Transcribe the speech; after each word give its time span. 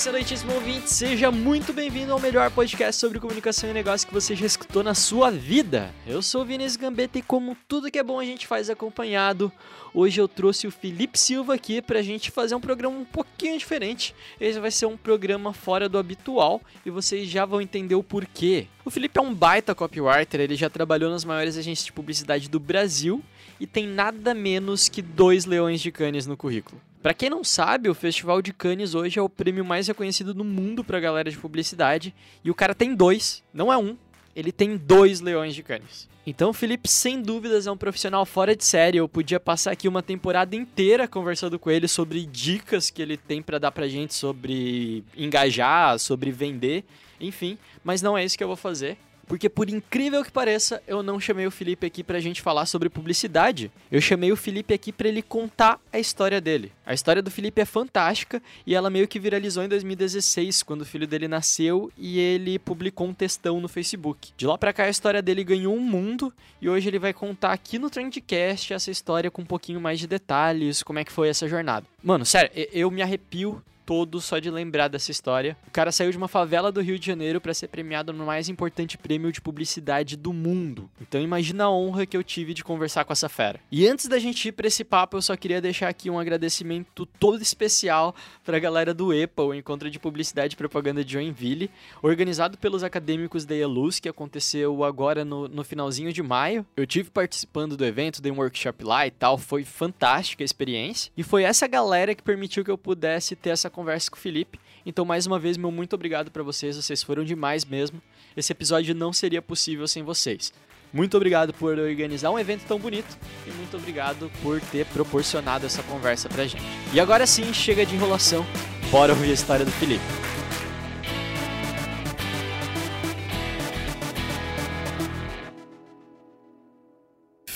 Excelentíssimo 0.00 0.54
ouvinte! 0.54 0.90
Seja 0.90 1.30
muito 1.30 1.74
bem-vindo 1.74 2.10
ao 2.10 2.18
melhor 2.18 2.50
podcast 2.50 2.98
sobre 2.98 3.20
comunicação 3.20 3.68
e 3.68 3.74
negócio 3.74 4.08
que 4.08 4.14
você 4.14 4.34
já 4.34 4.46
escutou 4.46 4.82
na 4.82 4.94
sua 4.94 5.30
vida. 5.30 5.94
Eu 6.06 6.22
sou 6.22 6.40
o 6.40 6.44
Vinícius 6.46 6.76
Gambetta 6.76 7.18
e 7.18 7.22
como 7.22 7.54
tudo 7.68 7.90
que 7.90 7.98
é 7.98 8.02
bom 8.02 8.18
a 8.18 8.24
gente 8.24 8.46
faz 8.46 8.70
acompanhado, 8.70 9.52
hoje 9.92 10.18
eu 10.18 10.26
trouxe 10.26 10.66
o 10.66 10.70
Felipe 10.70 11.18
Silva 11.18 11.52
aqui 11.52 11.82
pra 11.82 12.00
gente 12.00 12.30
fazer 12.30 12.54
um 12.54 12.60
programa 12.62 12.96
um 12.96 13.04
pouquinho 13.04 13.58
diferente. 13.58 14.14
Esse 14.40 14.58
vai 14.58 14.70
ser 14.70 14.86
um 14.86 14.96
programa 14.96 15.52
fora 15.52 15.86
do 15.86 15.98
habitual 15.98 16.62
e 16.86 16.88
vocês 16.88 17.28
já 17.28 17.44
vão 17.44 17.60
entender 17.60 17.94
o 17.94 18.02
porquê. 18.02 18.68
O 18.86 18.90
Felipe 18.90 19.18
é 19.18 19.22
um 19.22 19.34
baita 19.34 19.74
copywriter, 19.74 20.40
ele 20.40 20.56
já 20.56 20.70
trabalhou 20.70 21.10
nas 21.10 21.26
maiores 21.26 21.58
agências 21.58 21.84
de 21.84 21.92
publicidade 21.92 22.48
do 22.48 22.58
Brasil 22.58 23.22
e 23.60 23.66
tem 23.66 23.86
nada 23.86 24.32
menos 24.32 24.88
que 24.88 25.02
dois 25.02 25.44
leões 25.44 25.78
de 25.78 25.92
Cannes 25.92 26.26
no 26.26 26.38
currículo. 26.38 26.80
Pra 27.02 27.14
quem 27.14 27.30
não 27.30 27.42
sabe, 27.42 27.88
o 27.88 27.94
Festival 27.94 28.42
de 28.42 28.52
Cannes 28.52 28.94
hoje 28.94 29.18
é 29.18 29.22
o 29.22 29.28
prêmio 29.28 29.64
mais 29.64 29.88
reconhecido 29.88 30.34
no 30.34 30.44
mundo 30.44 30.84
pra 30.84 31.00
galera 31.00 31.30
de 31.30 31.38
publicidade. 31.38 32.14
E 32.44 32.50
o 32.50 32.54
cara 32.54 32.74
tem 32.74 32.94
dois, 32.94 33.42
não 33.54 33.72
é 33.72 33.78
um, 33.78 33.96
ele 34.36 34.52
tem 34.52 34.76
dois 34.76 35.20
leões 35.22 35.54
de 35.54 35.62
Cannes. 35.62 36.10
Então 36.26 36.50
o 36.50 36.52
Felipe, 36.52 36.86
sem 36.88 37.22
dúvidas, 37.22 37.66
é 37.66 37.72
um 37.72 37.76
profissional 37.76 38.26
fora 38.26 38.54
de 38.54 38.64
série. 38.66 38.98
Eu 38.98 39.08
podia 39.08 39.40
passar 39.40 39.70
aqui 39.70 39.88
uma 39.88 40.02
temporada 40.02 40.54
inteira 40.54 41.08
conversando 41.08 41.58
com 41.58 41.70
ele 41.70 41.88
sobre 41.88 42.26
dicas 42.26 42.90
que 42.90 43.00
ele 43.00 43.16
tem 43.16 43.40
pra 43.40 43.58
dar 43.58 43.72
pra 43.72 43.88
gente 43.88 44.12
sobre 44.12 45.02
engajar, 45.16 45.98
sobre 45.98 46.30
vender, 46.30 46.84
enfim. 47.18 47.56
Mas 47.82 48.02
não 48.02 48.16
é 48.16 48.22
isso 48.22 48.36
que 48.36 48.44
eu 48.44 48.48
vou 48.48 48.56
fazer. 48.56 48.98
Porque 49.30 49.48
por 49.48 49.70
incrível 49.70 50.24
que 50.24 50.32
pareça, 50.32 50.82
eu 50.88 51.04
não 51.04 51.20
chamei 51.20 51.46
o 51.46 51.52
Felipe 51.52 51.86
aqui 51.86 52.02
pra 52.02 52.18
gente 52.18 52.42
falar 52.42 52.66
sobre 52.66 52.88
publicidade. 52.88 53.70
Eu 53.88 54.00
chamei 54.00 54.32
o 54.32 54.36
Felipe 54.36 54.74
aqui 54.74 54.90
pra 54.90 55.06
ele 55.06 55.22
contar 55.22 55.78
a 55.92 56.00
história 56.00 56.40
dele. 56.40 56.72
A 56.84 56.92
história 56.92 57.22
do 57.22 57.30
Felipe 57.30 57.60
é 57.60 57.64
fantástica 57.64 58.42
e 58.66 58.74
ela 58.74 58.90
meio 58.90 59.06
que 59.06 59.20
viralizou 59.20 59.62
em 59.62 59.68
2016, 59.68 60.64
quando 60.64 60.80
o 60.80 60.84
filho 60.84 61.06
dele 61.06 61.28
nasceu 61.28 61.92
e 61.96 62.18
ele 62.18 62.58
publicou 62.58 63.06
um 63.06 63.14
textão 63.14 63.60
no 63.60 63.68
Facebook. 63.68 64.32
De 64.36 64.48
lá 64.48 64.58
pra 64.58 64.72
cá 64.72 64.82
a 64.82 64.90
história 64.90 65.22
dele 65.22 65.44
ganhou 65.44 65.76
um 65.76 65.80
mundo 65.80 66.34
e 66.60 66.68
hoje 66.68 66.88
ele 66.88 66.98
vai 66.98 67.12
contar 67.12 67.52
aqui 67.52 67.78
no 67.78 67.88
Trendcast 67.88 68.74
essa 68.74 68.90
história 68.90 69.30
com 69.30 69.42
um 69.42 69.46
pouquinho 69.46 69.80
mais 69.80 70.00
de 70.00 70.08
detalhes, 70.08 70.82
como 70.82 70.98
é 70.98 71.04
que 71.04 71.12
foi 71.12 71.28
essa 71.28 71.46
jornada. 71.46 71.86
Mano, 72.02 72.26
sério, 72.26 72.50
eu 72.72 72.90
me 72.90 73.00
arrepio 73.00 73.62
todo 73.90 74.20
só 74.20 74.38
de 74.38 74.48
lembrar 74.52 74.86
dessa 74.86 75.10
história. 75.10 75.56
O 75.66 75.70
cara 75.72 75.90
saiu 75.90 76.12
de 76.12 76.16
uma 76.16 76.28
favela 76.28 76.70
do 76.70 76.80
Rio 76.80 76.96
de 76.96 77.04
Janeiro 77.04 77.40
para 77.40 77.52
ser 77.52 77.66
premiado 77.66 78.12
no 78.12 78.24
mais 78.24 78.48
importante 78.48 78.96
prêmio 78.96 79.32
de 79.32 79.40
publicidade 79.40 80.16
do 80.16 80.32
mundo. 80.32 80.88
Então 81.00 81.20
imagina 81.20 81.64
a 81.64 81.72
honra 81.72 82.06
que 82.06 82.16
eu 82.16 82.22
tive 82.22 82.54
de 82.54 82.62
conversar 82.62 83.04
com 83.04 83.12
essa 83.12 83.28
fera. 83.28 83.58
E 83.68 83.88
antes 83.88 84.06
da 84.06 84.16
gente 84.20 84.46
ir 84.46 84.52
para 84.52 84.68
esse 84.68 84.84
papo, 84.84 85.16
eu 85.16 85.22
só 85.22 85.36
queria 85.36 85.60
deixar 85.60 85.88
aqui 85.88 86.08
um 86.08 86.20
agradecimento 86.20 87.04
todo 87.04 87.42
especial 87.42 88.14
para 88.44 88.58
a 88.58 88.60
galera 88.60 88.94
do 88.94 89.12
EPA, 89.12 89.42
o 89.42 89.52
Encontro 89.52 89.90
de 89.90 89.98
Publicidade 89.98 90.54
e 90.54 90.56
Propaganda 90.56 91.04
de 91.04 91.14
Joinville, 91.14 91.68
organizado 92.00 92.56
pelos 92.58 92.84
acadêmicos 92.84 93.44
da 93.44 93.56
ELUS, 93.56 93.98
que 93.98 94.08
aconteceu 94.08 94.84
agora 94.84 95.24
no, 95.24 95.48
no 95.48 95.64
finalzinho 95.64 96.12
de 96.12 96.22
maio. 96.22 96.64
Eu 96.76 96.86
tive 96.86 97.10
participando 97.10 97.76
do 97.76 97.84
evento, 97.84 98.22
dei 98.22 98.30
um 98.30 98.38
workshop 98.38 98.84
lá 98.84 99.04
e 99.04 99.10
tal, 99.10 99.36
foi 99.36 99.64
fantástica 99.64 100.44
a 100.44 100.46
experiência. 100.46 101.10
E 101.16 101.24
foi 101.24 101.42
essa 101.42 101.66
galera 101.66 102.14
que 102.14 102.22
permitiu 102.22 102.64
que 102.64 102.70
eu 102.70 102.78
pudesse 102.78 103.34
ter 103.34 103.50
essa 103.50 103.68
conversa 103.68 103.79
com 104.08 104.16
o 104.16 104.18
Felipe. 104.18 104.58
Então, 104.84 105.04
mais 105.04 105.26
uma 105.26 105.38
vez, 105.38 105.56
meu 105.56 105.70
muito 105.70 105.94
obrigado 105.94 106.30
para 106.30 106.42
vocês, 106.42 106.76
vocês 106.76 107.02
foram 107.02 107.24
demais 107.24 107.64
mesmo. 107.64 108.00
Esse 108.36 108.52
episódio 108.52 108.94
não 108.94 109.12
seria 109.12 109.42
possível 109.42 109.86
sem 109.86 110.02
vocês. 110.02 110.52
Muito 110.92 111.16
obrigado 111.16 111.52
por 111.54 111.78
organizar 111.78 112.30
um 112.30 112.38
evento 112.38 112.64
tão 112.66 112.78
bonito 112.78 113.16
e 113.46 113.50
muito 113.52 113.76
obrigado 113.76 114.30
por 114.42 114.60
ter 114.60 114.84
proporcionado 114.86 115.64
essa 115.64 115.82
conversa 115.84 116.28
pra 116.28 116.46
gente. 116.46 116.64
E 116.92 116.98
agora 116.98 117.26
sim, 117.26 117.52
chega 117.52 117.86
de 117.86 117.94
enrolação, 117.94 118.44
bora 118.90 119.12
ouvir 119.12 119.30
a 119.30 119.34
história 119.34 119.64
do 119.64 119.70
Felipe. 119.70 120.39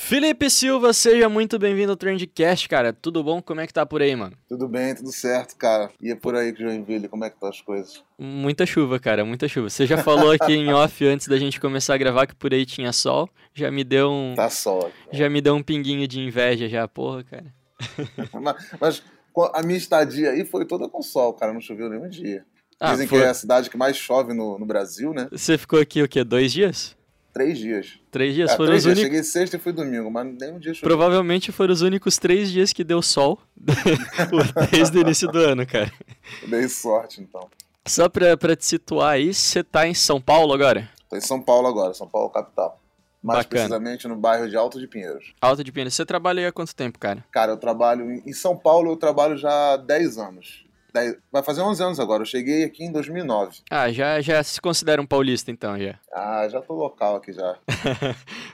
Felipe 0.07 0.51
Silva, 0.51 0.93
seja 0.93 1.31
muito 1.31 1.59
bem-vindo 1.59 1.91
ao 1.93 1.97
Trendcast, 1.97 2.69
cara. 2.69 2.93
Tudo 2.93 3.25
bom? 3.25 3.41
Como 3.41 3.63
é 3.63 3.67
que 3.67 3.73
tá 3.73 3.87
por 3.87 4.03
aí, 4.03 4.15
mano? 4.15 4.37
Tudo 4.47 4.69
bem, 4.69 4.95
tudo 4.95 5.11
certo, 5.11 5.57
cara. 5.57 5.91
E 5.99 6.11
é 6.13 6.15
por 6.15 6.35
aí 6.37 6.53
que 6.53 6.63
Joinville, 6.63 7.09
como 7.09 7.25
é 7.25 7.31
que 7.31 7.41
tá 7.41 7.49
as 7.49 7.63
coisas? 7.63 8.05
Muita 8.19 8.67
chuva, 8.67 9.01
cara, 9.01 9.25
muita 9.25 9.49
chuva. 9.49 9.71
Você 9.71 9.87
já 9.87 9.97
falou 9.97 10.31
aqui 10.31 10.53
em 10.53 10.71
off 10.75 11.07
antes 11.07 11.27
da 11.27 11.39
gente 11.39 11.59
começar 11.59 11.95
a 11.95 11.97
gravar 11.97 12.27
que 12.27 12.35
por 12.35 12.53
aí 12.53 12.67
tinha 12.67 12.93
sol. 12.93 13.31
Já 13.55 13.71
me 13.71 13.83
deu 13.83 14.11
um, 14.11 14.35
Tá 14.35 14.51
sol. 14.51 14.93
já 15.11 15.31
me 15.31 15.41
deu 15.41 15.55
um 15.55 15.63
pinguinho 15.63 16.07
de 16.07 16.21
inveja 16.21 16.69
já, 16.69 16.87
porra, 16.87 17.25
cara. 17.25 17.47
mas, 18.79 19.03
a 19.55 19.63
minha 19.63 19.79
estadia 19.79 20.33
aí 20.33 20.45
foi 20.45 20.67
toda 20.67 20.87
com 20.87 21.01
sol, 21.01 21.33
cara. 21.33 21.51
Não 21.55 21.63
choveu 21.63 21.89
nenhum 21.89 22.11
dia. 22.11 22.45
Ah, 22.79 22.91
Dizem 22.93 23.09
foi- 23.09 23.21
que 23.21 23.25
é 23.25 23.29
a 23.31 23.35
cidade 23.35 23.71
que 23.71 23.77
mais 23.79 23.97
chove 23.97 24.35
no, 24.35 24.59
no 24.59 24.67
Brasil, 24.67 25.15
né? 25.15 25.29
Você 25.33 25.57
ficou 25.57 25.81
aqui 25.81 26.03
o 26.03 26.09
quê? 26.09 26.23
Dois 26.23 26.53
dias? 26.53 26.95
Três 27.35 27.59
dias. 27.59 27.99
Três 28.13 28.33
dias? 28.35 28.53
É, 28.53 28.57
foram 28.57 28.69
três 28.69 28.87
os 28.87 28.95
dias. 28.95 28.99
únicos. 28.99 29.17
Cheguei 29.17 29.25
sexta 29.25 29.57
e 29.57 29.59
fui 29.59 29.73
domingo, 29.73 30.09
mas 30.11 30.25
nenhum 30.39 30.59
dia 30.61 30.73
choveu. 30.73 30.89
Provavelmente 30.89 31.51
foram 31.51 31.75
os 31.75 31.83
únicos 31.83 32.17
três 32.17 32.51
dias 32.51 32.73
que 32.73 32.85
deu 32.85 33.03
sol 33.03 33.41
desde 34.71 34.99
o 34.99 35.01
início 35.01 35.29
do 35.29 35.39
ano, 35.39 35.67
cara. 35.67 35.93
Dei 36.49 36.69
sorte, 36.69 37.21
então. 37.21 37.49
Só 37.87 38.09
pra, 38.09 38.37
pra 38.37 38.55
te 38.57 38.65
situar 38.65 39.15
aí, 39.15 39.35
você 39.35 39.63
tá 39.65 39.87
em 39.87 39.95
São 39.95 40.21
Paulo 40.21 40.53
agora? 40.55 40.89
Tô 41.11 41.17
em 41.17 41.21
São 41.21 41.41
Paulo 41.43 41.67
agora, 41.69 41.93
São 41.93 42.09
Paulo 42.09 42.31
capital. 42.31 42.81
Mais 43.23 43.39
Bacana. 43.39 43.49
precisamente 43.63 44.07
no 44.07 44.17
bairro 44.17 44.49
de 44.49 44.57
Alto 44.57 44.79
de 44.79 44.87
Pinheiros. 44.87 45.33
Alta 45.41 45.65
de 45.65 45.73
Pinheiros. 45.73 45.95
Você 45.95 46.05
trabalha 46.05 46.41
aí 46.41 46.47
há 46.47 46.53
quanto 46.53 46.75
tempo, 46.75 46.99
cara? 46.99 47.25
Cara, 47.33 47.53
eu 47.53 47.57
trabalho 47.57 48.11
em 48.11 48.23
em 48.27 48.33
São 48.33 48.57
Paulo, 48.57 48.93
eu 48.93 48.97
trabalho 48.97 49.37
já 49.37 49.73
há 49.73 49.77
10 49.79 50.19
anos. 50.19 50.64
Dez- 50.95 51.17
Vai 51.33 51.43
fazer 51.43 51.61
11 51.63 51.83
anos 51.83 51.99
agora. 52.01 52.23
Eu 52.23 52.27
cheguei 52.27 52.63
aqui 52.65 52.85
em 52.85 52.93
2009. 52.93 53.59
Ah, 53.71 53.91
já, 53.91 54.21
já 54.21 54.41
se 54.43 54.61
considera 54.61 55.03
um 55.03 55.07
paulista 55.07 55.51
então, 55.51 55.77
já. 55.79 55.99
Ah, 56.17 56.49
já 56.49 56.61
tô 56.63 56.75
local 56.75 57.17
aqui 57.17 57.33
já. 57.33 57.57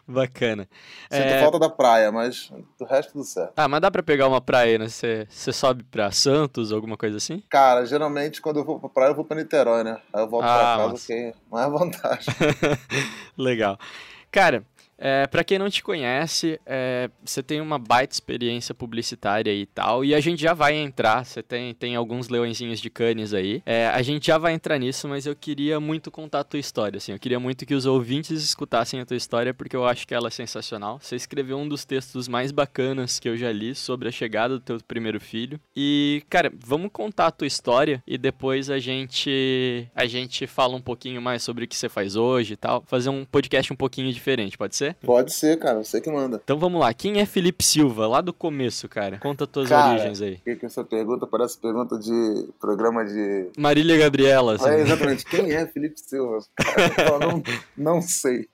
Bacana. 0.09 0.67
Sinto 1.13 1.23
É, 1.25 1.41
falta 1.43 1.59
da 1.59 1.69
praia, 1.69 2.11
mas 2.11 2.51
do 2.79 2.85
resto 2.87 3.13
tudo 3.13 3.25
certo. 3.25 3.53
Ah, 3.57 3.69
mas 3.69 3.81
dá 3.83 3.91
pra 3.91 4.03
pegar 4.03 4.27
uma 4.29 4.41
praia, 4.41 4.79
né? 4.79 4.89
Você 4.89 5.27
sobe 5.53 5.85
pra 5.85 6.11
Santos, 6.11 6.73
alguma 6.73 6.97
coisa 6.97 7.19
assim? 7.19 7.43
Cara, 7.51 7.85
geralmente 7.85 8.41
quando 8.41 8.61
eu 8.61 8.65
vou 8.65 8.81
pra 8.81 8.89
praia 8.89 9.11
eu 9.11 9.15
vou 9.15 9.25
pra 9.27 9.37
Niterói, 9.37 9.85
né? 9.85 10.01
Aí 10.13 10.23
eu 10.23 10.29
volto 10.29 10.45
Ah, 10.45 10.55
pra 10.57 10.65
casa 10.65 10.79
massa. 10.79 10.93
porque 11.07 11.35
não 11.53 11.59
é 11.61 11.69
vantagem. 11.71 12.35
Legal. 13.37 13.79
Cara, 14.31 14.65
é, 15.01 15.27
para 15.27 15.43
quem 15.43 15.59
não 15.59 15.71
te 15.71 15.83
conhece, 15.83 16.61
é, 16.67 17.11
você 17.25 17.43
tem 17.43 17.61
uma 17.61 17.79
baita 17.79 18.15
experiência 18.15 18.75
publicitária 18.75 19.53
e 19.53 19.65
tal, 19.65 20.05
e 20.05 20.15
a 20.15 20.21
gente 20.21 20.43
já 20.43 20.53
vai 20.53 20.77
entrar, 20.77 21.25
você 21.25 21.43
tem, 21.43 21.75
tem 21.75 21.97
alguns 21.97 22.29
leõezinhos 22.29 22.81
de 22.81 22.91
canes 22.91 23.33
aí, 23.33 23.63
É, 23.65 23.89
a 23.89 24.03
gente 24.03 24.27
já 24.27 24.37
vai 24.37 24.53
entrar 24.53 24.79
nisso, 24.79 25.09
mas 25.09 25.25
eu 25.25 25.35
queria 25.35 25.81
muito 25.81 26.11
contar 26.11 26.41
a 26.41 26.45
tua 26.45 26.61
história, 26.61 26.99
assim, 26.99 27.13
eu 27.13 27.19
queria 27.19 27.41
muito 27.41 27.65
que 27.65 27.75
os 27.75 27.87
ouvintes 27.87 28.43
escutassem 28.43 29.01
a 29.01 29.07
tua 29.07 29.17
história, 29.17 29.55
porque 29.55 29.75
eu 29.75 29.87
acho 29.87 30.07
que 30.07 30.15
ela 30.15 30.29
é 30.29 30.31
sensacional. 30.31 30.99
Você 31.01 31.17
escreveu 31.17 31.59
um 31.59 31.67
dos 31.67 31.85
textos 31.85 32.29
mais 32.29 32.53
bacanas 32.53 33.19
que 33.19 33.29
eu 33.29 33.37
já 33.37 33.51
li 33.51 33.75
sobre 33.75 34.09
a 34.09 34.13
chegada 34.13 34.59
do 34.59 34.61
teu 34.61 34.79
primeiro 34.87 35.19
filho, 35.19 35.59
e, 35.75 36.23
cara, 36.29 36.53
vamos 36.59 36.91
contar 36.93 37.29
a 37.29 37.31
tua 37.31 37.47
história, 37.47 38.03
e 38.07 38.19
depois 38.19 38.69
a 38.69 38.79
gente, 38.79 39.89
a 39.95 40.05
gente 40.05 40.47
fala 40.47 40.77
um 40.77 40.83
pouquinho 40.83 41.23
mais 41.23 41.43
sobre 41.43 41.65
o 41.65 41.69
que 41.69 41.77
você 41.77 41.89
faz 41.89 42.17
hoje 42.17 42.55
e 42.55 42.57
tal, 42.57 42.85
fazer 42.87 43.09
um 43.09 43.25
podcast 43.25 43.73
um 43.73 43.77
pouquinho 43.77 44.13
diferente, 44.13 44.59
pode 44.59 44.77
ser? 44.77 44.90
Pode 45.05 45.33
ser, 45.33 45.59
cara, 45.59 45.83
você 45.83 46.01
que 46.01 46.11
manda. 46.11 46.41
Então 46.43 46.59
vamos 46.59 46.81
lá, 46.81 46.93
quem 46.95 47.21
é 47.21 47.27
Felipe 47.27 47.65
Silva? 47.65 48.07
Lá 48.07 48.21
do 48.21 48.33
começo, 48.33 48.89
cara. 48.89 49.19
Conta 49.19 49.47
tuas 49.47 49.69
Cara, 49.69 49.93
origens 49.95 50.21
aí. 50.21 50.37
Que 50.45 50.57
que 50.57 50.67
essa 50.67 50.85
pergunta 50.85 51.27
parece 51.27 51.59
pergunta 51.59 51.99
de 51.99 52.49
programa 52.61 53.05
de. 53.05 53.49
Marília 53.57 53.97
Gabriela, 53.99 54.55
assim. 54.55 54.69
É, 54.69 54.81
exatamente. 54.81 55.25
Quem 55.25 55.53
é 55.53 55.67
Felipe 55.67 56.01
Silva? 56.01 56.39
Cara, 56.57 57.11
eu 57.13 57.19
não, 57.21 57.43
não 57.77 58.03
sei. 58.03 58.49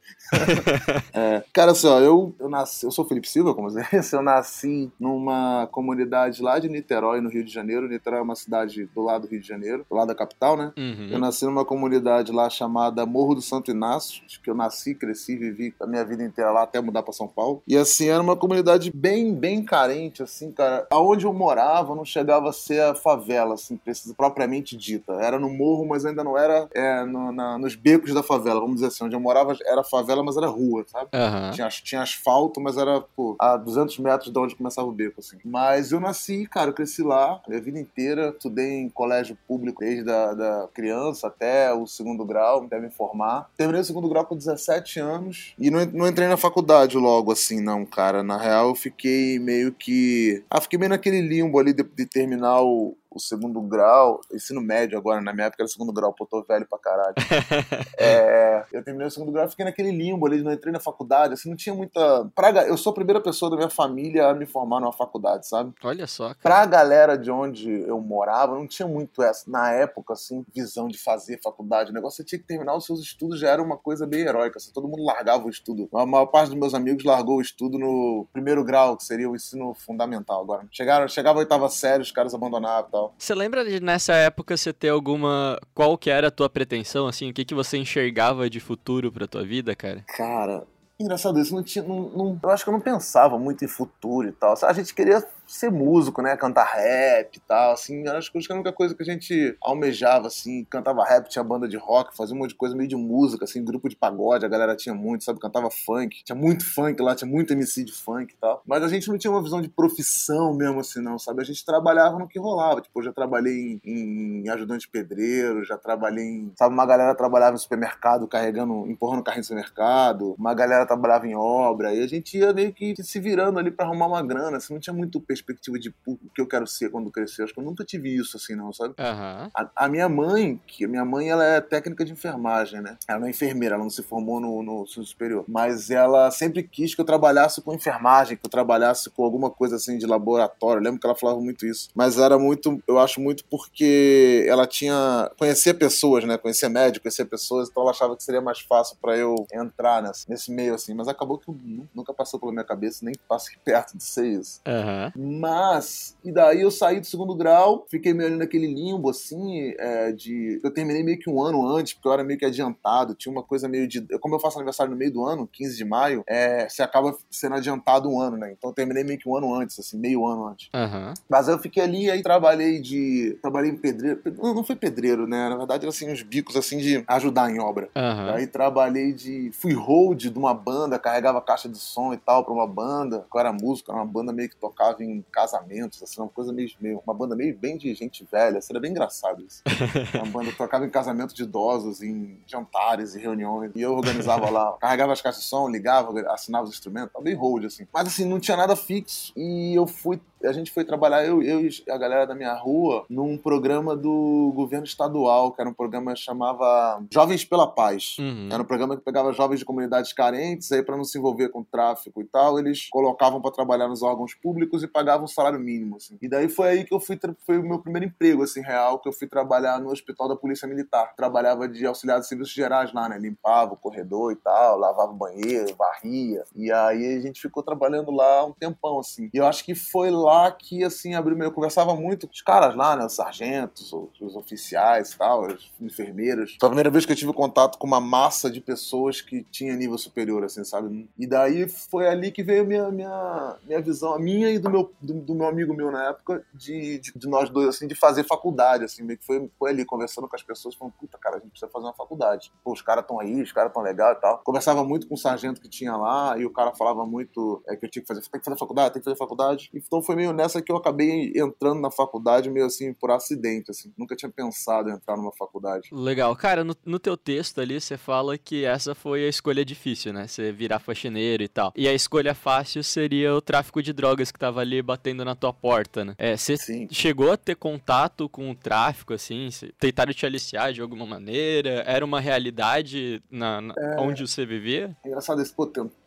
É, 1.12 1.42
cara, 1.52 1.72
assim, 1.72 1.86
ó, 1.86 1.98
eu, 2.00 2.34
eu 2.38 2.48
nasci, 2.48 2.84
eu 2.84 2.90
sou 2.90 3.04
Felipe 3.06 3.28
Silva, 3.28 3.54
como 3.54 3.70
você 3.70 3.84
disse, 3.92 4.14
eu 4.14 4.22
nasci 4.22 4.90
numa 4.98 5.68
comunidade 5.70 6.42
lá 6.42 6.58
de 6.58 6.68
Niterói, 6.68 7.20
no 7.20 7.28
Rio 7.30 7.44
de 7.44 7.52
Janeiro. 7.52 7.88
Niterói 7.88 8.20
é 8.20 8.22
uma 8.22 8.34
cidade 8.34 8.88
do 8.94 9.02
lado 9.02 9.22
do 9.22 9.28
Rio 9.30 9.40
de 9.40 9.46
Janeiro, 9.48 9.84
do 9.88 9.94
lado 9.96 10.08
da 10.08 10.14
capital, 10.14 10.56
né? 10.56 10.72
Eu 10.76 10.82
Uhum. 11.16 11.18
nasci 11.18 11.44
numa 11.44 11.64
comunidade 11.64 12.32
lá 12.32 12.48
chamada 12.48 13.04
Morro 13.06 13.34
do 13.34 13.42
Santo 13.42 13.70
Inácio, 13.70 14.22
que 14.42 14.50
eu 14.50 14.54
nasci, 14.54 14.94
cresci, 14.94 15.36
vivi 15.36 15.74
a 15.80 15.86
minha 15.86 16.04
vida 16.04 16.22
inteira 16.26 16.50
lá 16.50 16.62
até 16.62 16.80
mudar 16.80 17.02
pra 17.02 17.12
São 17.12 17.26
Paulo. 17.28 17.62
E 17.66 17.76
assim, 17.76 18.08
era 18.08 18.22
uma 18.22 18.36
comunidade 18.36 18.90
bem, 18.94 19.34
bem 19.34 19.64
carente, 19.64 20.22
assim, 20.22 20.50
cara. 20.52 20.86
Aonde 20.90 21.24
eu 21.26 21.32
morava 21.32 21.94
não 21.94 22.04
chegava 22.04 22.50
a 22.50 22.52
ser 22.52 22.80
a 22.82 22.94
favela, 22.94 23.54
assim, 23.54 23.76
precisa, 23.76 24.14
propriamente 24.14 24.76
dita. 24.76 25.12
Era 25.14 25.38
no 25.38 25.48
morro, 25.50 25.86
mas 25.86 26.04
ainda 26.04 26.22
não 26.24 26.36
era 26.36 26.68
é, 26.74 27.04
no- 27.04 27.32
na- 27.32 27.58
nos 27.58 27.74
becos 27.74 28.12
da 28.14 28.22
favela, 28.22 28.60
vamos 28.60 28.76
dizer 28.76 28.88
assim. 28.88 29.04
Onde 29.04 29.14
eu 29.16 29.20
morava 29.20 29.56
era 29.66 29.82
favela, 29.84 30.22
mas 30.22 30.36
era 30.36 30.46
rua, 30.46 30.84
sabe? 30.86 31.08
Aham. 31.14 31.50
Tinha, 31.52 31.68
tinha 31.68 32.02
asfalto, 32.02 32.60
mas 32.60 32.76
era, 32.76 33.00
pô, 33.14 33.36
a 33.38 33.56
200 33.56 33.98
metros 33.98 34.32
de 34.32 34.38
onde 34.38 34.56
começava 34.56 34.86
o 34.88 34.92
beco, 34.92 35.20
assim. 35.20 35.38
Mas 35.44 35.92
eu 35.92 36.00
nasci, 36.00 36.46
cara, 36.46 36.70
eu 36.70 36.74
cresci 36.74 37.02
lá, 37.02 37.40
minha 37.48 37.60
vida 37.60 37.78
inteira, 37.78 38.30
estudei 38.30 38.80
em 38.80 38.88
colégio 38.88 39.36
público 39.46 39.80
desde 39.80 40.10
a 40.10 40.34
da 40.34 40.68
criança 40.74 41.26
até 41.28 41.72
o 41.72 41.86
segundo 41.86 42.24
grau, 42.24 42.64
até 42.64 42.78
me 42.80 42.90
formar. 42.90 43.48
Terminei 43.56 43.80
o 43.80 43.84
segundo 43.84 44.08
grau 44.08 44.24
com 44.24 44.36
17 44.36 44.98
anos 45.00 45.54
e 45.58 45.70
não, 45.70 45.84
não 45.86 46.06
entrei 46.16 46.28
na 46.28 46.38
faculdade 46.38 46.96
logo, 46.96 47.30
assim, 47.30 47.60
não, 47.60 47.84
cara. 47.84 48.22
Na 48.22 48.38
real, 48.38 48.70
eu 48.70 48.74
fiquei 48.74 49.38
meio 49.38 49.70
que... 49.70 50.42
Ah, 50.48 50.62
fiquei 50.62 50.78
meio 50.78 50.88
naquele 50.88 51.20
limbo 51.20 51.58
ali 51.58 51.74
de, 51.74 51.82
de 51.82 52.06
terminar 52.06 52.62
o, 52.62 52.96
o 53.16 53.20
segundo 53.20 53.60
grau, 53.62 54.20
ensino 54.32 54.60
médio 54.60 54.98
agora, 54.98 55.20
na 55.20 55.32
minha 55.32 55.46
época 55.46 55.62
era 55.62 55.68
segundo 55.68 55.92
grau, 55.92 56.12
pô, 56.12 56.26
tô 56.26 56.42
velho 56.42 56.66
pra 56.68 56.78
caralho. 56.78 57.14
É, 57.98 58.64
eu 58.72 58.82
terminei 58.84 59.08
o 59.08 59.10
segundo 59.10 59.32
grau, 59.32 59.48
fiquei 59.48 59.64
naquele 59.64 59.90
limbo 59.90 60.26
ali, 60.26 60.42
não 60.42 60.52
entrei 60.52 60.72
na 60.72 60.78
faculdade, 60.78 61.34
assim, 61.34 61.48
não 61.48 61.56
tinha 61.56 61.74
muita. 61.74 62.30
Pra, 62.34 62.50
eu 62.66 62.76
sou 62.76 62.90
a 62.90 62.94
primeira 62.94 63.20
pessoa 63.20 63.50
da 63.50 63.56
minha 63.56 63.70
família 63.70 64.28
a 64.28 64.34
me 64.34 64.44
formar 64.44 64.80
numa 64.80 64.92
faculdade, 64.92 65.48
sabe? 65.48 65.72
Olha 65.82 66.06
só, 66.06 66.28
cara. 66.28 66.38
Pra 66.42 66.66
galera 66.66 67.16
de 67.16 67.30
onde 67.30 67.70
eu 67.70 68.00
morava, 68.00 68.54
não 68.54 68.66
tinha 68.66 68.86
muito 68.86 69.22
essa, 69.22 69.50
na 69.50 69.72
época, 69.72 70.12
assim, 70.12 70.44
visão 70.54 70.88
de 70.88 70.98
fazer 70.98 71.40
faculdade. 71.42 71.90
O 71.90 71.94
negócio 71.94 72.18
você 72.18 72.24
tinha 72.24 72.38
que 72.38 72.46
terminar 72.46 72.76
os 72.76 72.84
seus 72.84 73.00
estudos, 73.00 73.40
já 73.40 73.50
era 73.50 73.62
uma 73.62 73.76
coisa 73.76 74.06
bem 74.06 74.20
heróica, 74.20 74.58
assim, 74.58 74.72
todo 74.72 74.88
mundo 74.88 75.04
largava 75.04 75.46
o 75.46 75.50
estudo. 75.50 75.88
A 75.94 76.04
maior 76.04 76.26
parte 76.26 76.50
dos 76.50 76.58
meus 76.58 76.74
amigos 76.74 77.04
largou 77.04 77.38
o 77.38 77.42
estudo 77.42 77.78
no 77.78 78.26
primeiro 78.32 78.62
grau, 78.64 78.96
que 78.96 79.04
seria 79.04 79.30
o 79.30 79.34
ensino 79.34 79.74
fundamental 79.74 80.42
agora. 80.42 80.66
Chegaram, 80.70 81.08
chegava 81.08 81.38
a 81.38 81.40
oitava 81.40 81.68
série, 81.68 82.02
os 82.02 82.12
caras 82.12 82.34
abandonavam 82.34 82.88
e 82.88 82.92
tal. 82.92 83.05
Você 83.18 83.34
lembra 83.34 83.64
de 83.64 83.80
nessa 83.80 84.14
época 84.14 84.56
você 84.56 84.72
ter 84.72 84.88
alguma. 84.88 85.58
Qual 85.74 85.96
que 85.98 86.10
era 86.10 86.28
a 86.28 86.30
tua 86.30 86.48
pretensão, 86.48 87.06
assim? 87.06 87.30
O 87.30 87.34
que, 87.34 87.44
que 87.44 87.54
você 87.54 87.76
enxergava 87.78 88.48
de 88.50 88.60
futuro 88.60 89.10
pra 89.12 89.26
tua 89.26 89.44
vida, 89.44 89.74
cara? 89.74 90.04
Cara, 90.16 90.64
engraçado 90.98 91.38
isso, 91.40 91.54
não 91.54 91.62
tinha. 91.62 91.84
Não, 91.84 92.08
não- 92.10 92.40
eu 92.42 92.50
acho 92.50 92.64
que 92.64 92.70
eu 92.70 92.72
não 92.72 92.80
pensava 92.80 93.38
muito 93.38 93.64
em 93.64 93.68
futuro 93.68 94.28
e 94.28 94.32
tal. 94.32 94.54
A 94.62 94.72
gente 94.72 94.94
queria 94.94 95.22
ser 95.46 95.70
músico, 95.70 96.22
né? 96.22 96.36
Cantar 96.36 96.64
rap 96.64 97.36
e 97.36 97.40
tal, 97.40 97.72
assim. 97.72 98.06
Acho 98.08 98.30
que 98.32 98.52
a 98.52 98.54
única 98.54 98.72
coisa 98.72 98.94
que 98.94 99.02
a 99.02 99.06
gente 99.06 99.56
almejava, 99.60 100.26
assim, 100.26 100.64
cantava 100.64 101.04
rap, 101.04 101.28
tinha 101.28 101.44
banda 101.44 101.68
de 101.68 101.76
rock, 101.76 102.16
fazia 102.16 102.34
um 102.34 102.38
monte 102.38 102.50
de 102.50 102.56
coisa 102.56 102.74
meio 102.74 102.88
de 102.88 102.96
música, 102.96 103.44
assim, 103.44 103.64
grupo 103.64 103.88
de 103.88 103.96
pagode, 103.96 104.44
a 104.44 104.48
galera 104.48 104.76
tinha 104.76 104.94
muito, 104.94 105.24
sabe? 105.24 105.40
Cantava 105.40 105.70
funk, 105.70 106.22
tinha 106.24 106.36
muito 106.36 106.64
funk 106.64 107.00
lá, 107.02 107.14
tinha 107.14 107.30
muito 107.30 107.52
MC 107.52 107.84
de 107.84 107.92
funk 107.92 108.34
e 108.34 108.36
tal. 108.36 108.62
Mas 108.66 108.82
a 108.82 108.88
gente 108.88 109.08
não 109.08 109.18
tinha 109.18 109.30
uma 109.30 109.42
visão 109.42 109.60
de 109.60 109.68
profissão 109.68 110.54
mesmo, 110.54 110.80
assim, 110.80 111.00
não, 111.00 111.18
sabe? 111.18 111.40
A 111.42 111.44
gente 111.44 111.64
trabalhava 111.64 112.18
no 112.18 112.28
que 112.28 112.38
rolava. 112.38 112.80
Tipo, 112.80 113.00
eu 113.00 113.04
já 113.04 113.12
trabalhei 113.12 113.80
em, 113.84 114.42
em 114.44 114.48
ajudante 114.48 114.88
pedreiro, 114.88 115.64
já 115.64 115.76
trabalhei 115.76 116.24
em. 116.24 116.52
Sabe, 116.56 116.74
uma 116.74 116.86
galera 116.86 117.14
trabalhava 117.14 117.52
no 117.52 117.58
supermercado 117.58 118.26
carregando, 118.26 118.86
empurrando 118.88 119.22
carrinho 119.22 119.40
no 119.40 119.44
supermercado, 119.44 120.34
uma 120.38 120.54
galera 120.54 120.86
trabalhava 120.86 121.26
em 121.26 121.34
obra, 121.34 121.94
e 121.94 122.02
a 122.02 122.06
gente 122.06 122.38
ia 122.38 122.52
meio 122.52 122.72
que 122.72 122.94
se 123.02 123.20
virando 123.20 123.58
ali 123.58 123.70
pra 123.70 123.86
arrumar 123.86 124.06
uma 124.06 124.22
grana, 124.22 124.56
assim, 124.56 124.72
não 124.74 124.80
tinha 124.80 124.94
muito 124.94 125.20
perspectiva 125.36 125.78
de 125.78 125.94
o 126.06 126.16
que 126.34 126.40
eu 126.40 126.46
quero 126.46 126.66
ser 126.66 126.90
quando 126.90 127.10
crescer. 127.10 127.42
Acho 127.44 127.54
que 127.54 127.60
eu 127.60 127.64
nunca 127.64 127.84
tive 127.84 128.14
isso, 128.14 128.36
assim, 128.36 128.54
não, 128.54 128.72
sabe? 128.72 128.94
Aham. 128.98 129.50
A, 129.54 129.84
a 129.84 129.88
minha 129.88 130.08
mãe, 130.08 130.60
que 130.66 130.84
a 130.84 130.88
minha 130.88 131.04
mãe 131.04 131.28
ela 131.30 131.44
é 131.44 131.60
técnica 131.60 132.04
de 132.04 132.12
enfermagem, 132.12 132.80
né? 132.80 132.96
Ela 133.08 133.20
não 133.20 133.26
é 133.26 133.30
enfermeira, 133.30 133.74
ela 133.74 133.84
não 133.84 133.90
se 133.90 134.02
formou 134.02 134.40
no, 134.40 134.62
no 134.62 134.82
ensino 134.84 135.04
superior. 135.04 135.44
Mas 135.48 135.90
ela 135.90 136.30
sempre 136.30 136.62
quis 136.62 136.94
que 136.94 137.00
eu 137.00 137.04
trabalhasse 137.04 137.60
com 137.62 137.74
enfermagem, 137.74 138.36
que 138.36 138.46
eu 138.46 138.50
trabalhasse 138.50 139.10
com 139.10 139.24
alguma 139.24 139.50
coisa 139.50 139.76
assim 139.76 139.98
de 139.98 140.06
laboratório. 140.06 140.80
Eu 140.80 140.84
lembro 140.84 141.00
que 141.00 141.06
ela 141.06 141.16
falava 141.16 141.40
muito 141.40 141.66
isso. 141.66 141.88
Mas 141.94 142.18
era 142.18 142.38
muito, 142.38 142.82
eu 142.88 142.98
acho 142.98 143.20
muito 143.20 143.44
porque 143.44 144.44
ela 144.48 144.66
tinha. 144.66 145.30
conhecia 145.38 145.74
pessoas, 145.74 146.24
né? 146.24 146.36
Conhecia 146.38 146.68
médico, 146.68 147.04
conhecia 147.04 147.24
pessoas, 147.26 147.68
então 147.68 147.82
ela 147.82 147.90
achava 147.92 148.16
que 148.16 148.22
seria 148.22 148.40
mais 148.40 148.60
fácil 148.60 148.96
pra 149.00 149.16
eu 149.16 149.34
entrar 149.52 150.02
nesse, 150.02 150.28
nesse 150.28 150.50
meio, 150.50 150.74
assim. 150.74 150.94
Mas 150.94 151.08
acabou 151.08 151.38
que 151.38 151.50
nu- 151.50 151.88
nunca 151.94 152.12
passou 152.12 152.38
pela 152.40 152.52
minha 152.52 152.64
cabeça, 152.64 153.04
nem 153.04 153.14
passo 153.28 153.46
perto 153.64 153.96
de 153.96 154.02
ser 154.04 154.26
isso. 154.26 154.60
Aham. 154.66 155.12
Mas, 155.26 156.16
e 156.24 156.30
daí 156.32 156.60
eu 156.60 156.70
saí 156.70 157.00
do 157.00 157.06
segundo 157.06 157.34
grau, 157.34 157.84
fiquei 157.90 158.14
meio 158.14 158.28
ali 158.28 158.38
naquele 158.38 158.66
limbo, 158.66 159.10
assim, 159.10 159.74
é, 159.78 160.12
de. 160.12 160.60
Eu 160.62 160.70
terminei 160.70 161.02
meio 161.02 161.18
que 161.18 161.28
um 161.28 161.42
ano 161.42 161.66
antes, 161.66 161.94
porque 161.94 162.06
eu 162.06 162.12
era 162.12 162.22
meio 162.22 162.38
que 162.38 162.44
adiantado, 162.44 163.14
tinha 163.14 163.32
uma 163.32 163.42
coisa 163.42 163.68
meio 163.68 163.88
de. 163.88 164.00
Como 164.20 164.34
eu 164.34 164.40
faço 164.40 164.58
aniversário 164.58 164.92
no 164.92 164.98
meio 164.98 165.12
do 165.12 165.24
ano, 165.24 165.48
15 165.52 165.76
de 165.76 165.84
maio, 165.84 166.22
é, 166.28 166.68
você 166.68 166.82
acaba 166.82 167.16
sendo 167.30 167.56
adiantado 167.56 168.08
um 168.08 168.20
ano, 168.20 168.36
né? 168.36 168.52
Então 168.56 168.70
eu 168.70 168.74
terminei 168.74 169.02
meio 169.02 169.18
que 169.18 169.28
um 169.28 169.36
ano 169.36 169.52
antes, 169.52 169.78
assim, 169.78 169.98
meio 169.98 170.24
ano 170.26 170.46
antes. 170.46 170.68
Aham. 170.72 171.14
Mas 171.28 171.48
eu 171.48 171.58
fiquei 171.58 171.82
ali, 171.82 172.10
aí 172.10 172.22
trabalhei 172.22 172.80
de. 172.80 173.36
Trabalhei 173.42 173.72
em 173.72 173.76
pedreiro. 173.76 174.20
Não, 174.40 174.54
não 174.54 174.64
foi 174.64 174.76
pedreiro, 174.76 175.26
né? 175.26 175.48
Na 175.48 175.56
verdade, 175.56 175.84
era 175.84 175.90
assim, 175.90 176.10
uns 176.10 176.22
bicos 176.22 176.56
assim 176.56 176.78
de 176.78 177.02
ajudar 177.08 177.50
em 177.50 177.58
obra. 177.58 177.88
Aham. 177.96 178.34
Aí 178.34 178.46
trabalhei 178.46 179.12
de. 179.12 179.50
Fui 179.52 179.72
hold 179.72 180.20
de 180.20 180.38
uma 180.38 180.54
banda, 180.54 180.98
carregava 180.98 181.40
caixa 181.40 181.68
de 181.68 181.78
som 181.78 182.12
e 182.12 182.16
tal 182.16 182.44
pra 182.44 182.54
uma 182.54 182.66
banda. 182.66 183.26
Eu 183.32 183.40
era 183.40 183.52
músico, 183.52 183.90
era 183.90 184.00
uma 184.00 184.06
banda 184.06 184.32
meio 184.32 184.48
que 184.48 184.56
tocava 184.56 185.02
em 185.02 185.15
casamentos, 185.22 186.02
assim, 186.02 186.20
uma 186.20 186.28
coisa 186.28 186.52
meio. 186.52 186.68
meio 186.80 187.02
uma 187.06 187.14
banda 187.14 187.36
meio 187.36 187.56
bem 187.56 187.76
de 187.76 187.92
gente 187.94 188.26
velha. 188.30 188.58
Era 188.68 188.80
bem 188.80 188.90
engraçado 188.90 189.42
isso. 189.42 189.62
Uma 190.14 190.26
banda 190.26 190.50
que 190.50 190.58
tocava 190.58 190.84
em 190.84 190.90
casamentos 190.90 191.34
de 191.34 191.42
idosos, 191.42 192.02
em 192.02 192.40
jantares 192.46 193.14
e 193.14 193.20
reuniões. 193.20 193.72
E 193.74 193.80
eu 193.80 193.94
organizava 193.94 194.50
lá, 194.50 194.76
carregava 194.80 195.12
as 195.12 195.20
caixas 195.20 195.42
de 195.42 195.48
som, 195.48 195.68
ligava, 195.68 196.20
assinava 196.32 196.64
os 196.64 196.70
instrumentos, 196.70 197.12
tava 197.12 197.24
bem 197.24 197.34
hold, 197.34 197.64
assim. 197.64 197.86
Mas 197.92 198.08
assim, 198.08 198.24
não 198.24 198.40
tinha 198.40 198.56
nada 198.56 198.74
fixo. 198.74 199.32
E 199.36 199.74
eu 199.74 199.86
fui 199.86 200.20
a 200.46 200.52
gente 200.52 200.70
foi 200.70 200.84
trabalhar, 200.84 201.24
eu, 201.24 201.42
eu 201.42 201.60
e 201.60 201.70
a 201.88 201.98
galera 201.98 202.26
da 202.26 202.34
minha 202.34 202.54
rua, 202.54 203.04
num 203.08 203.36
programa 203.36 203.96
do 203.96 204.52
governo 204.54 204.84
estadual, 204.84 205.52
que 205.52 205.60
era 205.60 205.68
um 205.68 205.74
programa 205.74 206.14
que 206.14 206.20
chamava 206.20 207.02
Jovens 207.12 207.44
pela 207.44 207.66
Paz. 207.66 208.16
Uhum. 208.18 208.48
Era 208.50 208.62
um 208.62 208.66
programa 208.66 208.96
que 208.96 209.02
pegava 209.02 209.32
jovens 209.32 209.58
de 209.58 209.64
comunidades 209.64 210.12
carentes, 210.12 210.70
aí 210.72 210.82
para 210.82 210.96
não 210.96 211.04
se 211.04 211.18
envolver 211.18 211.48
com 211.48 211.62
tráfico 211.62 212.20
e 212.20 212.24
tal, 212.24 212.58
eles 212.58 212.88
colocavam 212.90 213.40
para 213.40 213.50
trabalhar 213.50 213.88
nos 213.88 214.02
órgãos 214.02 214.34
públicos 214.34 214.82
e 214.82 214.88
pagavam 214.88 215.24
um 215.24 215.28
salário 215.28 215.58
mínimo, 215.58 215.96
assim. 215.96 216.18
E 216.20 216.28
daí 216.28 216.48
foi 216.48 216.68
aí 216.68 216.84
que 216.84 216.94
eu 216.94 217.00
fui, 217.00 217.18
foi 217.44 217.58
o 217.58 217.62
meu 217.62 217.78
primeiro 217.78 218.06
emprego, 218.06 218.42
assim, 218.42 218.60
real, 218.60 218.98
que 218.98 219.08
eu 219.08 219.12
fui 219.12 219.26
trabalhar 219.26 219.80
no 219.80 219.90
hospital 219.90 220.28
da 220.28 220.36
Polícia 220.36 220.68
Militar. 220.68 221.14
Trabalhava 221.16 221.68
de 221.68 221.84
auxiliar 221.86 222.20
de 222.20 222.26
serviços 222.26 222.54
gerais 222.54 222.92
lá, 222.92 223.08
né? 223.08 223.18
Limpava 223.18 223.74
o 223.74 223.76
corredor 223.76 224.32
e 224.32 224.36
tal, 224.36 224.78
lavava 224.78 225.12
o 225.12 225.16
banheiro, 225.16 225.74
varria. 225.76 226.44
E 226.54 226.70
aí 226.70 227.16
a 227.16 227.20
gente 227.20 227.40
ficou 227.40 227.62
trabalhando 227.62 228.10
lá 228.10 228.44
um 228.44 228.52
tempão, 228.52 228.98
assim. 228.98 229.30
E 229.32 229.38
eu 229.38 229.46
acho 229.46 229.64
que 229.64 229.74
foi 229.74 230.10
lá 230.10 230.35
que, 230.50 230.84
assim, 230.84 231.14
abriu 231.14 231.36
meu... 231.36 231.46
Eu 231.46 231.52
conversava 231.52 231.94
muito 231.94 232.26
com 232.26 232.32
os 232.32 232.42
caras 232.42 232.74
lá, 232.74 232.96
né? 232.96 233.04
Os 233.04 233.14
sargentos, 233.14 233.92
os, 233.92 234.34
oficiais 234.36 235.12
e 235.12 235.18
tal, 235.18 235.46
os 235.46 235.70
enfermeiros. 235.80 236.56
Foi 236.58 236.66
a 236.66 236.70
primeira 236.70 236.90
vez 236.90 237.06
que 237.06 237.12
eu 237.12 237.16
tive 237.16 237.32
contato 237.32 237.78
com 237.78 237.86
uma 237.86 238.00
massa 238.00 238.50
de 238.50 238.60
pessoas 238.60 239.20
que 239.20 239.44
tinha 239.44 239.76
nível 239.76 239.98
superior, 239.98 240.44
assim, 240.44 240.64
sabe? 240.64 241.08
E 241.18 241.26
daí 241.26 241.68
foi 241.68 242.08
ali 242.08 242.30
que 242.30 242.42
veio 242.42 242.66
minha, 242.66 242.90
minha, 242.90 243.56
minha 243.64 243.80
visão, 243.80 244.12
a 244.14 244.18
minha 244.18 244.50
e 244.50 244.58
do 244.58 244.70
meu, 244.70 244.92
do, 245.00 245.14
do 245.14 245.34
meu 245.34 245.46
amigo 245.46 245.74
meu 245.74 245.90
na 245.90 246.08
época, 246.08 246.44
de, 246.52 246.98
de, 246.98 247.12
de 247.14 247.28
nós 247.28 247.48
dois, 247.48 247.68
assim, 247.68 247.86
de 247.86 247.94
fazer 247.94 248.24
faculdade, 248.24 248.84
assim, 248.84 249.02
meio 249.02 249.18
que 249.18 249.24
foi, 249.24 249.50
foi 249.58 249.70
ali, 249.70 249.84
conversando 249.84 250.28
com 250.28 250.36
as 250.36 250.42
pessoas, 250.42 250.74
falando, 250.74 250.94
puta, 250.94 251.18
cara, 251.18 251.36
a 251.36 251.38
gente 251.38 251.50
precisa 251.50 251.70
fazer 251.70 251.86
uma 251.86 251.94
faculdade. 251.94 252.52
Pô, 252.64 252.72
os 252.72 252.82
caras 252.82 253.02
estão 253.02 253.20
aí, 253.20 253.42
os 253.42 253.52
caras 253.52 253.70
estão 253.70 253.82
legal 253.82 254.12
e 254.12 254.16
tal. 254.16 254.38
Conversava 254.38 254.84
muito 254.84 255.06
com 255.06 255.14
o 255.14 255.18
sargento 255.18 255.60
que 255.60 255.68
tinha 255.68 255.96
lá, 255.96 256.36
e 256.38 256.44
o 256.44 256.50
cara 256.50 256.72
falava 256.74 257.06
muito 257.06 257.62
é, 257.66 257.76
que 257.76 257.86
eu 257.86 257.90
tinha 257.90 258.02
que 258.02 258.08
fazer, 258.08 258.20
tem 258.22 258.40
que 258.40 258.44
fazer 258.44 258.58
faculdade, 258.58 258.92
tem 258.94 259.00
que 259.00 259.04
fazer 259.04 259.16
faculdade. 259.16 259.70
Então 259.74 260.02
foi 260.02 260.15
meio 260.16 260.32
nessa 260.32 260.60
que 260.62 260.72
eu 260.72 260.76
acabei 260.76 261.32
entrando 261.36 261.80
na 261.80 261.90
faculdade, 261.90 262.50
meio 262.50 262.66
assim, 262.66 262.92
por 262.92 263.10
acidente, 263.10 263.70
assim. 263.70 263.92
Nunca 263.96 264.16
tinha 264.16 264.30
pensado 264.30 264.88
em 264.90 264.92
entrar 264.94 265.16
numa 265.16 265.32
faculdade. 265.32 265.88
Legal. 265.92 266.34
Cara, 266.34 266.64
no, 266.64 266.74
no 266.84 266.98
teu 266.98 267.16
texto 267.16 267.60
ali 267.60 267.80
você 267.80 267.96
fala 267.96 268.36
que 268.38 268.64
essa 268.64 268.94
foi 268.94 269.24
a 269.24 269.28
escolha 269.28 269.64
difícil, 269.64 270.12
né? 270.12 270.26
Você 270.26 270.50
virar 270.52 270.78
faxineiro 270.78 271.42
e 271.42 271.48
tal. 271.48 271.72
E 271.76 271.86
a 271.86 271.92
escolha 271.94 272.34
fácil 272.34 272.82
seria 272.82 273.34
o 273.34 273.40
tráfico 273.40 273.82
de 273.82 273.92
drogas 273.92 274.32
que 274.32 274.38
tava 274.38 274.60
ali 274.60 274.80
batendo 274.82 275.24
na 275.24 275.34
tua 275.34 275.52
porta, 275.52 276.04
né? 276.04 276.14
É, 276.18 276.36
você 276.36 276.56
Sim. 276.56 276.88
chegou 276.90 277.30
a 277.32 277.36
ter 277.36 277.54
contato 277.56 278.28
com 278.28 278.50
o 278.50 278.54
tráfico, 278.54 279.12
assim? 279.12 279.48
Tentaram 279.78 280.12
te 280.12 280.24
aliciar 280.24 280.72
de 280.72 280.80
alguma 280.80 281.04
maneira? 281.06 281.84
Era 281.86 282.04
uma 282.04 282.20
realidade 282.20 283.22
na, 283.30 283.60
na- 283.60 283.74
onde 283.98 284.26
você 284.26 284.46
vivia? 284.46 284.96
É 285.04 285.08
engraçado 285.08 285.42
isso, 285.42 285.54
pô, 285.54 285.66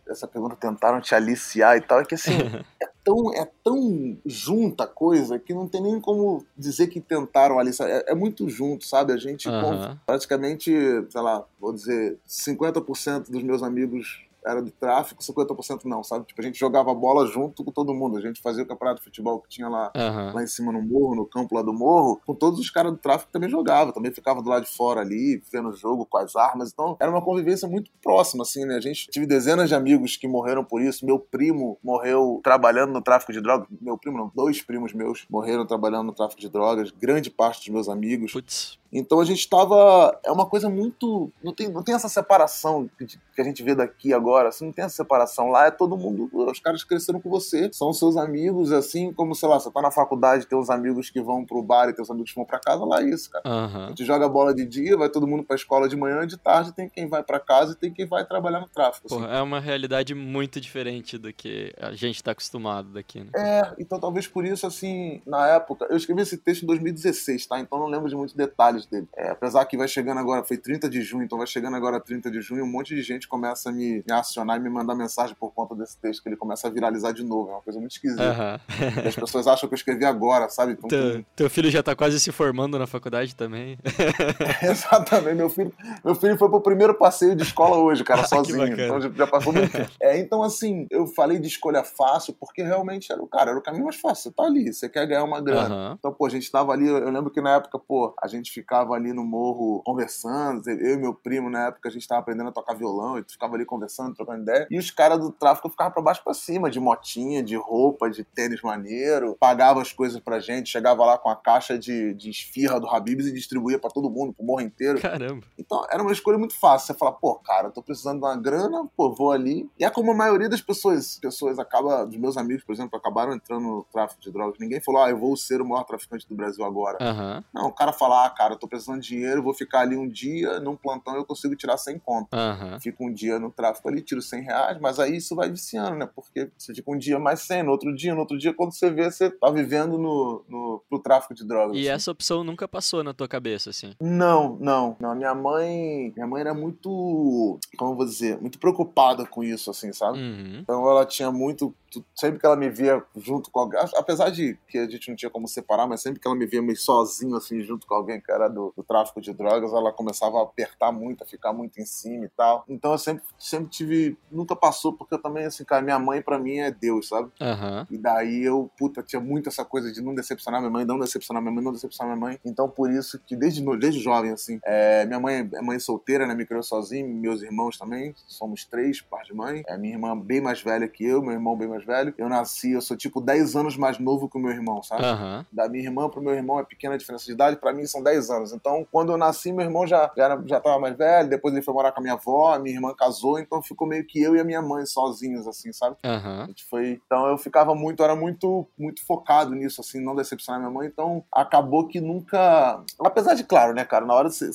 essa 0.09 0.27
pergunta 0.27 0.55
tentaram 0.55 0.99
te 0.99 1.13
aliciar 1.13 1.77
e 1.77 1.81
tal, 1.81 2.01
é 2.01 2.05
que 2.05 2.15
assim, 2.15 2.37
é 2.81 2.89
tão, 3.03 3.33
é 3.33 3.47
tão 3.63 4.17
junta 4.25 4.83
a 4.83 4.87
coisa 4.87 5.39
que 5.39 5.53
não 5.53 5.67
tem 5.67 5.81
nem 5.81 5.99
como 5.99 6.45
dizer 6.57 6.87
que 6.87 6.99
tentaram 6.99 7.59
aliciar. 7.59 7.89
É, 7.89 8.11
é 8.11 8.15
muito 8.15 8.49
junto, 8.49 8.85
sabe? 8.85 9.13
A 9.13 9.17
gente, 9.17 9.49
Aham. 9.49 9.99
praticamente, 10.05 10.71
sei 11.09 11.21
lá, 11.21 11.45
vou 11.59 11.73
dizer, 11.73 12.17
50% 12.27 13.29
dos 13.29 13.43
meus 13.43 13.63
amigos 13.63 14.28
era 14.49 14.61
do 14.61 14.71
tráfico, 14.71 15.21
50% 15.21 15.85
não, 15.85 16.03
sabe? 16.03 16.25
Tipo, 16.25 16.41
a 16.41 16.43
gente 16.43 16.59
jogava 16.59 16.93
bola 16.93 17.27
junto 17.27 17.63
com 17.63 17.71
todo 17.71 17.93
mundo. 17.93 18.17
A 18.17 18.21
gente 18.21 18.41
fazia 18.41 18.63
o 18.63 18.67
campeonato 18.67 18.99
de 18.99 19.05
futebol 19.05 19.39
que 19.39 19.49
tinha 19.49 19.67
lá, 19.67 19.91
Aham. 19.95 20.33
lá 20.33 20.43
em 20.43 20.47
cima 20.47 20.71
no 20.71 20.81
morro, 20.81 21.15
no 21.15 21.25
campo 21.25 21.55
lá 21.55 21.61
do 21.61 21.73
morro, 21.73 22.21
com 22.25 22.33
todos 22.33 22.59
os 22.59 22.69
caras 22.69 22.91
do 22.91 22.97
tráfico 22.97 23.31
também 23.31 23.49
jogava, 23.49 23.93
também 23.93 24.11
ficava 24.11 24.41
do 24.41 24.49
lado 24.49 24.65
de 24.65 24.71
fora 24.71 25.01
ali, 25.01 25.41
vendo 25.51 25.69
o 25.69 25.75
jogo 25.75 26.05
com 26.05 26.17
as 26.17 26.35
armas. 26.35 26.71
Então, 26.71 26.97
era 26.99 27.09
uma 27.09 27.21
convivência 27.21 27.67
muito 27.67 27.91
próxima, 28.01 28.43
assim, 28.43 28.65
né? 28.65 28.75
A 28.75 28.81
gente 28.81 29.07
tive 29.09 29.25
dezenas 29.25 29.69
de 29.69 29.75
amigos 29.75 30.17
que 30.17 30.27
morreram 30.27 30.63
por 30.63 30.81
isso. 30.81 31.05
Meu 31.05 31.19
primo 31.19 31.77
morreu 31.83 32.39
trabalhando 32.43 32.91
no 32.91 33.01
tráfico 33.01 33.31
de 33.31 33.41
drogas. 33.41 33.67
Meu 33.81 33.97
primo 33.97 34.17
não, 34.17 34.31
dois 34.35 34.61
primos 34.61 34.93
meus 34.93 35.25
morreram 35.29 35.65
trabalhando 35.65 36.07
no 36.07 36.13
tráfico 36.13 36.41
de 36.41 36.49
drogas. 36.49 36.91
Grande 36.91 37.29
parte 37.29 37.59
dos 37.59 37.69
meus 37.69 37.89
amigos. 37.89 38.31
Putz. 38.31 38.79
Então 38.91 39.19
a 39.19 39.25
gente 39.25 39.47
tava. 39.47 40.19
É 40.23 40.31
uma 40.31 40.45
coisa 40.45 40.69
muito. 40.69 41.31
Não 41.43 41.53
tem, 41.53 41.69
não 41.69 41.83
tem 41.83 41.93
essa 41.93 42.09
separação 42.09 42.89
que 42.97 43.05
que 43.39 43.41
a 43.41 43.45
gente 43.45 43.63
vê 43.63 43.73
daqui 43.73 44.13
agora. 44.13 44.49
Assim, 44.49 44.65
não 44.65 44.73
tem 44.73 44.83
essa 44.83 44.95
separação. 44.97 45.49
Lá 45.49 45.67
é 45.67 45.71
todo 45.71 45.97
mundo. 45.97 46.29
Os 46.33 46.59
caras 46.59 46.83
cresceram 46.83 47.21
com 47.21 47.29
você. 47.29 47.69
São 47.71 47.93
seus 47.93 48.17
amigos, 48.17 48.71
assim 48.73 49.13
como, 49.13 49.33
sei 49.33 49.47
lá, 49.47 49.59
você 49.59 49.71
tá 49.71 49.81
na 49.81 49.91
faculdade, 49.91 50.45
tem 50.45 50.57
os 50.59 50.69
amigos 50.69 51.09
que 51.09 51.21
vão 51.21 51.45
pro 51.45 51.61
bar 51.63 51.87
e 51.89 51.93
tem 51.93 52.03
os 52.03 52.11
amigos 52.11 52.31
que 52.31 52.35
vão 52.35 52.45
pra 52.45 52.59
casa. 52.59 52.83
Lá 52.83 53.01
é 53.01 53.05
isso, 53.05 53.29
cara. 53.29 53.43
A 53.47 53.49
Aham. 53.49 53.87
gente 53.89 54.03
joga 54.05 54.27
bola 54.27 54.53
de 54.53 54.65
dia, 54.65 54.97
vai 54.97 55.09
todo 55.09 55.25
mundo 55.27 55.43
pra 55.43 55.55
escola 55.55 55.87
de 55.87 55.95
manhã, 55.95 56.25
de 56.27 56.37
tarde 56.37 56.73
tem 56.73 56.89
quem 56.89 57.07
vai 57.07 57.23
pra 57.23 57.39
casa 57.39 57.73
e 57.73 57.75
tem 57.75 57.93
quem 57.93 58.05
vai 58.05 58.25
trabalhar 58.25 58.59
no 58.59 58.67
tráfico. 58.67 59.07
assim. 59.07 59.15
Porra, 59.21 59.33
é 59.37 59.41
uma 59.41 59.59
realidade 59.59 60.13
muito 60.13 60.59
diferente 60.59 61.17
do 61.17 61.31
que 61.31 61.73
a 61.79 61.93
gente 61.93 62.21
tá 62.23 62.31
acostumado 62.31 62.89
daqui, 62.89 63.19
né? 63.21 63.29
É, 63.35 63.73
então 63.79 63.99
talvez 63.99 64.27
por 64.27 64.45
isso, 64.45 64.67
assim, 64.67 65.21
na 65.25 65.47
época, 65.47 65.87
eu 65.89 65.95
escrevi 65.97 66.21
esse 66.21 66.37
texto 66.37 66.63
em 66.63 66.67
2016, 66.67 67.45
tá? 67.47 67.59
Então 67.59 67.79
não 67.79 67.87
lembro 67.87 68.09
de 68.09 68.15
muitos 68.15 68.35
detalhes 68.35 68.85
dele. 68.85 69.07
É, 69.15 69.29
apesar 69.29 69.65
que 69.65 69.77
vai 69.77 69.87
chegando 69.87 70.17
agora, 70.19 70.43
foi 70.43 70.57
30 70.57 70.89
de 70.89 71.01
junho, 71.01 71.23
então 71.23 71.37
vai 71.37 71.47
chegando 71.47 71.75
agora 71.75 71.99
30 71.99 72.29
de 72.31 72.41
junho, 72.41 72.63
um 72.63 72.67
monte 72.67 72.95
de 72.95 73.01
gente 73.01 73.27
começa 73.29 73.69
a 73.69 73.71
me, 73.71 74.03
me 74.05 74.13
acionar 74.13 74.57
e 74.57 74.59
me 74.59 74.69
mandar 74.69 74.95
mensagem 74.95 75.35
por 75.39 75.53
conta 75.53 75.75
desse 75.75 75.97
texto, 75.99 76.21
que 76.23 76.29
ele 76.29 76.35
começa 76.35 76.67
a 76.67 76.71
viralizar 76.71 77.11
de 77.13 77.23
novo. 77.23 77.49
É 77.49 77.53
uma 77.53 77.61
coisa 77.61 77.79
muito 77.79 77.91
esquisita. 77.91 78.59
E 79.03 79.07
as 79.07 79.15
pessoas 79.15 79.47
acham 79.47 79.69
que 79.69 79.73
eu 79.75 79.77
escrevi 79.77 80.03
agora, 80.03 80.49
sabe? 80.49 80.73
Então, 80.73 80.89
Teu, 80.89 81.23
teu 81.35 81.49
filho 81.49 81.69
já 81.69 81.81
tá 81.83 81.95
quase 81.95 82.19
se 82.19 82.31
formando 82.31 82.77
na 82.79 82.87
faculdade 82.87 83.35
também. 83.35 83.77
Exatamente, 84.61 85.35
meu 85.35 85.49
filho, 85.49 85.73
meu 86.03 86.15
filho 86.15 86.37
foi 86.37 86.49
pro 86.49 86.61
primeiro 86.61 86.93
passeio 86.95 87.35
de 87.35 87.43
escola 87.43 87.77
hoje, 87.77 88.03
cara, 88.03 88.21
Ah, 88.21 88.23
que 88.23 88.29
sozinho. 88.29 88.73
Então 88.73 88.99
já- 89.01 89.09
já 89.09 89.27
passou 89.27 89.53
muito 89.53 89.71
tempo. 89.71 89.91
É, 90.01 90.17
então, 90.17 90.41
assim, 90.43 90.87
eu 90.89 91.05
falei 91.07 91.39
de 91.39 91.47
escolha 91.47 91.83
fácil 91.83 92.33
porque 92.39 92.61
realmente 92.63 93.11
era 93.11 93.21
o 93.21 93.27
cara, 93.27 93.51
era 93.51 93.59
o 93.59 93.63
caminho 93.63 93.83
mais 93.85 93.95
fácil. 93.97 94.23
Você 94.23 94.31
tá 94.31 94.43
ali, 94.43 94.73
você 94.73 94.89
quer 94.89 95.05
ganhar 95.05 95.23
uma 95.23 95.41
grana. 95.41 95.75
Aham. 95.75 95.95
Então, 95.99 96.13
pô, 96.13 96.25
a 96.25 96.29
gente 96.29 96.49
tava 96.51 96.71
ali, 96.71 96.87
eu 96.87 97.09
lembro 97.09 97.29
que 97.31 97.41
na 97.41 97.55
época, 97.55 97.77
pô, 97.79 98.13
a 98.21 98.27
gente 98.27 98.51
ficava 98.51 98.93
ali 98.93 99.13
no 99.13 99.23
morro 99.23 99.81
conversando, 99.85 100.67
eu 100.69 100.95
e 100.95 100.97
meu 100.97 101.13
primo, 101.13 101.49
na 101.49 101.67
época, 101.67 101.89
a 101.89 101.91
gente 101.91 102.07
tava 102.07 102.21
aprendendo 102.21 102.49
a 102.49 102.53
tocar 102.53 102.73
violão, 102.73 103.17
e 103.19 103.31
ficava 103.31 103.55
ali 103.55 103.65
conversando, 103.65 104.15
trocando 104.15 104.41
ideia, 104.41 104.67
e 104.69 104.77
os 104.77 104.91
caras 104.91 105.19
do 105.19 105.31
tráfico 105.31 105.69
ficavam 105.69 105.93
pra 105.93 106.01
baixo 106.01 106.23
pra 106.23 106.33
cima, 106.33 106.69
de 106.69 106.79
motinha, 106.79 107.43
de 107.43 107.55
roupa, 107.55 108.09
de 108.09 108.23
tênis 108.23 108.61
maneiro, 108.61 109.35
pagava 109.39 109.81
as 109.81 109.91
coisas 109.91 110.19
pra 110.19 110.39
gente, 110.39 110.69
chegava 110.69 111.05
lá 111.05 111.17
com 111.17 111.29
a 111.29 111.35
caixa 111.35 111.77
de, 111.77 112.13
de 112.13 112.29
esfirra 112.29 112.79
do 112.79 112.87
Habibs 112.87 113.27
e 113.27 113.33
distribuía 113.33 113.79
pra 113.79 113.89
todo 113.89 114.09
mundo, 114.09 114.33
pro 114.33 114.45
morro 114.45 114.61
inteiro. 114.61 114.99
Caramba. 114.99 115.45
Então, 115.57 115.85
era 115.89 116.01
uma 116.01 116.11
escolha 116.11 116.37
muito 116.37 116.57
fácil. 116.59 116.87
Você 116.87 116.93
fala, 116.99 117.11
pô, 117.11 117.35
cara, 117.35 117.67
eu 117.67 117.71
tô 117.71 117.81
precisando 117.81 118.19
de 118.19 118.25
uma 118.25 118.35
grana, 118.35 118.87
pô, 118.95 119.13
vou 119.13 119.31
ali. 119.31 119.69
E 119.79 119.85
é 119.85 119.89
como 119.89 120.11
a 120.11 120.15
maioria 120.15 120.49
das 120.49 120.61
pessoas, 120.61 121.17
pessoas 121.21 121.59
acaba, 121.59 122.05
dos 122.05 122.17
meus 122.17 122.37
amigos, 122.37 122.63
por 122.63 122.73
exemplo, 122.73 122.97
acabaram 122.97 123.33
entrando 123.33 123.61
no 123.61 123.85
tráfico 123.91 124.21
de 124.21 124.31
drogas. 124.31 124.59
Ninguém 124.59 124.81
falou, 124.81 125.03
ah, 125.03 125.09
eu 125.09 125.17
vou 125.17 125.35
ser 125.35 125.61
o 125.61 125.65
maior 125.67 125.83
traficante 125.83 126.27
do 126.27 126.35
Brasil 126.35 126.63
agora. 126.63 126.97
Aham. 127.01 127.43
Não, 127.53 127.67
o 127.67 127.73
cara 127.73 127.91
fala, 127.93 128.25
ah, 128.25 128.29
cara, 128.29 128.53
eu 128.53 128.57
tô 128.57 128.67
precisando 128.67 129.01
de 129.01 129.09
dinheiro, 129.09 129.43
vou 129.43 129.53
ficar 129.53 129.81
ali 129.81 129.97
um 129.97 130.07
dia, 130.07 130.59
num 130.59 130.75
plantão 130.75 131.15
eu 131.15 131.25
consigo 131.25 131.55
tirar 131.55 131.77
100 131.77 131.99
conto. 131.99 132.33
Aham. 132.33 132.79
Fico 132.79 133.05
um 133.05 133.08
dia 133.13 133.39
no 133.39 133.51
tráfico 133.51 133.87
ali, 133.89 134.01
tiro 134.01 134.21
100 134.21 134.43
reais, 134.43 134.77
mas 134.79 134.99
aí 134.99 135.17
isso 135.17 135.35
vai 135.35 135.49
viciando, 135.49 135.95
né? 135.95 136.09
Porque 136.13 136.49
você 136.57 136.73
fica 136.73 136.91
um 136.91 136.97
dia 136.97 137.19
mais 137.19 137.41
100, 137.41 137.63
no 137.63 137.71
outro 137.71 137.95
dia, 137.95 138.13
no 138.13 138.21
outro 138.21 138.37
dia, 138.37 138.53
quando 138.53 138.73
você 138.73 138.89
vê, 138.89 139.09
você 139.09 139.29
tá 139.29 139.49
vivendo 139.49 139.97
no, 139.97 140.43
no, 140.47 140.83
pro 140.89 140.99
tráfico 140.99 141.33
de 141.33 141.45
drogas. 141.45 141.75
E 141.75 141.81
assim. 141.81 141.89
essa 141.89 142.11
opção 142.11 142.43
nunca 142.43 142.67
passou 142.67 143.03
na 143.03 143.13
tua 143.13 143.27
cabeça, 143.27 143.69
assim? 143.69 143.93
Não, 144.01 144.57
não, 144.59 144.95
não. 144.99 145.15
Minha 145.15 145.35
mãe, 145.35 146.11
minha 146.15 146.27
mãe 146.27 146.41
era 146.41 146.53
muito, 146.53 147.59
como 147.77 147.91
eu 147.91 147.95
vou 147.95 148.05
dizer, 148.05 148.39
muito 148.39 148.59
preocupada 148.59 149.25
com 149.25 149.43
isso, 149.43 149.69
assim, 149.69 149.91
sabe? 149.93 150.19
Uhum. 150.19 150.59
Então 150.61 150.89
ela 150.89 151.05
tinha 151.05 151.31
muito, 151.31 151.73
sempre 152.15 152.39
que 152.39 152.45
ela 152.45 152.55
me 152.55 152.69
via 152.69 153.03
junto 153.15 153.49
com 153.51 153.59
alguém, 153.59 153.79
apesar 153.95 154.29
de 154.29 154.57
que 154.67 154.77
a 154.77 154.89
gente 154.89 155.09
não 155.09 155.15
tinha 155.15 155.29
como 155.29 155.47
separar, 155.47 155.87
mas 155.87 156.01
sempre 156.01 156.19
que 156.19 156.27
ela 156.27 156.35
me 156.35 156.45
via 156.45 156.61
meio 156.61 156.77
sozinho, 156.77 157.35
assim, 157.35 157.61
junto 157.61 157.87
com 157.87 157.95
alguém 157.95 158.19
que 158.19 158.31
era 158.31 158.47
do, 158.47 158.73
do 158.75 158.83
tráfico 158.83 159.21
de 159.21 159.33
drogas, 159.33 159.73
ela 159.73 159.91
começava 159.91 160.39
a 160.39 160.43
apertar 160.43 160.91
muito, 160.91 161.23
a 161.23 161.27
ficar 161.27 161.53
muito 161.53 161.79
em 161.79 161.85
cima 161.85 162.25
e 162.25 162.29
tal. 162.29 162.63
Então 162.67 162.91
eu 162.91 162.97
sempre, 162.97 163.23
sempre 163.37 163.69
tive, 163.69 164.17
nunca 164.31 164.55
passou, 164.55 164.93
porque 164.93 165.15
eu 165.15 165.21
também, 165.21 165.45
assim, 165.45 165.63
cara, 165.63 165.81
minha 165.81 165.99
mãe 165.99 166.21
pra 166.21 166.37
mim 166.37 166.57
é 166.57 166.71
Deus, 166.71 167.07
sabe? 167.07 167.31
Aham. 167.41 167.87
E 167.89 167.97
daí 167.97 168.43
eu, 168.43 168.69
puta, 168.77 169.01
tinha 169.01 169.19
muito 169.19 169.49
essa 169.49 169.65
coisa 169.65 169.91
de 169.91 170.01
não 170.01 170.13
decepcionar 170.13 170.61
minha 170.61 170.71
mãe, 170.71 170.85
não 170.85 170.99
decepcionar 170.99 171.41
minha 171.41 171.53
mãe, 171.53 171.63
não 171.63 171.73
decepcionar 171.73 172.15
minha 172.15 172.29
mãe. 172.29 172.39
Então 172.45 172.69
por 172.69 172.91
isso 172.91 173.19
que 173.25 173.35
desde, 173.35 173.63
desde 173.77 173.99
jovem, 173.99 174.31
assim, 174.31 174.59
é, 174.63 175.05
minha 175.05 175.19
mãe 175.19 175.49
é 175.53 175.61
mãe 175.61 175.79
solteira, 175.79 176.25
né? 176.27 176.33
Me 176.33 176.45
criou 176.45 176.63
sozinho, 176.63 177.07
meus 177.07 177.41
irmãos 177.41 177.77
também, 177.77 178.13
somos 178.27 178.65
três, 178.65 179.01
par 179.01 179.23
de 179.23 179.33
mãe. 179.33 179.63
É 179.67 179.77
minha 179.77 179.93
irmã 179.93 180.17
bem 180.17 180.41
mais 180.41 180.61
velha 180.61 180.87
que 180.87 181.05
eu, 181.05 181.21
meu 181.21 181.31
irmão 181.31 181.57
bem 181.57 181.67
mais 181.67 181.78
velho. 181.85 182.13
Eu 182.17 182.29
nasci, 182.29 182.71
eu 182.71 182.81
sou 182.81 182.95
tipo 182.97 183.21
10 183.21 183.55
anos 183.55 183.75
mais 183.77 183.99
novo 183.99 184.29
que 184.29 184.37
o 184.37 184.41
meu 184.41 184.51
irmão, 184.51 184.81
sabe? 184.83 185.03
Aham. 185.05 185.45
Da 185.51 185.67
minha 185.69 185.83
irmã 185.83 186.09
pro 186.09 186.21
meu 186.21 186.33
irmão 186.33 186.59
é 186.59 186.63
pequena 186.63 186.97
diferença 186.97 187.25
de 187.25 187.31
idade, 187.31 187.57
pra 187.57 187.73
mim 187.73 187.85
são 187.85 188.01
10 188.03 188.29
anos. 188.29 188.53
Então, 188.53 188.85
quando 188.91 189.11
eu 189.11 189.17
nasci, 189.17 189.51
meu 189.51 189.65
irmão 189.65 189.85
já, 189.87 190.11
já, 190.15 190.23
era, 190.25 190.41
já 190.45 190.59
tava 190.59 190.79
mais 190.79 190.95
velho, 190.97 191.29
depois 191.29 191.53
ele 191.53 191.63
foi 191.63 191.73
morar 191.73 191.91
com 191.91 191.99
a 191.99 192.03
minha 192.03 192.13
avó, 192.15 192.53
a 192.53 192.59
minha 192.59 192.75
irmã 192.75 192.93
casou, 192.97 193.39
então 193.39 193.61
ficou 193.61 193.87
meio 193.87 194.05
que 194.05 194.21
eu 194.21 194.35
e 194.35 194.39
a 194.39 194.43
minha 194.43 194.61
mãe 194.61 194.85
sozinhos, 194.85 195.47
assim, 195.47 195.71
sabe? 195.73 195.95
A 196.03 196.09
Aham. 196.09 196.45
gente 196.47 196.65
foi. 196.65 197.01
Então 197.05 197.27
eu 197.27 197.37
ficava 197.37 197.73
muito, 197.75 197.99
eu 198.01 198.05
era 198.05 198.15
muito, 198.15 198.67
muito 198.77 199.05
focado 199.05 199.53
nisso, 199.55 199.81
assim, 199.81 199.99
não 200.03 200.15
decepcionar 200.15 200.59
minha 200.59 200.71
mãe. 200.71 200.87
Então 200.87 201.23
acabou 201.31 201.87
que 201.87 201.99
nunca. 202.01 202.83
Apesar 203.03 203.33
de, 203.33 203.43
claro, 203.43 203.73
né, 203.73 203.85
cara, 203.85 204.05
na 204.05 204.13
hora 204.13 204.29
você- 204.29 204.49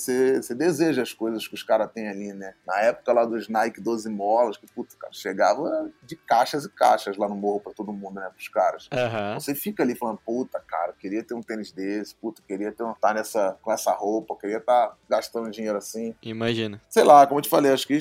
deseja 0.55 1.03
as 1.03 1.13
coisas 1.13 1.47
que 1.47 1.55
os 1.55 1.63
caras 1.63 1.91
têm 1.93 2.09
ali, 2.09 2.33
né? 2.33 2.55
Na 2.67 2.79
época 2.81 3.13
lá 3.13 3.25
dos 3.25 3.49
Nike 3.49 3.81
12 3.81 4.09
molas, 4.09 4.57
que, 4.57 4.67
puta, 4.67 4.95
cara, 4.99 5.13
chegava 5.13 5.91
de 6.03 6.17
caixas 6.17 6.65
e 6.65 6.71
caixas 6.71 7.14
lá 7.17 7.29
no 7.29 7.35
morro 7.35 7.61
pra 7.61 7.73
todo 7.73 7.93
mundo, 7.93 8.15
né, 8.15 8.31
pros 8.35 8.49
caras. 8.49 8.89
Aham. 8.93 9.39
Você 9.39 9.55
fica 9.55 9.83
ali 9.83 9.95
falando, 9.95 10.19
puta, 10.25 10.61
cara, 10.61 10.93
queria 10.99 11.23
ter 11.23 11.35
um 11.35 11.43
tênis 11.43 11.73
desse, 11.73 12.15
puta, 12.15 12.43
queria 12.47 12.73
ter 12.73 12.83
um, 12.83 12.95
tá 12.95 13.15
nessa, 13.15 13.57
com 13.63 13.73
essa 13.73 13.93
roupa, 13.93 14.37
queria 14.37 14.59
estar 14.59 14.97
gastando 15.09 15.51
dinheiro 15.51 15.79
assim. 15.79 16.15
Imagina. 16.23 16.81
Sei 16.89 17.05
lá, 17.05 17.27
como 17.27 17.39
eu 17.39 17.43
te 17.43 17.49
falei, 17.49 17.73
acho 17.73 17.87
que 17.87 18.01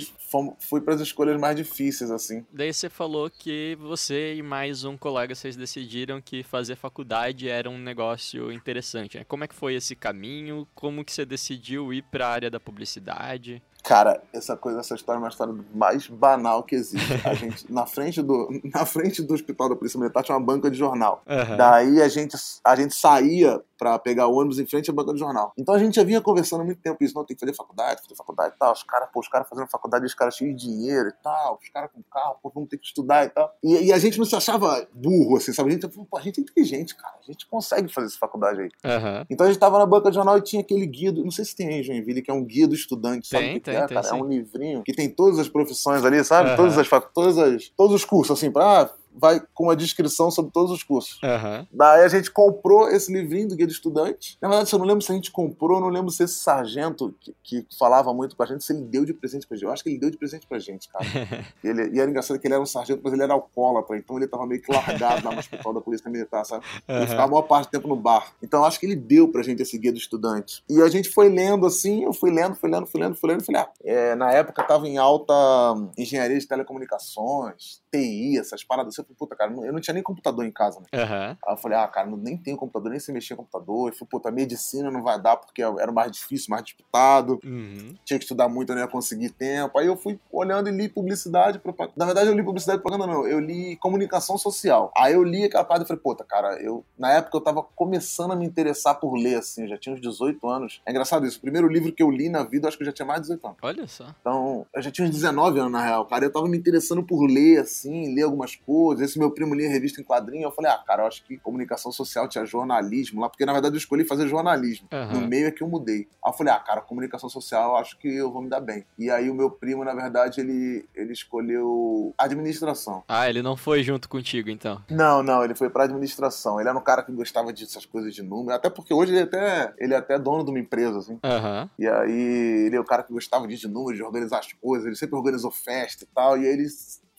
fui 0.59 0.81
pras 0.81 0.99
escolhas 1.01 1.39
mais 1.39 1.55
difíceis, 1.55 2.09
assim. 2.11 2.45
Daí 2.51 2.73
você 2.73 2.89
falou 2.89 3.29
que 3.29 3.77
você 3.79 4.35
e 4.35 4.41
mais 4.41 4.83
um 4.83 4.97
colega, 4.97 5.35
vocês 5.35 5.55
decidiram 5.55 6.21
que 6.21 6.43
fazer 6.43 6.75
faculdade 6.75 7.49
era 7.49 7.69
um 7.69 7.77
negócio 7.77 8.51
interessante. 8.51 9.17
né? 9.17 9.23
Como 9.23 9.43
é 9.43 9.47
que 9.47 9.55
foi 9.55 9.75
esse 9.75 9.95
caminho? 9.95 10.67
Como 10.73 11.03
que 11.03 11.11
você 11.11 11.25
decidiu 11.25 11.93
ir 11.93 12.03
pra 12.03 12.27
área 12.27 12.49
da 12.49 12.59
publicidade? 12.59 13.61
Cara, 13.83 14.23
essa 14.31 14.55
coisa, 14.55 14.79
essa 14.79 14.95
história 14.95 15.17
é 15.17 15.21
uma 15.21 15.27
história 15.27 15.53
mais 15.75 16.07
banal 16.07 16.63
que 16.63 16.73
existe. 16.73 17.13
A 17.27 17.33
gente, 17.35 17.71
na 17.71 17.85
frente 17.85 18.21
do, 18.21 18.47
na 18.73 18.85
frente 18.85 19.21
do 19.21 19.33
hospital 19.33 19.69
da 19.69 19.75
Polícia 19.75 19.99
Militar 19.99 20.23
tinha 20.23 20.37
uma 20.37 20.45
banca 20.45 20.71
de 20.71 20.77
jornal. 20.77 21.21
Aham. 21.27 21.57
Daí 21.57 22.01
a 22.01 22.07
gente, 22.07 22.37
a 22.63 22.75
gente 22.75 22.95
saía 22.95 23.61
pra 23.83 23.99
pegar 23.99 24.27
o 24.27 24.35
ônibus 24.35 24.59
em 24.59 24.65
frente 24.65 24.89
à 24.89 24.93
banca 24.93 25.13
de 25.13 25.19
jornal. 25.19 25.51
Então 25.57 25.75
a 25.75 25.77
gente 25.77 25.95
já 25.95 26.03
vinha 26.03 26.21
conversando 26.21 26.61
há 26.61 26.63
muito 26.63 26.81
tempo 26.81 27.03
isso. 27.03 27.13
Não, 27.13 27.25
tem 27.25 27.35
que 27.35 27.41
fazer 27.41 27.53
faculdade, 27.53 28.01
fazer 28.01 28.15
faculdade 28.15 28.55
e 28.55 28.57
tal. 28.57 28.71
Os 28.71 28.83
caras, 28.83 29.09
pô, 29.13 29.19
os 29.19 29.27
caras 29.27 29.49
fazendo 29.49 29.67
faculdade, 29.67 30.05
os 30.05 30.13
caras 30.13 30.35
cheios 30.37 30.55
de 30.55 30.67
dinheiro 30.67 31.09
e 31.09 31.13
tal. 31.21 31.59
Os 31.61 31.67
caras 31.67 31.91
com 31.91 32.01
carro, 32.03 32.37
pô, 32.41 32.49
vamos 32.53 32.69
ter 32.69 32.77
que 32.77 32.85
estudar 32.85 33.25
e 33.25 33.29
tal. 33.29 33.53
E, 33.61 33.87
e 33.87 33.93
a 33.93 33.97
gente 33.97 34.17
não 34.17 34.25
se 34.25 34.35
achava 34.35 34.87
burro, 34.93 35.35
assim, 35.35 35.51
sabe? 35.51 35.69
A 35.69 35.73
gente, 35.73 35.87
pô, 35.87 36.17
a 36.17 36.21
gente 36.21 36.39
é 36.39 36.43
inteligente, 36.43 36.95
cara. 36.95 37.15
A 37.21 37.25
gente 37.25 37.45
consegue 37.47 37.93
fazer 37.93 38.07
essa 38.07 38.17
faculdade 38.17 38.61
aí. 38.61 38.69
Aham. 38.85 39.25
Então 39.29 39.45
a 39.45 39.49
gente 39.49 39.59
tava 39.59 39.77
na 39.77 39.85
banca 39.85 40.09
de 40.09 40.15
jornal 40.15 40.37
e 40.37 40.41
tinha 40.41 40.61
aquele 40.61 40.85
guia, 40.85 41.11
do, 41.11 41.23
não 41.23 41.31
sei 41.31 41.43
se 41.43 41.53
tem 41.53 41.67
aí 41.67 41.81
em 41.81 41.83
Joinville, 41.83 42.21
que 42.21 42.31
é 42.31 42.33
um 42.33 42.45
guia 42.45 42.67
do 42.67 42.75
estudante, 42.75 43.27
sabe 43.27 43.43
Tem, 43.43 43.53
que 43.55 43.59
que 43.59 43.65
tem, 43.65 43.75
é, 43.75 43.85
tem, 43.85 43.95
cara? 43.95 44.07
É 44.07 44.09
sim. 44.09 44.21
um 44.21 44.27
livrinho 44.27 44.83
que 44.83 44.93
tem 44.93 45.09
todas 45.09 45.39
as 45.39 45.49
profissões 45.49 46.05
ali, 46.05 46.23
sabe? 46.23 46.49
Aham. 46.49 46.55
Todas 46.55 46.77
as, 46.77 46.89
todas 47.13 47.37
as, 47.37 47.69
todos 47.75 47.93
os 47.93 48.05
cursos, 48.05 48.37
assim, 48.37 48.49
pra, 48.49 48.83
ah, 48.83 48.89
vai 49.15 49.41
com 49.53 49.65
uma 49.65 49.75
descrição 49.75 50.31
sobre 50.31 50.51
todos 50.51 50.71
os 50.71 50.83
cursos. 50.83 51.19
Aham. 51.23 51.67
Daí 51.71 52.03
a 52.03 52.07
gente 52.07 52.31
comprou 52.31 52.89
esse 52.89 53.11
livrinho 53.11 53.47
do 53.47 53.55
Guia 53.55 53.67
do 53.67 53.71
Estudante. 53.71 54.37
Na 54.41 54.47
verdade, 54.47 54.73
eu 54.73 54.79
não 54.79 54.85
lembro 54.85 55.01
se 55.01 55.11
a 55.11 55.15
gente 55.15 55.31
comprou, 55.31 55.79
não 55.79 55.89
lembro 55.89 56.11
se 56.11 56.23
esse 56.23 56.35
sargento 56.35 57.13
que, 57.19 57.35
que 57.43 57.67
falava 57.77 58.13
muito 58.13 58.35
com 58.35 58.43
a 58.43 58.45
gente, 58.45 58.63
se 58.63 58.73
ele 58.73 58.81
deu 58.81 59.05
de 59.05 59.13
presente 59.13 59.47
pra 59.47 59.55
gente. 59.55 59.65
Eu 59.65 59.71
acho 59.71 59.83
que 59.83 59.89
ele 59.89 59.99
deu 59.99 60.09
de 60.09 60.17
presente 60.17 60.47
pra 60.47 60.59
gente, 60.59 60.89
cara. 60.89 61.05
ele, 61.63 61.95
e 61.95 61.99
era 61.99 62.09
engraçado 62.09 62.39
que 62.39 62.47
ele 62.47 62.53
era 62.53 62.63
um 62.63 62.65
sargento, 62.65 63.01
mas 63.03 63.13
ele 63.13 63.23
era 63.23 63.33
alcoólatra, 63.33 63.97
então 63.97 64.17
ele 64.17 64.27
tava 64.27 64.45
meio 64.45 64.61
que 64.61 64.71
largado 64.71 65.25
lá 65.25 65.31
no 65.31 65.39
hospital 65.39 65.73
da 65.73 65.81
Polícia 65.81 66.09
Militar, 66.09 66.45
sabe? 66.45 66.65
Ele 66.87 66.99
Aham. 66.99 67.07
ficava 67.07 67.23
a 67.23 67.27
maior 67.27 67.43
parte 67.43 67.67
do 67.67 67.71
tempo 67.71 67.87
no 67.87 67.95
bar. 67.95 68.33
Então 68.41 68.61
eu 68.61 68.65
acho 68.65 68.79
que 68.79 68.85
ele 68.85 68.95
deu 68.95 69.27
pra 69.27 69.43
gente 69.43 69.61
esse 69.61 69.77
guia 69.77 69.91
do 69.91 69.97
estudante. 69.97 70.63
E 70.69 70.81
a 70.81 70.89
gente 70.89 71.09
foi 71.09 71.29
lendo 71.29 71.65
assim, 71.65 72.03
eu 72.03 72.13
fui 72.13 72.31
lendo, 72.31 72.55
fui 72.55 72.69
lendo, 72.69 72.87
fui 72.87 73.01
lendo, 73.01 73.15
fui 73.15 73.29
lendo, 73.29 73.41
e 73.41 73.45
falei, 73.45 73.61
ah, 73.61 73.69
é, 73.83 74.15
na 74.15 74.31
época 74.31 74.63
tava 74.63 74.87
em 74.87 74.97
alta 74.97 75.33
hum, 75.73 75.91
engenharia 75.97 76.37
de 76.37 76.47
telecomunicações, 76.47 77.81
TI, 77.91 78.37
essas 78.39 78.63
paradas. 78.63 78.95
Eu 79.03 79.15
falei, 79.15 79.17
puta, 79.17 79.35
cara, 79.35 79.51
eu 79.65 79.73
não 79.73 79.79
tinha 79.81 79.93
nem 79.93 80.03
computador 80.03 80.45
em 80.45 80.51
casa, 80.51 80.79
né? 80.79 80.85
Aham. 80.93 81.37
Aí 81.45 81.53
eu 81.53 81.57
falei, 81.57 81.77
ah, 81.77 81.87
cara, 81.87 82.07
não- 82.09 82.17
nem 82.17 82.37
tenho 82.37 82.57
computador, 82.57 82.89
nem 82.91 82.99
sei 82.99 83.13
mexer 83.13 83.33
em 83.33 83.37
computador. 83.37 83.89
Eu 83.89 83.93
falei, 83.93 84.07
puta, 84.09 84.31
medicina 84.31 84.89
não 84.91 85.01
vai 85.03 85.21
dar 85.21 85.37
porque 85.37 85.61
era 85.61 85.91
mais 85.91 86.11
difícil, 86.11 86.47
mais 86.49 86.63
disputado. 86.63 87.39
Uhum. 87.43 87.95
Tinha 88.05 88.17
que 88.17 88.25
estudar 88.25 88.47
muito, 88.49 88.69
eu 88.71 88.75
não 88.75 88.81
ia 88.83 88.87
conseguir 88.87 89.29
tempo. 89.29 89.77
Aí 89.77 89.87
eu 89.87 89.95
fui 89.97 90.19
olhando 90.31 90.69
e 90.69 90.71
li 90.71 90.87
publicidade, 90.89 91.59
propaganda. 91.59 91.93
Na 91.97 92.05
verdade, 92.05 92.27
eu 92.29 92.35
li 92.35 92.43
publicidade 92.43 92.81
propaganda, 92.81 93.11
não. 93.11 93.27
Eu 93.27 93.39
li 93.39 93.75
comunicação 93.77 94.37
social. 94.37 94.91
Aí 94.97 95.13
eu 95.13 95.23
li 95.23 95.43
aquela 95.43 95.63
parada 95.63 95.83
e 95.83 95.87
falei, 95.87 96.01
puta, 96.01 96.23
cara, 96.23 96.61
eu. 96.61 96.83
Na 96.97 97.11
época 97.13 97.37
eu 97.37 97.41
tava 97.41 97.63
começando 97.63 98.31
a 98.31 98.35
me 98.35 98.45
interessar 98.45 98.99
por 98.99 99.15
ler, 99.15 99.39
assim, 99.39 99.63
eu 99.63 99.67
já 99.69 99.77
tinha 99.77 99.93
uns 99.95 100.01
18 100.01 100.47
anos. 100.47 100.81
É 100.85 100.91
engraçado 100.91 101.25
isso. 101.25 101.37
O 101.37 101.41
primeiro 101.41 101.67
livro 101.67 101.91
que 101.91 102.01
eu 102.03 102.09
li 102.11 102.29
na 102.29 102.43
vida, 102.43 102.65
eu 102.65 102.67
acho 102.69 102.77
que 102.77 102.83
eu 102.83 102.87
já 102.87 102.93
tinha 102.93 103.05
mais 103.05 103.21
de 103.21 103.27
18 103.27 103.45
anos. 103.47 103.57
Olha 103.61 103.87
só. 103.87 104.05
Então, 104.21 104.65
eu 104.73 104.81
já 104.81 104.91
tinha 104.91 105.07
uns 105.07 105.11
19 105.11 105.59
anos, 105.59 105.71
na 105.71 105.81
real, 105.83 106.05
cara. 106.05 106.25
Eu 106.25 106.31
tava 106.31 106.47
me 106.47 106.57
interessando 106.57 107.03
por 107.03 107.25
ler, 107.25 107.59
assim, 107.59 108.13
ler 108.13 108.23
algumas 108.23 108.55
coisas. 108.55 108.92
Esse 109.01 109.19
meu 109.19 109.31
primo 109.31 109.55
lia 109.55 109.69
revista 109.69 110.01
em 110.01 110.03
quadrinho. 110.03 110.43
Eu 110.43 110.51
falei, 110.51 110.71
ah, 110.71 110.77
cara, 110.77 111.03
eu 111.03 111.07
acho 111.07 111.23
que 111.23 111.37
comunicação 111.37 111.91
social 111.91 112.27
tinha 112.27 112.45
jornalismo 112.45 113.21
lá, 113.21 113.29
porque 113.29 113.45
na 113.45 113.53
verdade 113.53 113.75
eu 113.75 113.79
escolhi 113.79 114.03
fazer 114.05 114.27
jornalismo. 114.27 114.87
Aham. 114.91 115.21
No 115.21 115.27
meio 115.27 115.47
é 115.47 115.51
que 115.51 115.63
eu 115.63 115.67
mudei. 115.67 116.07
Aí 116.23 116.31
eu 116.31 116.33
falei, 116.33 116.53
ah, 116.53 116.59
cara, 116.59 116.81
comunicação 116.81 117.29
social 117.29 117.71
eu 117.71 117.77
acho 117.77 117.97
que 117.97 118.07
eu 118.07 118.31
vou 118.31 118.41
me 118.41 118.49
dar 118.49 118.61
bem. 118.61 118.85
E 118.97 119.09
aí 119.09 119.29
o 119.29 119.35
meu 119.35 119.49
primo, 119.49 119.83
na 119.83 119.93
verdade, 119.93 120.39
ele, 120.39 120.85
ele 120.93 121.13
escolheu 121.13 122.13
administração. 122.17 123.03
Ah, 123.07 123.29
ele 123.29 123.41
não 123.41 123.55
foi 123.55 123.83
junto 123.83 124.07
contigo, 124.07 124.49
então. 124.49 124.81
Não, 124.89 125.23
não, 125.23 125.43
ele 125.43 125.55
foi 125.55 125.69
pra 125.69 125.85
administração. 125.85 126.59
Ele 126.59 126.69
era 126.69 126.77
um 126.77 126.83
cara 126.83 127.03
que 127.03 127.11
gostava 127.11 127.51
dessas 127.51 127.85
coisas 127.85 128.13
de 128.13 128.21
número. 128.21 128.55
Até 128.55 128.69
porque 128.69 128.93
hoje 128.93 129.11
ele 129.11 129.19
é 129.19 129.23
até, 129.23 129.73
ele 129.77 129.93
é 129.93 129.97
até 129.97 130.19
dono 130.19 130.43
de 130.43 130.51
uma 130.51 130.59
empresa, 130.59 130.99
assim. 130.99 131.19
Aham. 131.23 131.69
E 131.77 131.87
aí 131.87 132.65
ele 132.65 132.75
é 132.75 132.79
o 132.79 132.85
cara 132.85 133.03
que 133.03 133.13
gostava 133.13 133.47
de 133.47 133.67
números, 133.67 133.97
de 133.97 134.03
organizar 134.03 134.39
as 134.39 134.53
coisas, 134.53 134.85
ele 134.85 134.95
sempre 134.95 135.15
organizou 135.15 135.51
festa 135.51 136.03
e 136.03 136.07
tal, 136.13 136.37
e 136.37 136.45
aí 136.45 136.53
ele 136.53 136.67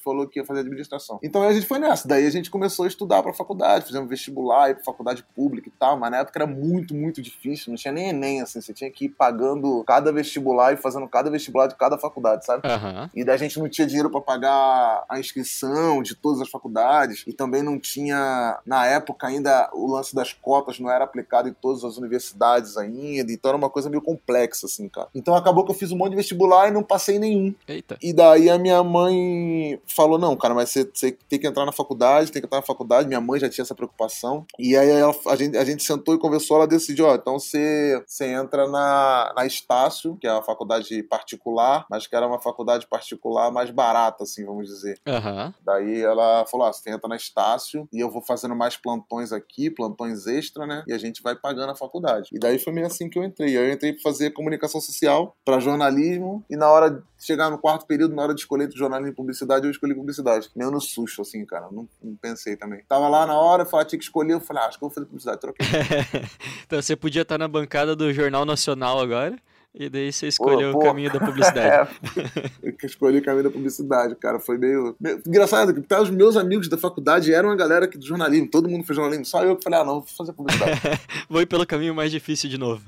falou 0.05 0.29
que 0.29 0.39
ia 0.39 0.45
fazer 0.45 0.61
administração. 0.61 1.19
Então 1.23 1.43
aí 1.43 1.49
a 1.49 1.55
gente 1.55 1.67
foi 1.67 1.79
nessa, 1.79 2.07
daí 2.07 2.27
a 2.27 2.31
gente 2.31 2.51
começou 2.51 2.85
a 2.85 2.89
estudar 2.89 3.23
pra 3.23 3.33
faculdade, 3.33 3.87
fizemos 3.87 4.09
vestibular, 4.09 4.71
ir 4.71 4.75
pra 4.75 4.85
faculdade 4.85 5.25
pública 5.35 5.69
e 5.69 5.73
tal, 5.73 5.99
mas 5.99 6.11
na 6.11 6.19
época 6.19 6.39
era 6.39 6.47
muito, 6.47 6.95
muito 6.95 7.23
difícil, 7.23 7.71
não 7.71 7.77
tinha 7.77 7.93
nem 7.93 8.11
Enem, 8.11 8.43
assim, 8.43 8.61
você 8.61 8.73
tinha 8.73 8.91
que 8.91 9.07
ir 9.07 9.09
pagando 9.09 9.83
cada 9.87 10.13
vestibular 10.13 10.75
e 10.75 10.77
fazendo 10.77 11.09
cada 11.09 11.31
vestibular 11.31 11.67
de 11.67 11.75
cada 11.75 11.97
faculdade, 11.97 12.45
sabe? 12.45 12.69
Aham. 12.69 13.11
E 13.15 13.25
daí 13.25 13.35
a 13.35 13.39
gente 13.39 13.59
não 13.59 13.69
tinha 13.69 13.87
dinheiro 13.87 14.11
pra 14.11 14.21
pagar 14.21 15.05
a 15.09 15.19
inscrição 15.19 16.03
de 16.03 16.15
todas 16.15 16.41
as 16.41 16.51
faculdades 16.51 17.25
e 17.27 17.33
também 17.33 17.63
não 17.63 17.79
tinha, 17.79 18.59
na 18.67 18.87
época 18.87 19.27
ainda, 19.27 19.71
o 19.73 19.91
lance 19.91 20.15
das 20.15 20.33
cotas 20.33 20.79
não 20.79 20.91
era 20.91 21.05
aplicado 21.05 21.49
em 21.49 21.53
todas 21.53 21.85
as 21.85 21.97
universidades 21.97 22.77
ainda, 22.77 23.33
então 23.33 23.49
era 23.49 23.59
uma 23.59 23.71
coisa 23.71 23.89
meio 23.89 24.03
complexa, 24.03 24.67
assim, 24.67 24.89
cara. 24.89 25.09
Então 25.15 25.35
acabou 25.35 25.65
que 25.65 25.71
eu 25.71 25.75
fiz 25.75 25.91
um 25.91 25.97
monte 25.97 26.11
de 26.11 26.17
vestibular 26.17 26.69
e 26.69 26.71
não 26.71 26.83
passei 26.83 27.19
nenhum. 27.19 27.55
Eita. 27.67 27.97
E 28.03 28.13
daí 28.13 28.51
a 28.51 28.59
minha 28.59 28.83
mãe 28.83 29.81
falou: 29.95 30.19
não, 30.19 30.37
cara, 30.37 30.55
mas 30.55 30.71
você, 30.71 30.85
você 30.93 31.13
tem 31.29 31.39
que 31.39 31.47
entrar 31.47 31.65
na 31.67 31.73
faculdade, 31.73 32.31
tem 32.33 32.41
que 32.43 32.47
entrar 32.47 32.59
na 32.59 32.67
faculdade. 32.67 33.07
Minha 33.09 33.21
mãe 33.21 33.39
já 33.41 33.49
tinha 33.49 33.63
essa 33.63 33.75
preocupação. 33.75 34.45
E 34.59 34.77
aí 34.77 34.89
ela- 34.91 35.15
a, 35.29 35.37
gente, 35.37 35.57
a 35.57 35.65
gente 35.65 35.83
sentou 35.85 36.15
e 36.15 36.19
conversou, 36.19 36.57
ela 36.57 36.67
decidiu: 36.67 37.07
ó, 37.07 37.15
então 37.15 37.39
você, 37.39 38.03
você 38.07 38.27
entra 38.27 38.69
na, 38.69 39.33
na 39.37 39.47
Estácio, 39.47 40.17
que 40.21 40.27
é 40.27 40.33
uma 40.33 40.43
faculdade 40.43 41.03
particular, 41.05 41.87
mas 41.91 42.07
que 42.07 42.15
era 42.15 42.27
uma 42.27 42.41
faculdade 42.41 42.87
particular 42.87 43.51
mais 43.51 43.71
barata, 43.71 44.25
assim, 44.25 44.45
vamos 44.45 44.69
dizer. 44.69 44.99
Aham. 45.07 45.53
Daí 45.65 46.01
ela 46.03 46.45
falou: 46.47 46.67
ah, 46.67 46.73
você 46.73 46.91
entra 46.91 47.09
na 47.09 47.17
Estácio 47.17 47.89
e 47.93 48.01
eu 48.01 48.11
vou 48.11 48.23
fazendo 48.23 48.55
mais 48.55 48.77
plantões 48.77 49.33
aqui, 49.33 49.71
plantões 49.71 50.27
extra, 50.27 50.67
né? 50.67 50.85
E 50.87 50.93
a 50.93 50.99
gente 50.99 51.23
vai 51.23 51.35
pagando 51.35 51.71
a 51.73 51.77
faculdade. 51.77 52.29
E 52.33 52.39
daí 52.39 52.59
foi 52.59 52.73
meio 52.73 52.87
assim 52.87 53.09
que 53.09 53.19
eu 53.19 53.25
entrei. 53.25 53.57
Aí 53.57 53.69
eu 53.69 53.73
entrei 53.73 53.93
pra 53.93 54.03
fazer 54.03 54.31
comunicação 54.31 54.81
social, 54.81 55.35
pra 55.45 55.59
jornalismo, 55.61 56.45
e 56.49 56.57
na 56.57 56.71
hora 56.71 56.91
de 56.91 57.03
chegar 57.19 57.51
no 57.51 57.59
quarto 57.59 57.87
período, 57.87 58.15
na 58.15 58.23
hora 58.23 58.35
de 58.35 58.41
escolher 58.41 58.65
entre 58.65 58.79
jornalismo 58.79 59.13
e 59.13 59.17
publicidade, 59.17 59.65
eu 59.67 59.71
escolhi 59.71 59.84
publicidade. 59.93 60.49
Meio 60.55 60.71
no 60.71 60.81
susto, 60.81 61.23
assim, 61.23 61.45
cara. 61.45 61.67
Não, 61.73 61.89
não 62.01 62.15
pensei 62.15 62.57
também. 62.57 62.85
Tava 62.89 63.09
lá 63.09 63.27
na 63.27 63.35
hora, 63.37 63.63
eu 63.63 63.67
falei, 63.67 63.85
ah, 63.85 63.89
tinha 63.89 63.99
que 63.99 64.05
escolher, 64.05 64.35
eu 64.35 64.41
falei, 64.41 64.63
ah, 64.63 64.67
acho 64.67 64.79
que 64.79 64.85
eu 64.85 64.89
vou 64.89 64.95
fazer 64.95 65.07
publicidade, 65.07 65.41
troquei. 65.41 65.67
então 66.65 66.81
você 66.81 66.95
podia 66.95 67.23
estar 67.23 67.37
na 67.37 67.49
bancada 67.49 67.97
do 67.97 68.13
Jornal 68.13 68.45
Nacional 68.45 69.01
agora. 69.01 69.37
E 69.77 69.89
daí 69.89 70.13
você 70.13 70.29
escolheu 70.29 70.71
pô. 70.71 70.79
o 70.79 70.83
caminho 70.83 71.13
da 71.13 71.19
publicidade. 71.19 71.69
É, 71.69 72.53
eu 72.63 72.73
que 72.77 72.87
escolhi 72.87 73.19
o 73.19 73.25
caminho 73.25 73.43
da 73.43 73.51
publicidade, 73.51 74.15
cara. 74.15 74.39
Foi 74.39 74.57
meio. 74.57 74.95
meio- 75.01 75.21
Engraçado, 75.27 75.75
que 75.75 75.81
até 75.81 76.01
os 76.01 76.11
meus 76.11 76.37
amigos 76.37 76.69
da 76.69 76.79
faculdade 76.79 77.35
eram 77.35 77.51
a 77.51 77.57
galera 77.57 77.87
aqui 77.87 77.99
do 77.99 78.07
jornalismo. 78.07 78.49
Todo 78.49 78.69
mundo 78.69 78.85
fez 78.85 78.95
jornalismo. 78.95 79.25
Só 79.25 79.43
eu 79.43 79.57
que 79.57 79.65
falei, 79.65 79.81
ah, 79.81 79.85
não, 79.85 79.95
vou 79.95 80.07
fazer 80.17 80.33
publicidade. 80.33 80.81
Vou 81.29 81.41
ir 81.41 81.47
pelo 81.47 81.67
caminho 81.67 81.93
mais 81.93 82.13
difícil 82.13 82.49
de 82.49 82.57
novo. 82.57 82.85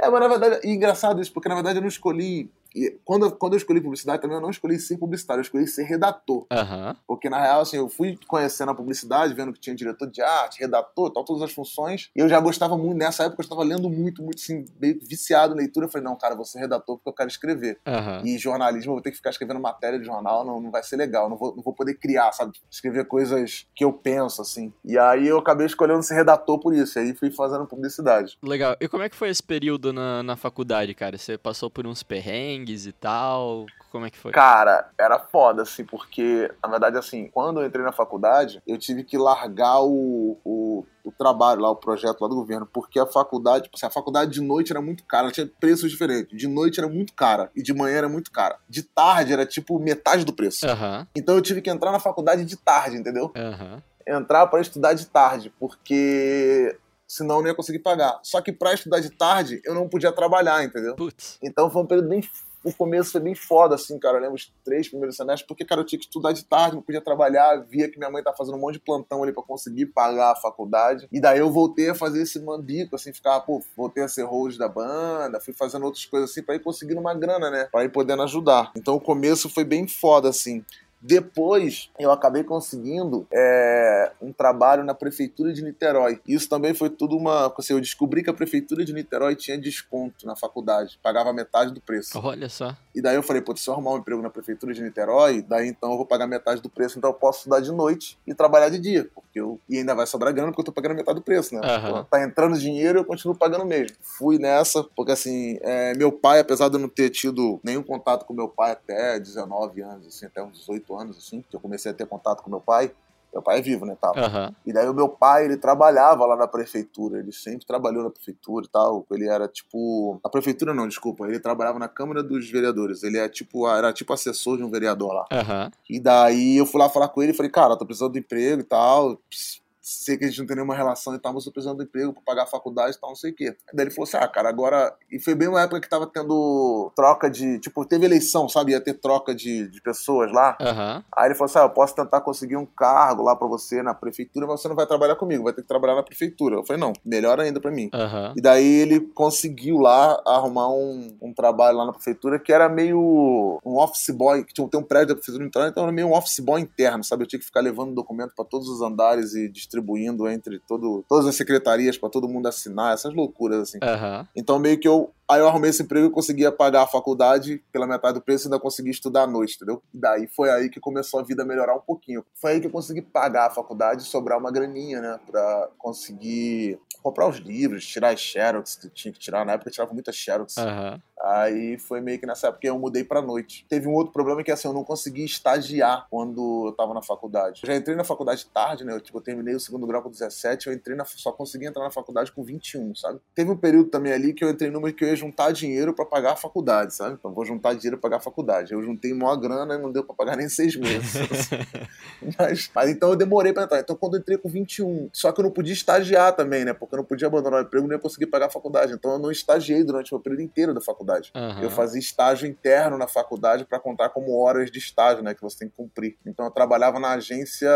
é, 0.00 0.08
mas 0.08 0.20
na 0.20 0.28
verdade, 0.28 0.66
e 0.66 0.70
engraçado 0.70 1.20
isso, 1.20 1.30
porque 1.30 1.48
na 1.48 1.56
verdade 1.56 1.76
eu 1.76 1.82
não 1.82 1.88
escolhi. 1.88 2.48
E 2.74 2.98
Quando, 3.04 3.26
eu- 3.26 3.32
quando 3.32 3.52
eu 3.52 3.58
escolhi 3.58 3.80
publicidade 3.80 4.20
também, 4.22 4.36
eu 4.36 4.40
não 4.40 4.50
escolhi 4.50 4.78
ser 4.78 4.96
publicitário, 4.98 5.40
eu 5.40 5.44
escolhi 5.44 5.66
ser 5.66 5.84
redator. 5.84 6.46
Aham. 6.50 6.96
Porque 7.06 7.28
na 7.28 7.40
real, 7.40 7.60
assim, 7.60 7.76
eu 7.76 7.88
fui 7.88 8.18
conhecendo 8.26 8.70
a 8.70 8.74
publicidade, 8.74 9.34
vendo 9.34 9.52
que 9.52 9.60
tinha 9.60 9.74
diretor 9.76 10.10
de 10.10 10.22
arte, 10.22 10.60
redator, 10.60 11.10
tal, 11.10 11.24
todas 11.24 11.42
as 11.42 11.52
funções. 11.52 12.10
E 12.16 12.20
eu 12.20 12.28
já 12.28 12.40
gostava 12.40 12.76
muito, 12.76 12.96
nessa 12.96 13.24
época 13.24 13.42
eu 13.42 13.44
estava 13.44 13.62
lendo 13.62 13.88
muito, 13.90 14.22
muito, 14.22 14.38
assim, 14.38 14.64
meio 14.80 14.98
viciado 15.02 15.54
em 15.54 15.58
leitura. 15.58 15.86
Eu 15.86 15.90
falei, 15.90 16.04
não, 16.04 16.16
cara, 16.16 16.34
vou 16.34 16.44
ser 16.44 16.58
redator 16.58 16.96
porque 16.96 17.08
eu 17.08 17.12
quero 17.12 17.28
escrever. 17.28 17.78
Aham. 17.86 18.22
E 18.24 18.38
jornalismo, 18.38 18.90
eu 18.90 18.94
vou 18.94 19.02
ter 19.02 19.10
que 19.10 19.16
ficar 19.16 19.30
escrevendo 19.30 19.60
matéria 19.60 19.98
de 19.98 20.04
jornal, 20.06 20.44
não, 20.44 20.60
não 20.60 20.70
vai 20.70 20.82
ser 20.82 20.96
legal, 20.96 21.28
não 21.28 21.36
vou, 21.36 21.54
não 21.54 21.62
vou 21.62 21.72
poder 21.74 21.94
criar, 21.94 22.32
sabe? 22.32 22.52
Escrever 22.70 23.04
coisas 23.06 23.66
que 23.74 23.84
eu 23.84 23.92
penso, 23.92 24.40
assim. 24.42 24.72
E 24.84 24.98
aí 24.98 25.26
eu 25.28 25.38
acabei 25.38 25.66
escolhendo 25.66 26.02
ser 26.02 26.14
redator 26.14 26.58
por 26.58 26.74
isso, 26.74 26.98
e 26.98 27.02
aí 27.02 27.14
fui 27.14 27.30
fazendo 27.30 27.66
publicidade. 27.66 28.36
Legal. 28.42 28.76
E 28.80 28.88
como 28.88 29.02
é 29.02 29.08
que 29.08 29.16
foi 29.16 29.28
esse 29.28 29.42
período 29.42 29.92
na, 29.92 30.22
na 30.22 30.36
faculdade, 30.36 30.94
cara? 30.94 31.16
Você 31.18 31.36
passou 31.38 31.70
por 31.70 31.86
uns 31.86 32.02
perrengues 32.02 32.63
e 32.72 32.92
tal? 32.92 33.66
Como 33.90 34.06
é 34.06 34.10
que 34.10 34.18
foi? 34.18 34.32
Cara, 34.32 34.90
era 34.98 35.18
foda, 35.18 35.62
assim, 35.62 35.84
porque, 35.84 36.50
na 36.62 36.68
verdade, 36.68 36.98
assim, 36.98 37.28
quando 37.28 37.60
eu 37.60 37.66
entrei 37.66 37.84
na 37.84 37.92
faculdade, 37.92 38.60
eu 38.66 38.76
tive 38.76 39.04
que 39.04 39.16
largar 39.16 39.82
o, 39.82 40.36
o, 40.44 40.84
o 41.04 41.12
trabalho 41.12 41.60
lá, 41.60 41.70
o 41.70 41.76
projeto 41.76 42.20
lá 42.20 42.28
do 42.28 42.34
governo, 42.34 42.66
porque 42.66 42.98
a 42.98 43.06
faculdade, 43.06 43.64
tipo 43.64 43.76
assim, 43.76 43.86
a 43.86 43.90
faculdade 43.90 44.32
de 44.32 44.40
noite 44.40 44.72
era 44.72 44.80
muito 44.80 45.04
cara, 45.04 45.24
ela 45.24 45.32
tinha 45.32 45.48
preços 45.60 45.90
diferentes. 45.90 46.36
De 46.36 46.48
noite 46.48 46.80
era 46.80 46.88
muito 46.88 47.12
cara, 47.14 47.50
e 47.54 47.62
de 47.62 47.72
manhã 47.72 47.98
era 47.98 48.08
muito 48.08 48.32
cara. 48.32 48.58
De 48.68 48.82
tarde 48.82 49.32
era, 49.32 49.46
tipo, 49.46 49.78
metade 49.78 50.24
do 50.24 50.32
preço. 50.32 50.66
Aham. 50.66 51.06
Então 51.14 51.36
eu 51.36 51.42
tive 51.42 51.62
que 51.62 51.70
entrar 51.70 51.92
na 51.92 52.00
faculdade 52.00 52.44
de 52.44 52.56
tarde, 52.56 52.96
entendeu? 52.96 53.30
Aham. 53.36 53.82
entrar 54.06 54.46
para 54.48 54.60
estudar 54.60 54.92
de 54.92 55.06
tarde, 55.06 55.52
porque 55.58 56.76
senão 57.06 57.36
eu 57.36 57.42
não 57.42 57.48
ia 57.48 57.54
conseguir 57.54 57.78
pagar. 57.78 58.18
Só 58.22 58.40
que 58.40 58.52
para 58.52 58.74
estudar 58.74 59.00
de 59.00 59.10
tarde, 59.10 59.60
eu 59.64 59.74
não 59.74 59.88
podia 59.88 60.12
trabalhar, 60.12 60.64
entendeu? 60.64 60.96
Putz. 60.96 61.38
Então 61.42 61.70
foi 61.70 61.82
um 61.82 61.86
período 61.86 62.08
bem. 62.08 62.22
O 62.64 62.72
começo 62.72 63.12
foi 63.12 63.20
bem 63.20 63.34
foda, 63.34 63.74
assim, 63.74 63.98
cara. 63.98 64.16
Eu 64.16 64.22
lembro 64.22 64.36
os 64.36 64.50
três 64.64 64.88
primeiros 64.88 65.16
semestres, 65.16 65.46
porque, 65.46 65.66
cara, 65.66 65.82
eu 65.82 65.84
tinha 65.84 65.98
que 65.98 66.06
estudar 66.06 66.32
de 66.32 66.44
tarde, 66.44 66.76
não 66.76 66.82
podia 66.82 67.00
trabalhar, 67.00 67.58
via 67.68 67.90
que 67.90 67.98
minha 67.98 68.10
mãe 68.10 68.22
tá 68.22 68.32
fazendo 68.32 68.56
um 68.56 68.60
monte 68.60 68.74
de 68.74 68.80
plantão 68.80 69.22
ali 69.22 69.32
pra 69.32 69.42
conseguir 69.42 69.86
pagar 69.86 70.32
a 70.32 70.36
faculdade. 70.36 71.06
E 71.12 71.20
daí 71.20 71.38
eu 71.38 71.50
voltei 71.50 71.90
a 71.90 71.94
fazer 71.94 72.22
esse 72.22 72.40
mandico, 72.40 72.96
assim, 72.96 73.12
ficar, 73.12 73.38
pô, 73.40 73.62
voltei 73.76 74.02
a 74.02 74.08
ser 74.08 74.22
host 74.22 74.58
da 74.58 74.68
banda, 74.68 75.38
fui 75.40 75.52
fazendo 75.52 75.84
outras 75.84 76.06
coisas 76.06 76.30
assim 76.30 76.42
pra 76.42 76.54
ir 76.54 76.60
conseguindo 76.60 77.00
uma 77.00 77.14
grana, 77.14 77.50
né? 77.50 77.68
Pra 77.70 77.84
ir 77.84 77.90
podendo 77.90 78.22
ajudar. 78.22 78.72
Então 78.74 78.94
o 78.94 79.00
começo 79.00 79.50
foi 79.50 79.64
bem 79.64 79.86
foda, 79.86 80.30
assim. 80.30 80.64
Depois, 81.06 81.90
eu 81.98 82.10
acabei 82.10 82.42
conseguindo 82.42 83.26
é, 83.30 84.10
um 84.22 84.32
trabalho 84.32 84.82
na 84.82 84.94
prefeitura 84.94 85.52
de 85.52 85.62
Niterói. 85.62 86.18
Isso 86.26 86.48
também 86.48 86.72
foi 86.72 86.88
tudo 86.88 87.14
uma. 87.14 87.52
Assim, 87.58 87.74
eu 87.74 87.80
descobri 87.80 88.22
que 88.22 88.30
a 88.30 88.34
prefeitura 88.34 88.82
de 88.86 88.92
Niterói 88.94 89.36
tinha 89.36 89.58
desconto 89.58 90.26
na 90.26 90.34
faculdade, 90.34 90.98
pagava 91.02 91.30
metade 91.30 91.74
do 91.74 91.80
preço. 91.82 92.18
Olha 92.18 92.48
só. 92.48 92.74
E 92.94 93.02
daí 93.02 93.16
eu 93.16 93.22
falei, 93.22 93.42
pô, 93.42 93.54
se 93.54 93.68
eu 93.68 93.74
arrumar 93.74 93.92
um 93.92 93.98
emprego 93.98 94.22
na 94.22 94.30
prefeitura 94.30 94.72
de 94.72 94.82
Niterói, 94.82 95.42
daí 95.42 95.68
então 95.68 95.90
eu 95.90 95.98
vou 95.98 96.06
pagar 96.06 96.26
metade 96.26 96.62
do 96.62 96.70
preço, 96.70 96.96
então 96.96 97.10
eu 97.10 97.14
posso 97.14 97.40
estudar 97.40 97.60
de 97.60 97.70
noite 97.70 98.16
e 98.26 98.32
trabalhar 98.32 98.70
de 98.70 98.78
dia. 98.78 99.06
Porque 99.14 99.38
eu. 99.38 99.60
E 99.68 99.76
ainda 99.76 99.94
vai 99.94 100.06
sobrar 100.06 100.32
grana 100.32 100.52
porque 100.52 100.62
eu 100.62 100.64
tô 100.66 100.72
pagando 100.72 100.94
metade 100.94 101.18
do 101.18 101.22
preço, 101.22 101.54
né? 101.54 101.60
Pô, 101.90 102.04
Tá 102.04 102.24
entrando 102.24 102.58
dinheiro 102.58 103.00
eu 103.00 103.04
continuo 103.04 103.36
pagando 103.36 103.66
mesmo. 103.66 103.94
Fui 104.00 104.38
nessa, 104.38 104.82
porque 104.96 105.12
assim, 105.12 105.58
é, 105.60 105.92
meu 105.94 106.10
pai, 106.10 106.40
apesar 106.40 106.68
de 106.70 106.76
eu 106.76 106.80
não 106.80 106.88
ter 106.88 107.10
tido 107.10 107.60
nenhum 107.62 107.82
contato 107.82 108.24
com 108.24 108.32
meu 108.32 108.48
pai 108.48 108.72
até 108.72 109.18
19 109.18 109.82
anos, 109.82 110.06
assim, 110.06 110.26
até 110.26 110.42
uns 110.42 110.60
18 110.60 110.92
anos, 110.92 110.93
assim, 111.00 111.42
que 111.48 111.54
eu 111.56 111.60
comecei 111.60 111.90
a 111.90 111.94
ter 111.94 112.06
contato 112.06 112.42
com 112.42 112.50
meu 112.50 112.60
pai. 112.60 112.92
Meu 113.32 113.42
pai 113.42 113.58
é 113.58 113.62
vivo, 113.62 113.84
né, 113.84 113.96
tal. 114.00 114.16
Aham. 114.16 114.54
E 114.64 114.72
daí 114.72 114.88
o 114.88 114.94
meu 114.94 115.08
pai, 115.08 115.44
ele 115.44 115.56
trabalhava 115.56 116.24
lá 116.24 116.36
na 116.36 116.46
prefeitura, 116.46 117.18
ele 117.18 117.32
sempre 117.32 117.66
trabalhou 117.66 118.04
na 118.04 118.10
prefeitura 118.10 118.64
e 118.64 118.68
tal. 118.68 119.04
Ele 119.10 119.28
era 119.28 119.48
tipo. 119.48 120.20
Na 120.22 120.30
prefeitura 120.30 120.72
não, 120.72 120.86
desculpa. 120.86 121.26
Ele 121.26 121.40
trabalhava 121.40 121.80
na 121.80 121.88
Câmara 121.88 122.22
dos 122.22 122.48
Vereadores. 122.48 123.02
Ele 123.02 123.18
é 123.18 123.28
tipo, 123.28 123.68
era 123.68 123.92
tipo 123.92 124.12
assessor 124.12 124.56
de 124.56 124.62
um 124.62 124.70
vereador 124.70 125.12
lá. 125.12 125.24
Aham. 125.32 125.68
E 125.90 125.98
daí 125.98 126.58
eu 126.58 126.64
fui 126.64 126.80
lá 126.80 126.88
falar 126.88 127.08
com 127.08 127.20
ele 127.24 127.32
e 127.32 127.36
falei, 127.36 127.50
cara, 127.50 127.72
eu 127.72 127.76
tô 127.76 127.84
precisando 127.84 128.12
de 128.12 128.20
emprego 128.20 128.60
e 128.60 128.64
tal. 128.64 129.16
ps- 129.28 129.60
sei 129.86 130.16
que 130.16 130.24
a 130.24 130.28
gente 130.28 130.38
não 130.38 130.46
tem 130.46 130.56
nenhuma 130.56 130.74
relação 130.74 131.14
e 131.14 131.18
tal, 131.18 131.32
mas 131.32 131.46
eu 131.46 131.52
precisando 131.52 131.78
de 131.78 131.84
emprego 131.84 132.12
pra 132.12 132.22
pagar 132.24 132.42
a 132.44 132.46
faculdade 132.46 132.96
e 132.96 133.00
tal, 133.00 133.10
não 133.10 133.16
sei 133.16 133.30
o 133.30 133.34
quê. 133.34 133.56
Daí 133.72 133.86
ele 133.86 133.94
falou 133.94 134.08
assim, 134.08 134.16
ah, 134.16 134.26
cara, 134.26 134.48
agora... 134.48 134.94
E 135.10 135.18
foi 135.20 135.34
bem 135.34 135.48
uma 135.48 135.62
época 135.62 135.80
que 135.80 135.88
tava 135.88 136.06
tendo 136.06 136.90
troca 136.96 137.30
de... 137.30 137.58
Tipo, 137.60 137.84
teve 137.84 138.06
eleição, 138.06 138.48
sabe? 138.48 138.72
Ia 138.72 138.80
ter 138.80 138.94
troca 138.94 139.34
de, 139.34 139.68
de 139.68 139.80
pessoas 139.80 140.32
lá. 140.32 140.56
Aham. 140.60 141.04
Aí 141.16 141.28
ele 141.28 141.34
falou 141.34 141.46
assim, 141.46 141.58
ah, 141.58 141.62
eu 141.62 141.70
posso 141.70 141.94
tentar 141.94 142.20
conseguir 142.20 142.56
um 142.56 142.66
cargo 142.66 143.22
lá 143.22 143.36
pra 143.36 143.46
você 143.46 143.82
na 143.82 143.94
prefeitura, 143.94 144.46
mas 144.46 144.60
você 144.60 144.68
não 144.68 144.76
vai 144.76 144.86
trabalhar 144.86 145.16
comigo, 145.16 145.44
vai 145.44 145.52
ter 145.52 145.62
que 145.62 145.68
trabalhar 145.68 145.94
na 145.94 146.02
prefeitura. 146.02 146.56
Eu 146.56 146.64
falei, 146.64 146.80
não, 146.80 146.92
melhor 147.04 147.38
ainda 147.38 147.60
pra 147.60 147.70
mim. 147.70 147.90
Aham. 147.92 148.32
E 148.36 148.40
daí 148.40 148.66
ele 148.66 149.00
conseguiu 149.00 149.78
lá 149.78 150.20
arrumar 150.26 150.68
um, 150.72 151.16
um 151.20 151.32
trabalho 151.32 151.78
lá 151.78 151.86
na 151.86 151.92
prefeitura 151.92 152.38
que 152.38 152.52
era 152.52 152.68
meio 152.68 153.60
um 153.64 153.78
office 153.78 154.10
boy, 154.10 154.44
que 154.44 154.52
tinha 154.52 154.68
tem 154.68 154.80
um 154.80 154.84
prédio 154.84 155.08
da 155.08 155.14
prefeitura 155.14 155.46
interna, 155.46 155.68
então 155.68 155.82
era 155.82 155.92
meio 155.92 156.08
um 156.08 156.14
office 156.14 156.40
boy 156.40 156.60
interno, 156.60 157.04
sabe? 157.04 157.22
Eu 157.22 157.26
tinha 157.26 157.38
que 157.38 157.44
ficar 157.44 157.60
levando 157.60 157.94
documento 157.94 158.34
pra 158.34 158.44
todos 158.44 158.68
os 158.68 158.80
andares 158.80 159.34
e 159.34 159.48
distribuindo 159.74 160.28
entre 160.28 160.58
todo, 160.60 161.04
todas 161.08 161.26
as 161.26 161.34
secretarias 161.34 161.98
pra 161.98 162.08
todo 162.08 162.28
mundo 162.28 162.46
assinar, 162.46 162.94
essas 162.94 163.14
loucuras 163.14 163.60
assim. 163.60 163.78
Aham. 163.82 164.26
Então 164.34 164.58
meio 164.58 164.78
que 164.78 164.88
eu 164.88 165.10
Aí 165.26 165.40
eu 165.40 165.48
arrumei 165.48 165.70
esse 165.70 165.82
emprego 165.82 166.06
e 166.06 166.10
conseguia 166.10 166.52
pagar 166.52 166.82
a 166.82 166.86
faculdade 166.86 167.62
pela 167.72 167.86
metade 167.86 168.14
do 168.14 168.20
preço 168.20 168.44
e 168.44 168.46
ainda 168.46 168.60
consegui 168.60 168.90
estudar 168.90 169.22
à 169.22 169.26
noite, 169.26 169.56
entendeu? 169.56 169.82
E 169.92 169.98
daí 169.98 170.26
foi 170.26 170.50
aí 170.50 170.68
que 170.68 170.78
começou 170.78 171.18
a 171.18 171.22
vida 171.22 171.42
a 171.42 171.46
melhorar 171.46 171.74
um 171.74 171.80
pouquinho. 171.80 172.22
Foi 172.34 172.52
aí 172.52 172.60
que 172.60 172.66
eu 172.66 172.70
consegui 172.70 173.00
pagar 173.00 173.46
a 173.46 173.50
faculdade 173.50 174.02
e 174.02 174.06
sobrar 174.06 174.38
uma 174.38 174.52
graninha, 174.52 175.00
né? 175.00 175.18
Pra 175.26 175.70
conseguir 175.78 176.78
comprar 177.04 177.28
os 177.28 177.36
livros, 177.36 177.86
tirar 177.86 178.14
as 178.14 178.20
xerox 178.20 178.76
que 178.76 178.88
tinha 178.88 179.12
que 179.12 179.18
tirar. 179.18 179.44
Na 179.44 179.52
época 179.52 179.68
eu 179.68 179.72
tirava 179.74 179.92
muita 179.92 180.10
xerox. 180.10 180.56
Aham. 180.56 180.98
Aí 181.24 181.78
foi 181.78 182.02
meio 182.02 182.18
que 182.18 182.26
nessa 182.26 182.48
época 182.48 182.60
que 182.60 182.68
eu 182.68 182.78
mudei 182.78 183.02
pra 183.02 183.22
noite. 183.22 183.64
Teve 183.68 183.88
um 183.88 183.94
outro 183.94 184.12
problema 184.12 184.42
que 184.42 184.50
assim, 184.50 184.68
eu 184.68 184.74
não 184.74 184.84
consegui 184.84 185.24
estagiar 185.24 186.06
quando 186.10 186.66
eu 186.66 186.72
tava 186.72 186.92
na 186.92 187.00
faculdade. 187.00 187.62
Eu 187.62 187.66
já 187.68 187.76
entrei 187.76 187.96
na 187.96 188.04
faculdade 188.04 188.44
tarde, 188.46 188.84
né? 188.84 188.92
Eu, 188.92 189.00
tipo, 189.00 189.16
eu 189.16 189.22
terminei 189.22 189.54
o 189.54 189.60
segundo 189.60 189.86
grau 189.86 190.02
com 190.02 190.10
17, 190.10 190.66
eu 190.66 190.72
entrei 190.72 190.94
na, 190.94 191.04
só 191.06 191.32
consegui 191.32 191.66
entrar 191.66 191.82
na 191.82 191.90
faculdade 191.90 192.30
com 192.30 192.42
21, 192.42 192.94
sabe? 192.94 193.20
Teve 193.34 193.50
um 193.50 193.56
período 193.56 193.88
também 193.88 194.12
ali 194.12 194.34
que 194.34 194.44
eu 194.44 194.50
entrei 194.50 194.70
numa 194.70 194.92
que 194.92 195.02
eu 195.02 195.08
ia 195.08 195.16
juntar 195.16 195.50
dinheiro 195.52 195.94
pra 195.94 196.04
pagar 196.04 196.32
a 196.32 196.36
faculdade, 196.36 196.94
sabe? 196.94 197.16
Então 197.18 197.32
vou 197.32 197.44
juntar 197.44 197.74
dinheiro 197.74 197.96
pra 197.96 198.10
pagar 198.10 198.16
a 198.18 198.24
faculdade. 198.24 198.74
Eu 198.74 198.82
juntei 198.82 199.14
maior 199.14 199.36
grana 199.36 199.76
e 199.76 199.78
não 199.78 199.90
deu 199.90 200.04
pra 200.04 200.14
pagar 200.14 200.36
nem 200.36 200.48
seis 200.48 200.76
meses. 200.76 201.48
mas, 202.38 202.70
mas 202.74 202.90
então 202.90 203.10
eu 203.10 203.16
demorei 203.16 203.52
pra 203.52 203.64
entrar. 203.64 203.80
Então 203.80 203.96
quando 203.96 204.14
eu 204.14 204.20
entrei 204.20 204.36
com 204.36 204.48
21, 204.50 205.08
só 205.10 205.32
que 205.32 205.40
eu 205.40 205.44
não 205.44 205.50
podia 205.50 205.72
estagiar 205.72 206.36
também, 206.36 206.66
né? 206.66 206.74
Porque 206.74 206.93
eu 206.94 206.98
não 206.98 207.04
podia 207.04 207.26
abandonar 207.28 207.60
o 207.62 207.66
emprego, 207.66 207.86
nem 207.86 207.96
ia 207.96 208.00
conseguir 208.02 208.26
pagar 208.26 208.46
a 208.46 208.50
faculdade. 208.50 208.92
Então 208.92 209.12
eu 209.12 209.18
não 209.18 209.30
estagiei 209.30 209.82
durante 209.84 210.12
o 210.12 210.16
meu 210.16 210.22
período 210.22 210.42
inteiro 210.42 210.72
da 210.74 210.80
faculdade. 210.80 211.30
Aham. 211.34 211.62
Eu 211.62 211.70
fazia 211.70 211.98
estágio 212.00 212.46
interno 212.48 212.96
na 212.98 213.06
faculdade 213.08 213.64
para 213.64 213.78
contar 213.78 214.08
como 214.10 214.36
horas 214.38 214.70
de 214.70 214.78
estágio, 214.78 215.22
né, 215.22 215.34
que 215.34 215.42
você 215.42 215.58
tem 215.60 215.68
que 215.68 215.76
cumprir. 215.76 216.16
Então 216.26 216.44
eu 216.46 216.50
trabalhava 216.50 216.98
na 216.98 217.12
agência 217.12 217.68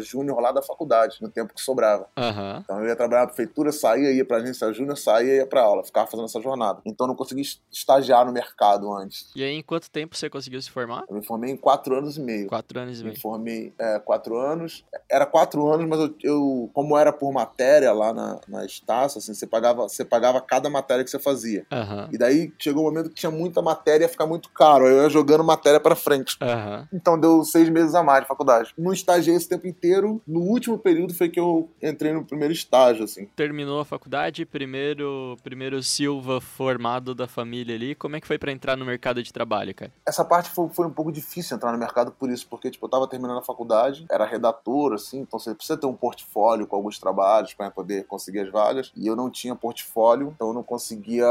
júnior 0.00 0.40
lá 0.40 0.52
da 0.52 0.62
faculdade, 0.62 1.18
no 1.20 1.28
tempo 1.28 1.54
que 1.54 1.60
sobrava. 1.60 2.08
Aham. 2.16 2.60
Então 2.64 2.80
eu 2.80 2.86
ia 2.88 2.96
trabalhar 2.96 3.22
na 3.22 3.26
prefeitura, 3.28 3.72
saía, 3.72 4.12
ia 4.12 4.24
pra 4.24 4.38
agência 4.38 4.72
júnior, 4.72 4.96
saía 4.96 5.32
e 5.34 5.36
ia 5.38 5.46
pra 5.46 5.62
aula, 5.62 5.84
ficava 5.84 6.06
fazendo 6.06 6.26
essa 6.26 6.40
jornada. 6.40 6.80
Então 6.84 7.06
eu 7.06 7.08
não 7.08 7.16
consegui 7.16 7.42
es- 7.42 7.60
estagiar 7.70 8.24
no 8.24 8.32
mercado 8.32 8.92
antes. 8.92 9.30
E 9.34 9.42
aí, 9.42 9.52
em 9.54 9.62
quanto 9.62 9.90
tempo 9.90 10.16
você 10.16 10.28
conseguiu 10.30 10.60
se 10.60 10.70
formar? 10.70 11.04
Eu 11.08 11.16
me 11.16 11.24
formei 11.24 11.50
em 11.50 11.56
quatro 11.56 11.96
anos 11.96 12.16
e 12.16 12.20
meio. 12.20 12.48
Quatro 12.48 12.78
anos 12.78 13.00
e 13.00 13.04
Me 13.04 13.10
meio. 13.10 13.20
formei 13.20 13.72
é, 13.78 13.98
quatro 13.98 14.36
anos. 14.36 14.84
Era 15.10 15.26
quatro 15.26 15.66
anos, 15.70 15.86
mas 15.88 15.98
eu, 16.00 16.14
eu- 16.22 16.70
como 16.72 16.96
era 16.96 17.12
por 17.12 17.32
matéria 17.32 17.92
lá 17.92 18.12
na, 18.12 18.40
na 18.48 18.55
Estácio, 18.64 19.18
assim, 19.18 19.34
você 19.34 19.46
pagava, 19.46 19.82
você 19.82 20.04
pagava 20.04 20.40
cada 20.40 20.70
matéria 20.70 21.04
que 21.04 21.10
você 21.10 21.18
fazia. 21.18 21.66
Aham. 21.70 22.08
E 22.12 22.18
daí 22.18 22.52
chegou 22.58 22.82
um 22.82 22.86
momento 22.86 23.10
que 23.10 23.14
tinha 23.14 23.30
muita 23.30 23.60
matéria 23.60 24.04
e 24.04 24.06
ia 24.06 24.08
ficar 24.08 24.26
muito 24.26 24.50
caro. 24.50 24.86
Aí 24.86 24.92
eu 24.92 25.02
ia 25.02 25.10
jogando 25.10 25.44
matéria 25.44 25.80
pra 25.80 25.94
frente. 25.94 26.36
Aham. 26.40 26.88
Então 26.92 27.18
deu 27.18 27.44
seis 27.44 27.68
meses 27.68 27.94
a 27.94 28.02
mais 28.02 28.22
de 28.22 28.28
faculdade. 28.28 28.72
Não 28.78 28.92
estagiei 28.92 29.36
esse 29.36 29.48
tempo 29.48 29.66
inteiro. 29.66 30.20
No 30.26 30.40
último 30.40 30.78
período 30.78 31.14
foi 31.14 31.28
que 31.28 31.40
eu 31.40 31.70
entrei 31.82 32.12
no 32.12 32.24
primeiro 32.24 32.52
estágio, 32.52 33.04
assim. 33.04 33.26
Terminou 33.36 33.80
a 33.80 33.84
faculdade, 33.84 34.44
primeiro, 34.44 35.36
primeiro 35.42 35.82
Silva 35.82 36.40
formado 36.40 37.14
da 37.14 37.26
família 37.26 37.74
ali. 37.74 37.94
Como 37.94 38.16
é 38.16 38.20
que 38.20 38.26
foi 38.26 38.38
pra 38.38 38.52
entrar 38.52 38.76
no 38.76 38.84
mercado 38.84 39.22
de 39.22 39.32
trabalho, 39.32 39.74
cara? 39.74 39.92
Essa 40.06 40.24
parte 40.24 40.50
foi, 40.50 40.68
foi 40.70 40.86
um 40.86 40.90
pouco 40.90 41.12
difícil 41.12 41.56
entrar 41.56 41.72
no 41.72 41.78
mercado 41.78 42.12
por 42.12 42.30
isso, 42.30 42.46
porque 42.48 42.70
tipo, 42.70 42.86
eu 42.86 42.90
tava 42.90 43.08
terminando 43.08 43.38
a 43.38 43.42
faculdade, 43.42 44.06
era 44.10 44.24
redator, 44.24 44.94
assim, 44.94 45.20
então 45.20 45.38
você 45.38 45.54
precisa 45.54 45.78
ter 45.78 45.86
um 45.86 45.94
portfólio 45.94 46.66
com 46.66 46.76
alguns 46.76 46.98
trabalhos 46.98 47.54
para 47.54 47.70
poder 47.70 48.06
conseguir 48.06 48.40
as 48.46 48.52
vagas. 48.52 48.92
E 48.96 49.06
eu 49.06 49.16
não 49.16 49.30
tinha 49.30 49.54
portfólio, 49.54 50.32
então 50.34 50.48
eu 50.48 50.54
não 50.54 50.62
conseguia 50.62 51.26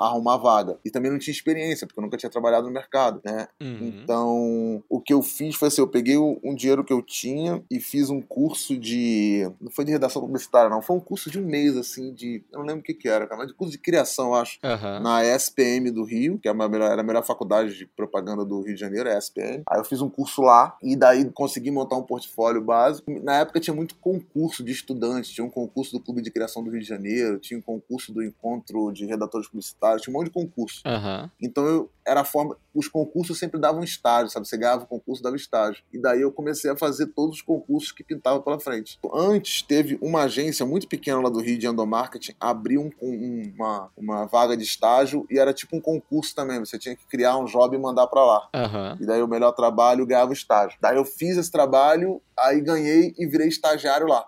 arrumar 0.00 0.36
vaga. 0.36 0.78
E 0.84 0.90
também 0.90 1.10
não 1.10 1.18
tinha 1.18 1.32
experiência, 1.32 1.86
porque 1.86 1.98
eu 1.98 2.04
nunca 2.04 2.16
tinha 2.16 2.30
trabalhado 2.30 2.66
no 2.66 2.72
mercado, 2.72 3.20
né? 3.24 3.48
Uhum. 3.60 4.00
Então, 4.02 4.82
o 4.88 5.00
que 5.00 5.12
eu 5.12 5.22
fiz 5.22 5.56
foi 5.56 5.68
assim, 5.68 5.80
eu 5.80 5.88
peguei 5.88 6.16
um 6.18 6.54
dinheiro 6.54 6.84
que 6.84 6.92
eu 6.92 7.02
tinha 7.02 7.62
e 7.70 7.80
fiz 7.80 8.10
um 8.10 8.20
curso 8.20 8.78
de... 8.78 9.50
Não 9.60 9.70
foi 9.70 9.84
de 9.84 9.92
redação 9.92 10.22
publicitária, 10.22 10.70
não. 10.70 10.82
Foi 10.82 10.96
um 10.96 11.00
curso 11.00 11.30
de 11.30 11.38
um 11.38 11.44
mês, 11.44 11.76
assim, 11.76 12.12
de... 12.12 12.44
Eu 12.52 12.60
não 12.60 12.66
lembro 12.66 12.80
o 12.80 12.84
que 12.84 12.94
que 12.94 13.08
era, 13.08 13.26
cara, 13.26 13.38
mas 13.38 13.48
de 13.48 13.54
curso 13.54 13.72
de 13.72 13.78
criação, 13.78 14.28
eu 14.28 14.34
acho. 14.34 14.58
Aham. 14.62 15.00
Na 15.00 15.24
SPM 15.24 15.90
do 15.90 16.04
Rio, 16.04 16.38
que 16.38 16.48
é 16.48 16.50
a 16.50 16.54
melhor, 16.54 16.90
era 16.90 17.00
a 17.00 17.04
melhor 17.04 17.24
faculdade 17.24 17.76
de 17.76 17.86
propaganda 17.86 18.44
do 18.44 18.60
Rio 18.60 18.74
de 18.74 18.80
Janeiro, 18.80 19.08
é 19.08 19.14
a 19.14 19.18
SPM. 19.18 19.62
Aí 19.68 19.80
eu 19.80 19.84
fiz 19.84 20.00
um 20.00 20.08
curso 20.08 20.42
lá 20.42 20.76
e 20.82 20.96
daí 20.96 21.24
consegui 21.32 21.70
montar 21.70 21.96
um 21.96 22.02
portfólio 22.02 22.60
básico. 22.60 23.10
Na 23.22 23.38
época 23.40 23.60
tinha 23.60 23.74
muito 23.74 23.94
concurso 23.96 24.62
de 24.62 24.72
estudantes, 24.72 25.30
tinha 25.30 25.44
um 25.44 25.50
concurso 25.50 25.92
do 25.92 26.00
Clube 26.00 26.22
de 26.22 26.30
Criação 26.30 26.49
do 26.64 26.70
Rio 26.70 26.80
de 26.80 26.86
Janeiro, 26.86 27.38
tinha 27.38 27.58
um 27.58 27.62
concurso 27.62 28.12
do 28.12 28.22
Encontro 28.22 28.90
de 28.92 29.06
Redatores 29.06 29.48
Publicitários, 29.48 30.02
tinha 30.02 30.12
um 30.14 30.18
monte 30.18 30.26
de 30.28 30.32
concurso. 30.32 30.82
Aham. 30.84 31.30
Então 31.40 31.64
eu 31.66 31.90
era 32.06 32.22
a 32.22 32.24
forma. 32.24 32.56
Os 32.74 32.88
concursos 32.88 33.38
sempre 33.38 33.60
davam 33.60 33.82
estágio, 33.84 34.30
sabe? 34.30 34.46
Você 34.48 34.56
ganhava 34.56 34.84
o 34.84 34.86
concurso, 34.86 35.22
dava 35.22 35.36
estágio. 35.36 35.82
E 35.92 35.98
daí 35.98 36.20
eu 36.20 36.30
comecei 36.32 36.70
a 36.70 36.76
fazer 36.76 37.06
todos 37.08 37.36
os 37.36 37.42
concursos 37.42 37.92
que 37.92 38.02
pintavam 38.04 38.40
pela 38.42 38.58
frente. 38.60 38.98
Antes 39.12 39.62
teve 39.62 39.98
uma 40.00 40.22
agência 40.22 40.64
muito 40.64 40.86
pequena 40.88 41.20
lá 41.20 41.28
do 41.28 41.40
Rio 41.40 41.58
de 41.58 41.66
Endomarketing, 41.66 42.34
abriu 42.40 42.80
um- 42.80 42.90
um- 43.02 43.52
uma, 43.56 43.90
uma 43.96 44.24
vaga 44.26 44.56
de 44.56 44.62
estágio 44.64 45.26
e 45.30 45.38
era 45.38 45.52
tipo 45.52 45.76
um 45.76 45.80
concurso 45.80 46.34
também. 46.34 46.58
Você 46.60 46.78
tinha 46.78 46.94
que 46.96 47.04
criar 47.06 47.36
um 47.36 47.44
job 47.44 47.74
e 47.76 47.78
mandar 47.78 48.06
pra 48.06 48.24
lá. 48.24 48.48
Aham. 48.54 48.96
E 49.00 49.06
daí 49.06 49.20
o 49.22 49.28
melhor 49.28 49.52
trabalho 49.52 50.06
ganhava 50.06 50.30
o 50.30 50.34
estágio. 50.34 50.78
Daí 50.80 50.96
eu 50.96 51.04
fiz 51.04 51.36
esse 51.36 51.50
trabalho, 51.50 52.20
aí 52.42 52.60
ganhei 52.60 53.14
e 53.18 53.26
virei 53.26 53.48
estagiário 53.48 54.06
lá. 54.06 54.24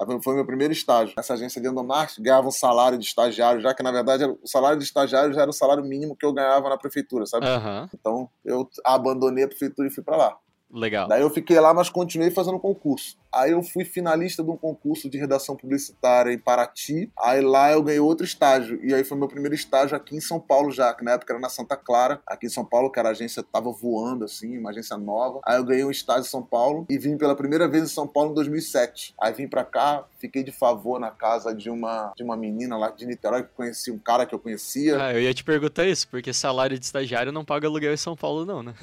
Aí 0.00 0.22
Foi 0.22 0.34
meu 0.34 0.46
primeiro 0.46 0.72
estágio. 0.72 1.14
Nessa 1.16 1.34
agência 1.34 1.60
de 1.60 1.68
endomarketing, 1.68 2.22
ganhava 2.22 2.48
um 2.48 2.52
salário 2.52 2.98
de 2.98 3.04
estagiário, 3.04 3.60
já 3.60 3.74
que 3.74 3.82
na 3.82 3.92
verdade 3.92 4.24
o 4.24 4.46
salário 4.46 4.78
de 4.78 4.84
estagiário 4.84 5.32
já 5.32 5.42
era 5.42 5.50
o 5.50 5.54
salário 5.54 5.84
mínimo 5.84 6.16
que 6.16 6.26
eu 6.26 6.32
ganhava 6.32 6.68
na 6.68 6.76
prefeitura, 6.76 7.26
sabe? 7.26 7.46
Aham. 7.46 7.88
Então 7.94 8.28
eu 8.44 8.68
abandonei 8.84 9.44
a 9.44 9.48
prefeitura 9.48 9.88
e 9.88 9.90
fui 9.90 10.02
pra 10.02 10.16
lá. 10.16 10.36
Legal. 10.72 11.06
Daí 11.06 11.20
eu 11.20 11.28
fiquei 11.28 11.60
lá, 11.60 11.74
mas 11.74 11.90
continuei 11.90 12.30
fazendo 12.30 12.58
concurso. 12.58 13.16
Aí 13.32 13.52
eu 13.52 13.62
fui 13.62 13.84
finalista 13.84 14.42
de 14.42 14.50
um 14.50 14.56
concurso 14.56 15.08
de 15.08 15.18
redação 15.18 15.56
publicitária 15.56 16.32
em 16.32 16.38
Paraty. 16.38 17.10
Aí 17.18 17.40
lá 17.40 17.72
eu 17.72 17.82
ganhei 17.82 18.00
outro 18.00 18.24
estágio. 18.24 18.78
E 18.82 18.92
aí 18.94 19.04
foi 19.04 19.16
meu 19.16 19.28
primeiro 19.28 19.54
estágio 19.54 19.96
aqui 19.96 20.16
em 20.16 20.20
São 20.20 20.38
Paulo 20.40 20.70
já, 20.70 20.92
que 20.92 21.04
na 21.04 21.12
época 21.12 21.32
era 21.32 21.40
na 21.40 21.48
Santa 21.48 21.76
Clara, 21.76 22.20
aqui 22.26 22.46
em 22.46 22.50
São 22.50 22.64
Paulo, 22.64 22.90
que 22.90 22.98
era 22.98 23.08
a 23.08 23.12
agência 23.12 23.42
tava 23.42 23.70
voando 23.70 24.24
assim, 24.24 24.58
uma 24.58 24.70
agência 24.70 24.96
nova. 24.96 25.40
Aí 25.46 25.56
eu 25.56 25.64
ganhei 25.64 25.84
um 25.84 25.90
estágio 25.90 26.22
em 26.22 26.30
São 26.30 26.42
Paulo 26.42 26.86
e 26.88 26.98
vim 26.98 27.16
pela 27.16 27.34
primeira 27.34 27.68
vez 27.68 27.84
em 27.84 27.88
São 27.88 28.06
Paulo 28.06 28.32
em 28.32 28.34
2007. 28.34 29.14
Aí 29.20 29.32
vim 29.32 29.48
pra 29.48 29.64
cá, 29.64 30.04
fiquei 30.18 30.42
de 30.42 30.52
favor 30.52 30.98
na 30.98 31.10
casa 31.10 31.54
de 31.54 31.70
uma 31.70 32.12
de 32.16 32.22
uma 32.22 32.36
menina 32.36 32.76
lá 32.76 32.90
de 32.90 33.06
Niterói 33.06 33.42
que 33.42 33.50
conhecia 33.54 33.92
um 33.92 33.98
cara 33.98 34.26
que 34.26 34.34
eu 34.34 34.38
conhecia. 34.38 35.02
Ah, 35.02 35.12
eu 35.12 35.20
ia 35.20 35.34
te 35.34 35.44
perguntar 35.44 35.86
isso, 35.86 36.06
porque 36.08 36.32
salário 36.32 36.78
de 36.78 36.84
estagiário 36.84 37.32
não 37.32 37.44
paga 37.44 37.66
aluguel 37.66 37.92
em 37.92 37.96
São 37.96 38.16
Paulo, 38.16 38.44
não, 38.44 38.62
né? 38.62 38.74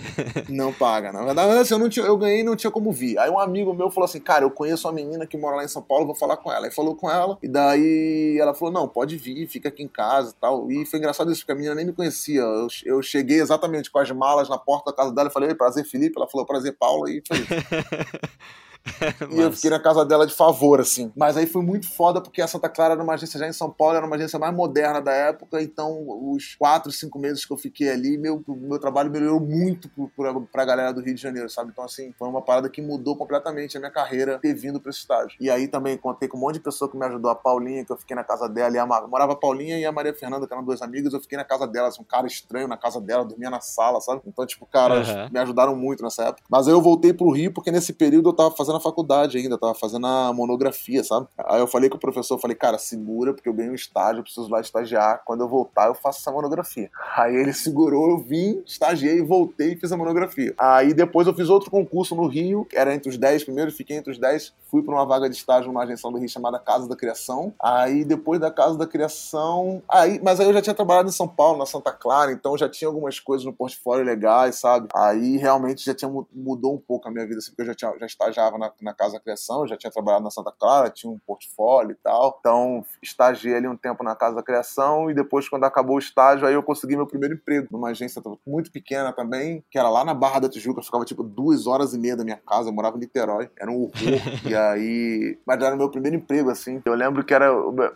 Não 0.50 0.74
paga. 0.74 1.12
Na 1.12 1.24
verdade, 1.24 1.60
assim, 1.60 1.79
eu, 1.80 1.84
não 1.84 1.90
tinha, 1.90 2.06
eu 2.06 2.18
ganhei 2.18 2.42
e 2.42 2.44
não 2.44 2.56
tinha 2.56 2.70
como 2.70 2.92
vir. 2.92 3.18
Aí 3.18 3.30
um 3.30 3.40
amigo 3.40 3.74
meu 3.74 3.90
falou 3.90 4.06
assim: 4.06 4.20
Cara, 4.20 4.44
eu 4.44 4.52
conheço 4.52 4.88
uma 4.88 4.94
menina 4.94 5.26
que 5.26 5.38
mora 5.38 5.56
lá 5.56 5.64
em 5.64 5.68
São 5.68 5.82
Paulo, 5.82 6.06
vou 6.06 6.16
falar 6.16 6.38
com 6.38 6.52
ela. 6.52 6.66
Aí 6.66 6.72
falou 6.72 6.96
com 6.96 7.10
ela, 7.10 7.38
e 7.42 7.48
daí 7.48 8.38
ela 8.40 8.54
falou: 8.54 8.74
Não, 8.74 8.88
pode 8.88 9.18
vir, 9.18 9.48
fica 9.48 9.70
aqui 9.70 9.84
em 9.84 9.88
casa 9.88 10.32
e 10.32 10.40
tal. 10.40 10.70
E 10.72 10.86
foi 10.86 11.00
engraçado 11.00 11.32
isso, 11.32 11.42
porque 11.42 11.54
a 11.54 11.56
menina 11.56 11.76
nem 11.76 11.86
me 11.86 11.94
conhecia. 11.94 12.42
Eu, 12.42 12.68
eu 12.86 13.02
cheguei 13.02 13.40
exatamente 13.40 13.90
com 13.90 14.00
as 14.00 14.12
malas 14.12 14.50
na 14.50 14.58
porta 14.58 14.92
da 14.92 14.98
casa 14.98 15.14
dela 15.14 15.30
e 15.30 15.34
falei: 15.34 15.56
Prazer, 15.56 15.86
Felipe. 15.86 16.18
Ela 16.18 16.28
falou: 16.28 16.46
Prazer, 16.46 16.76
Paula. 16.78 17.10
E 17.10 17.24
foi 17.26 17.38
isso. 17.38 17.48
E 19.32 19.40
eu 19.40 19.52
fiquei 19.52 19.70
na 19.70 19.80
casa 19.80 20.06
dela 20.06 20.26
de 20.26 20.34
favor, 20.34 20.80
assim. 20.80 21.12
Mas 21.16 21.38
aí 21.38 21.46
foi 21.46 21.62
muito 21.62 21.90
foda, 21.90 22.22
porque 22.22 22.42
a 22.42 22.48
Santa 22.48 22.70
Clara 22.70 22.94
era 22.94 23.04
uma 23.04 23.14
agência 23.14 23.40
já 23.40 23.48
em 23.48 23.54
São 23.54 23.70
Paulo, 23.70 23.96
era 23.96 24.06
uma 24.06 24.16
agência 24.16 24.40
mais 24.40 24.54
moderna 24.54 25.02
da 25.02 25.12
época. 25.12 25.62
Então, 25.62 26.06
os 26.34 26.56
quatro, 26.56 26.92
cinco 26.92 27.20
meses 27.20 27.46
que 27.46 27.54
eu 27.54 27.58
fiquei 27.58 27.90
ali, 27.90 28.18
meu, 28.18 28.44
meu 28.48 28.80
trabalho 28.80 29.12
melhorou 29.12 29.40
muito 29.40 29.90
pro, 29.90 30.10
pro, 30.10 30.42
pra 30.52 30.66
galera 30.66 30.92
do 30.92 31.02
Rio 31.02 31.16
de 31.16 31.22
Janeiro, 31.22 31.50
sabe? 31.50 31.72
Então, 31.72 31.84
assim, 31.84 32.14
foi 32.18 32.28
uma 32.28 32.42
parada 32.42 32.70
que 32.70 32.82
mudou 32.82 33.16
completamente 33.16 33.78
a 33.78 33.80
minha 33.80 33.92
carreira 33.92 34.40
ter 34.40 34.54
vindo 34.54 34.80
pra 34.80 34.90
esse 34.90 35.00
estágio. 35.00 35.38
E 35.40 35.50
aí 35.50 35.68
também 35.68 35.98
contei 35.98 36.28
com 36.28 36.38
um 36.38 36.42
monte 36.42 36.56
de 36.56 36.62
pessoa 36.62 36.90
que 36.90 36.98
me 36.98 37.06
ajudou, 37.06 37.30
a 37.30 37.36
Paulinha, 37.36 37.86
que 37.86 37.92
eu 37.92 37.98
fiquei 37.98 38.16
na 38.16 38.24
casa 38.24 38.48
dela, 38.48 38.76
e 38.76 38.80
a 38.80 38.86
Mar... 38.86 39.08
morava 39.08 39.34
a 39.34 39.36
Paulinha 39.36 39.78
e 39.78 39.86
a 39.86 39.92
Maria 39.92 40.14
Fernanda, 40.14 40.48
que 40.48 40.54
eram 40.54 40.64
duas 40.64 40.82
amigas, 40.82 41.14
eu 41.14 41.22
fiquei 41.22 41.38
na 41.38 41.44
casa 41.44 41.68
delas, 41.68 42.00
um 42.00 42.04
cara 42.04 42.28
estranho 42.28 42.68
na 42.68 42.78
casa 42.78 43.00
dela, 43.00 43.26
dormia 43.26 43.50
na 43.50 43.62
sala, 43.62 44.00
sabe? 44.02 44.22
Então, 44.26 44.46
tipo, 44.46 44.66
caras 44.66 45.10
Aham. 45.10 45.30
me 45.32 45.40
ajudaram 45.40 45.76
muito 45.76 46.04
nessa 46.04 46.24
época. 46.24 46.44
Mas 46.50 46.68
aí 46.68 46.74
eu 46.74 46.82
voltei 46.82 47.14
pro 47.14 47.32
Rio, 47.32 47.52
porque 47.54 47.72
nesse 47.72 47.94
período 47.94 48.30
eu 48.30 48.34
tava 48.34 48.52
fazendo 48.52 48.69
fazendo 48.70 48.78
a 48.78 48.80
faculdade 48.80 49.38
ainda, 49.38 49.58
tava 49.58 49.74
fazendo 49.74 50.06
a 50.06 50.32
monografia, 50.32 51.04
sabe? 51.04 51.28
Aí 51.38 51.60
eu 51.60 51.68
falei 51.68 51.90
com 51.90 51.98
o 51.98 52.00
professor, 52.00 52.38
falei, 52.40 52.56
cara, 52.56 52.78
segura, 52.78 53.34
porque 53.34 53.50
eu 53.50 53.54
ganhei 53.54 53.72
um 53.72 53.76
estágio, 53.76 54.20
eu 54.20 54.24
preciso 54.24 54.50
lá 54.50 54.62
estagiar. 54.62 55.24
Quando 55.26 55.42
eu 55.42 55.48
voltar, 55.48 55.88
eu 55.88 55.96
faço 55.96 56.20
essa 56.20 56.32
monografia. 56.32 56.90
Aí 57.16 57.36
ele 57.36 57.54
segurou, 57.54 58.12
eu 58.12 58.18
vim, 58.20 58.62
estagiei, 58.66 59.22
voltei 59.22 59.74
e 59.74 59.76
fiz 59.76 59.92
a 59.92 59.98
monografia. 59.98 60.54
Aí 60.58 60.94
depois 60.94 61.28
eu 61.28 61.34
fiz 61.34 61.50
outro 61.50 61.72
concurso 61.72 62.16
no 62.16 62.28
Rio, 62.28 62.66
que 62.66 62.78
era 62.78 62.94
entre 62.94 63.10
os 63.10 63.18
10 63.18 63.44
primeiros, 63.44 63.76
fiquei 63.76 63.98
entre 63.98 64.12
os 64.12 64.20
10, 64.20 64.54
fui 64.70 64.84
para 64.84 64.94
uma 64.94 65.06
vaga 65.06 65.30
de 65.30 65.36
estágio 65.36 65.68
numa 65.68 65.84
agência 65.84 66.10
do 66.10 66.18
Rio 66.18 66.30
chamada 66.30 66.60
Casa 66.60 66.88
da 66.88 66.96
Criação. 66.96 67.54
Aí 67.62 68.06
depois 68.06 68.40
da 68.40 68.52
Casa 68.52 68.78
da 68.78 68.86
Criação, 68.86 69.82
aí, 69.90 70.20
mas 70.24 70.40
aí 70.40 70.48
eu 70.48 70.54
já 70.54 70.62
tinha 70.62 70.76
trabalhado 70.76 71.10
em 71.10 71.14
São 71.14 71.28
Paulo, 71.28 71.58
na 71.58 71.66
Santa 71.66 71.92
Clara, 71.92 72.32
então 72.32 72.58
já 72.58 72.70
tinha 72.70 72.88
algumas 72.88 73.20
coisas 73.20 73.46
no 73.46 73.54
portfólio 73.54 74.06
legais, 74.06 74.56
sabe? 74.56 74.88
Aí 74.94 75.38
realmente 75.38 75.84
já 75.84 75.94
tinha 75.94 76.10
mudou 76.34 76.76
um 76.76 76.78
pouco 76.78 77.08
a 77.08 77.12
minha 77.12 77.26
vida, 77.26 77.40
assim, 77.40 77.52
porque 77.52 77.62
eu 77.62 77.66
já, 77.68 77.74
tinha, 77.74 77.94
já 78.00 78.06
estagiava 78.06 78.59
na, 78.60 78.72
na 78.82 78.94
Casa 78.94 79.14
da 79.14 79.20
Criação, 79.20 79.68
já 79.68 79.78
tinha 79.78 79.92
trabalhado 79.92 80.24
na 80.24 80.32
Santa 80.32 80.52
Clara, 80.52 80.90
tinha 80.90 81.12
um 81.12 81.18
portfólio 81.20 81.92
e 81.92 81.96
tal. 81.96 82.38
Então, 82.40 82.86
estagiei 83.02 83.56
ali 83.56 83.68
um 83.68 83.78
tempo 83.78 84.04
na 84.04 84.16
Casa 84.16 84.36
da 84.36 84.44
Criação 84.44 85.10
e 85.10 85.14
depois, 85.14 85.48
quando 85.50 85.64
acabou 85.64 85.96
o 85.96 86.00
estágio, 86.00 86.46
aí 86.46 86.54
eu 86.54 86.64
consegui 86.64 86.96
meu 86.96 87.08
primeiro 87.08 87.36
emprego 87.36 87.68
numa 87.72 87.90
agência 87.90 88.22
muito 88.46 88.72
pequena 88.72 89.14
também, 89.14 89.64
que 89.70 89.78
era 89.80 89.90
lá 89.90 90.04
na 90.04 90.14
Barra 90.14 90.42
da 90.42 90.50
Tijuca, 90.50 90.82
ficava 90.82 91.06
tipo 91.06 91.24
duas 91.24 91.68
horas 91.68 91.94
e 91.94 92.00
meia 92.00 92.16
da 92.16 92.24
minha 92.24 92.38
casa, 92.38 92.70
eu 92.70 92.74
morava 92.74 92.98
em 92.98 93.00
Niterói, 93.00 93.50
era 93.58 93.72
um 93.72 93.84
horror. 93.84 93.92
e 94.46 94.56
aí. 94.56 95.38
Mas 95.46 95.62
era 95.62 95.76
o 95.76 95.78
meu 95.78 95.90
primeiro 95.90 96.18
emprego, 96.18 96.50
assim. 96.50 96.82
Eu 96.86 96.94
lembro 96.94 97.24
que 97.24 97.34
era 97.34 97.50